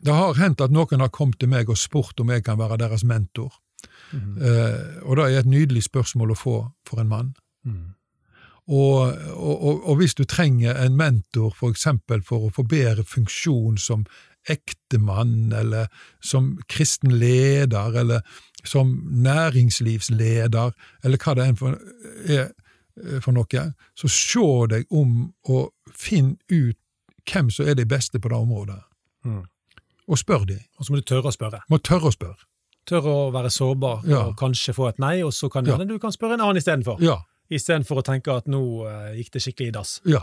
Eh, 0.00 0.04
Det 0.04 0.14
har 0.14 0.34
hendt 0.34 0.60
at 0.60 0.70
noen 0.70 1.00
har 1.00 1.08
kommet 1.08 1.38
til 1.38 1.48
meg 1.48 1.68
og 1.68 1.78
spurt 1.78 2.20
om 2.20 2.30
jeg 2.30 2.44
kan 2.44 2.58
være 2.58 2.78
deres 2.78 3.04
mentor. 3.04 3.52
Mm. 4.12 4.36
Eh, 4.42 5.02
Og 5.04 5.16
det 5.16 5.24
er 5.24 5.38
et 5.38 5.46
nydelig 5.46 5.82
spørsmål 5.84 6.30
å 6.32 6.38
få 6.38 6.72
for 6.86 7.00
en 7.00 7.08
mann. 7.08 7.34
Mm. 7.64 7.94
Og, 8.70 9.14
og, 9.34 9.88
og, 9.88 9.96
hvis 9.96 10.14
du 10.14 10.24
trenger 10.24 10.76
en 10.78 10.96
mentor 10.96 11.50
for 11.58 11.70
eksempel 11.70 12.22
for 12.22 12.46
å 12.46 12.52
få 12.54 12.62
bedre 12.62 13.02
funksjon 13.04 13.78
som 13.78 14.04
ektemann, 14.48 15.52
eller 15.52 15.88
som 16.22 16.58
kristen 16.68 17.10
leder, 17.18 17.96
eller 17.98 18.20
som 18.64 18.92
næringslivsleder, 19.10 20.70
eller 21.04 21.18
hva 21.18 21.34
det 21.34 21.46
enn 21.48 21.58
for, 21.58 21.78
er 22.28 22.52
for 23.20 23.32
noe, 23.32 23.64
så 23.96 24.08
se 24.12 24.46
deg 24.70 24.86
om 24.90 25.32
og 25.48 25.72
finn 25.92 26.36
ut 26.50 26.76
hvem 27.30 27.50
som 27.50 27.66
er 27.68 27.74
de 27.74 27.86
beste 27.86 28.20
på 28.20 28.28
det 28.28 28.36
området, 28.38 28.80
Mm. 29.24 29.42
Og 30.08 30.18
spør 30.18 30.46
de. 30.46 30.58
Og 30.78 30.86
så 30.86 30.92
må 30.92 30.96
du 31.00 31.02
tørre 31.06 31.28
å 31.30 31.34
spørre. 31.34 31.60
Må 31.70 31.78
tørre 31.78 32.10
å 32.10 32.14
spørre. 32.14 32.36
Tørre 32.88 33.12
å 33.12 33.30
være 33.32 33.50
sårbar 33.50 34.06
Ja. 34.08 34.22
og 34.26 34.36
kanskje 34.36 34.74
få 34.74 34.88
et 34.88 34.98
nei, 34.98 35.22
og 35.22 35.32
så 35.32 35.50
kan 35.50 35.64
Ja. 35.66 35.76
du 35.76 35.98
kan 35.98 36.10
spørre 36.12 36.34
en 36.34 36.40
annen 36.40 36.56
istedenfor. 36.56 37.00
Ja, 37.00 37.18
Istedenfor 37.50 37.98
å 37.98 38.02
tenke 38.04 38.30
at 38.36 38.46
nå 38.46 38.86
uh, 38.86 39.10
gikk 39.16 39.30
det 39.32 39.42
skikkelig 39.42 39.68
i 39.68 39.70
dass. 39.70 40.00
ja. 40.06 40.20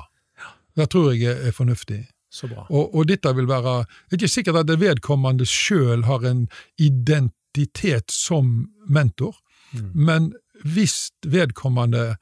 Det 0.78 0.90
tror 0.90 1.12
jeg 1.14 1.24
er, 1.28 1.48
er 1.48 1.52
fornuftig. 1.52 2.08
Så 2.30 2.48
bra. 2.48 2.66
Og, 2.70 2.94
og 2.96 3.08
dette 3.08 3.32
vil 3.36 3.48
være 3.48 3.86
Det 4.10 4.14
er 4.22 4.28
ikke 4.28 4.30
sikkert 4.30 4.56
at 4.60 4.68
det 4.68 4.80
vedkommende 4.80 5.46
sjøl 5.46 6.04
har 6.06 6.24
en 6.26 6.48
identitet 6.80 8.12
som 8.12 8.70
mentor, 8.88 9.36
Mm. 9.74 9.92
men 9.96 10.34
hvis 10.64 11.12
vedkommende 11.26 12.16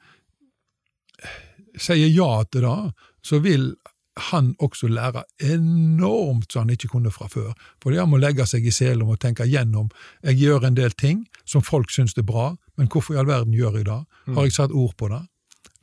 sier 1.78 2.08
ja 2.10 2.42
til 2.50 2.62
det, 2.62 2.92
så 3.22 3.38
vil 3.42 3.74
han 4.16 4.54
også 4.64 4.88
lære 4.88 5.22
enormt 5.44 6.52
som 6.52 6.64
han 6.64 6.70
ikke 6.72 6.88
kunne 6.88 7.10
fra 7.12 7.26
før. 7.28 7.52
Fordi 7.82 7.98
han 8.00 8.08
må 8.08 8.16
legge 8.20 8.46
seg 8.48 8.64
i 8.66 8.72
selen 8.72 9.02
og 9.08 9.18
tenke 9.20 9.44
gjennom 9.48 9.90
jeg 10.24 10.38
gjør 10.40 10.64
en 10.70 10.74
del 10.78 10.90
ting 10.96 11.26
som 11.44 11.62
folk 11.62 11.90
syns 11.92 12.16
er 12.16 12.22
bra, 12.26 12.54
men 12.76 12.88
hvorfor 12.88 13.14
i 13.14 13.18
all 13.20 13.28
verden 13.28 13.52
gjør 13.56 13.76
jeg 13.80 13.86
det? 13.90 13.98
Har 14.34 14.48
jeg 14.48 14.52
satt 14.56 14.72
ord 14.72 14.94
på 14.96 15.08
det? 15.12 15.20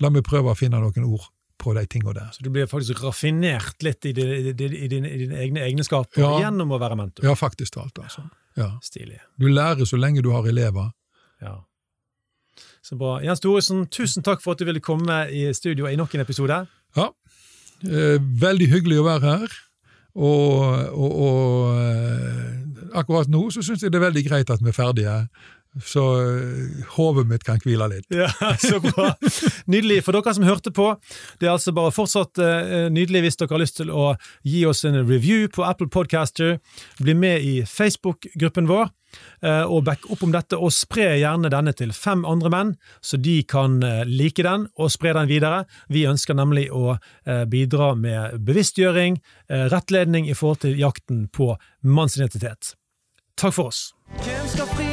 La 0.02 0.10
meg 0.10 0.26
prøve 0.26 0.52
å 0.52 0.58
finne 0.58 0.80
noen 0.82 1.06
ord 1.06 1.30
på 1.64 1.74
de 1.78 1.86
tingene 1.88 2.14
der. 2.18 2.32
Så 2.34 2.44
du 2.44 2.50
blir 2.52 2.66
faktisk 2.68 3.04
raffinert 3.06 3.84
litt 3.86 4.06
i, 4.06 4.12
din- 4.18 4.56
din- 4.58 4.90
dine, 4.90 5.12
egne 5.40 5.62
egenskaper 5.64 6.20
Ja. 6.20 6.32
gjennom 6.42 6.74
å 6.76 6.80
være 6.82 6.98
mentor. 6.98 7.24
Ja, 7.24 7.36
faktisk 7.40 7.74
talt, 7.78 8.00
altså. 8.02 8.26
Ja. 8.58 8.72
Stilig. 8.84 9.20
Du 9.40 9.48
lærer 9.48 9.86
så 9.86 9.98
lenge 9.98 10.22
du 10.22 10.32
har 10.34 10.44
elever. 10.50 10.92
Ja. 11.42 11.60
Så 12.84 12.98
bra. 13.00 13.20
Jens 13.24 13.40
Thoresen, 13.40 13.86
tusen 13.88 14.24
takk 14.26 14.42
for 14.44 14.52
at 14.54 14.60
du 14.60 14.66
ville 14.66 14.82
komme 14.84 15.22
i 15.32 15.46
studio 15.54 15.88
i 15.88 15.96
nok 15.96 16.14
en 16.16 16.22
episode. 16.26 16.68
Ja, 16.98 17.08
veldig 18.44 18.70
hyggelig 18.72 19.00
å 19.02 19.08
være 19.08 19.38
her. 19.38 19.56
Og, 20.14 20.62
og, 20.94 21.14
og 21.26 21.80
eh, 21.82 22.52
akkurat 22.94 23.30
nå 23.34 23.48
så 23.54 23.64
syns 23.66 23.82
jeg 23.82 23.94
det 23.94 23.98
er 23.98 24.08
veldig 24.08 24.26
greit 24.28 24.52
at 24.54 24.62
vi 24.62 24.70
er 24.70 24.78
ferdige, 24.78 25.16
så 25.82 26.04
eh, 26.22 26.86
hodet 26.96 27.26
mitt 27.30 27.44
kan 27.48 27.62
hvile 27.64 27.88
litt. 27.92 28.08
Ja, 28.14 28.30
Så 28.60 28.80
bra. 28.84 29.14
Nydelig. 29.66 30.04
For 30.06 30.16
dere 30.16 30.34
som 30.36 30.46
hørte 30.48 30.74
på, 30.76 30.92
det 31.42 31.48
er 31.48 31.56
altså 31.56 31.74
bare 31.76 31.94
fortsatt 31.96 32.42
eh, 32.44 32.90
nydelig 32.94 33.26
hvis 33.26 33.40
dere 33.40 33.56
har 33.56 33.64
lyst 33.64 33.80
til 33.82 33.94
å 33.94 34.14
gi 34.46 34.66
oss 34.70 34.84
en 34.88 35.00
review 35.08 35.48
på 35.54 35.66
Apple 35.66 35.90
Podcaster. 35.94 36.60
Bli 37.02 37.16
med 37.18 37.42
i 37.48 37.56
Facebook-gruppen 37.68 38.70
vår, 38.70 38.92
eh, 39.42 39.64
og 39.64 39.86
back 39.90 40.06
opp 40.14 40.24
om 40.28 40.34
dette, 40.36 40.60
og 40.60 40.74
spre 40.76 41.16
gjerne 41.18 41.52
denne 41.54 41.74
til 41.78 41.94
fem 41.96 42.24
andre 42.30 42.54
menn, 42.54 42.76
så 43.02 43.18
de 43.18 43.40
kan 43.50 43.80
eh, 43.84 44.04
like 44.10 44.46
den 44.46 44.68
og 44.78 44.94
spre 44.94 45.16
den 45.18 45.32
videre. 45.32 45.64
Vi 45.90 46.06
ønsker 46.10 46.38
nemlig 46.38 46.70
å 46.72 46.96
eh, 47.00 47.44
bidra 47.50 47.94
med 47.98 48.40
bevisstgjøring, 48.46 49.20
eh, 49.50 49.68
rettledning 49.74 50.30
i 50.30 50.38
forhold 50.38 50.64
til 50.68 50.80
jakten 50.80 51.28
på 51.34 51.54
mannsidentitet. 51.82 52.76
Takk 53.40 53.58
for 53.58 53.74
oss. 53.74 53.88
Hvem 54.22 54.50
skal 54.54 54.70
fri 54.78 54.93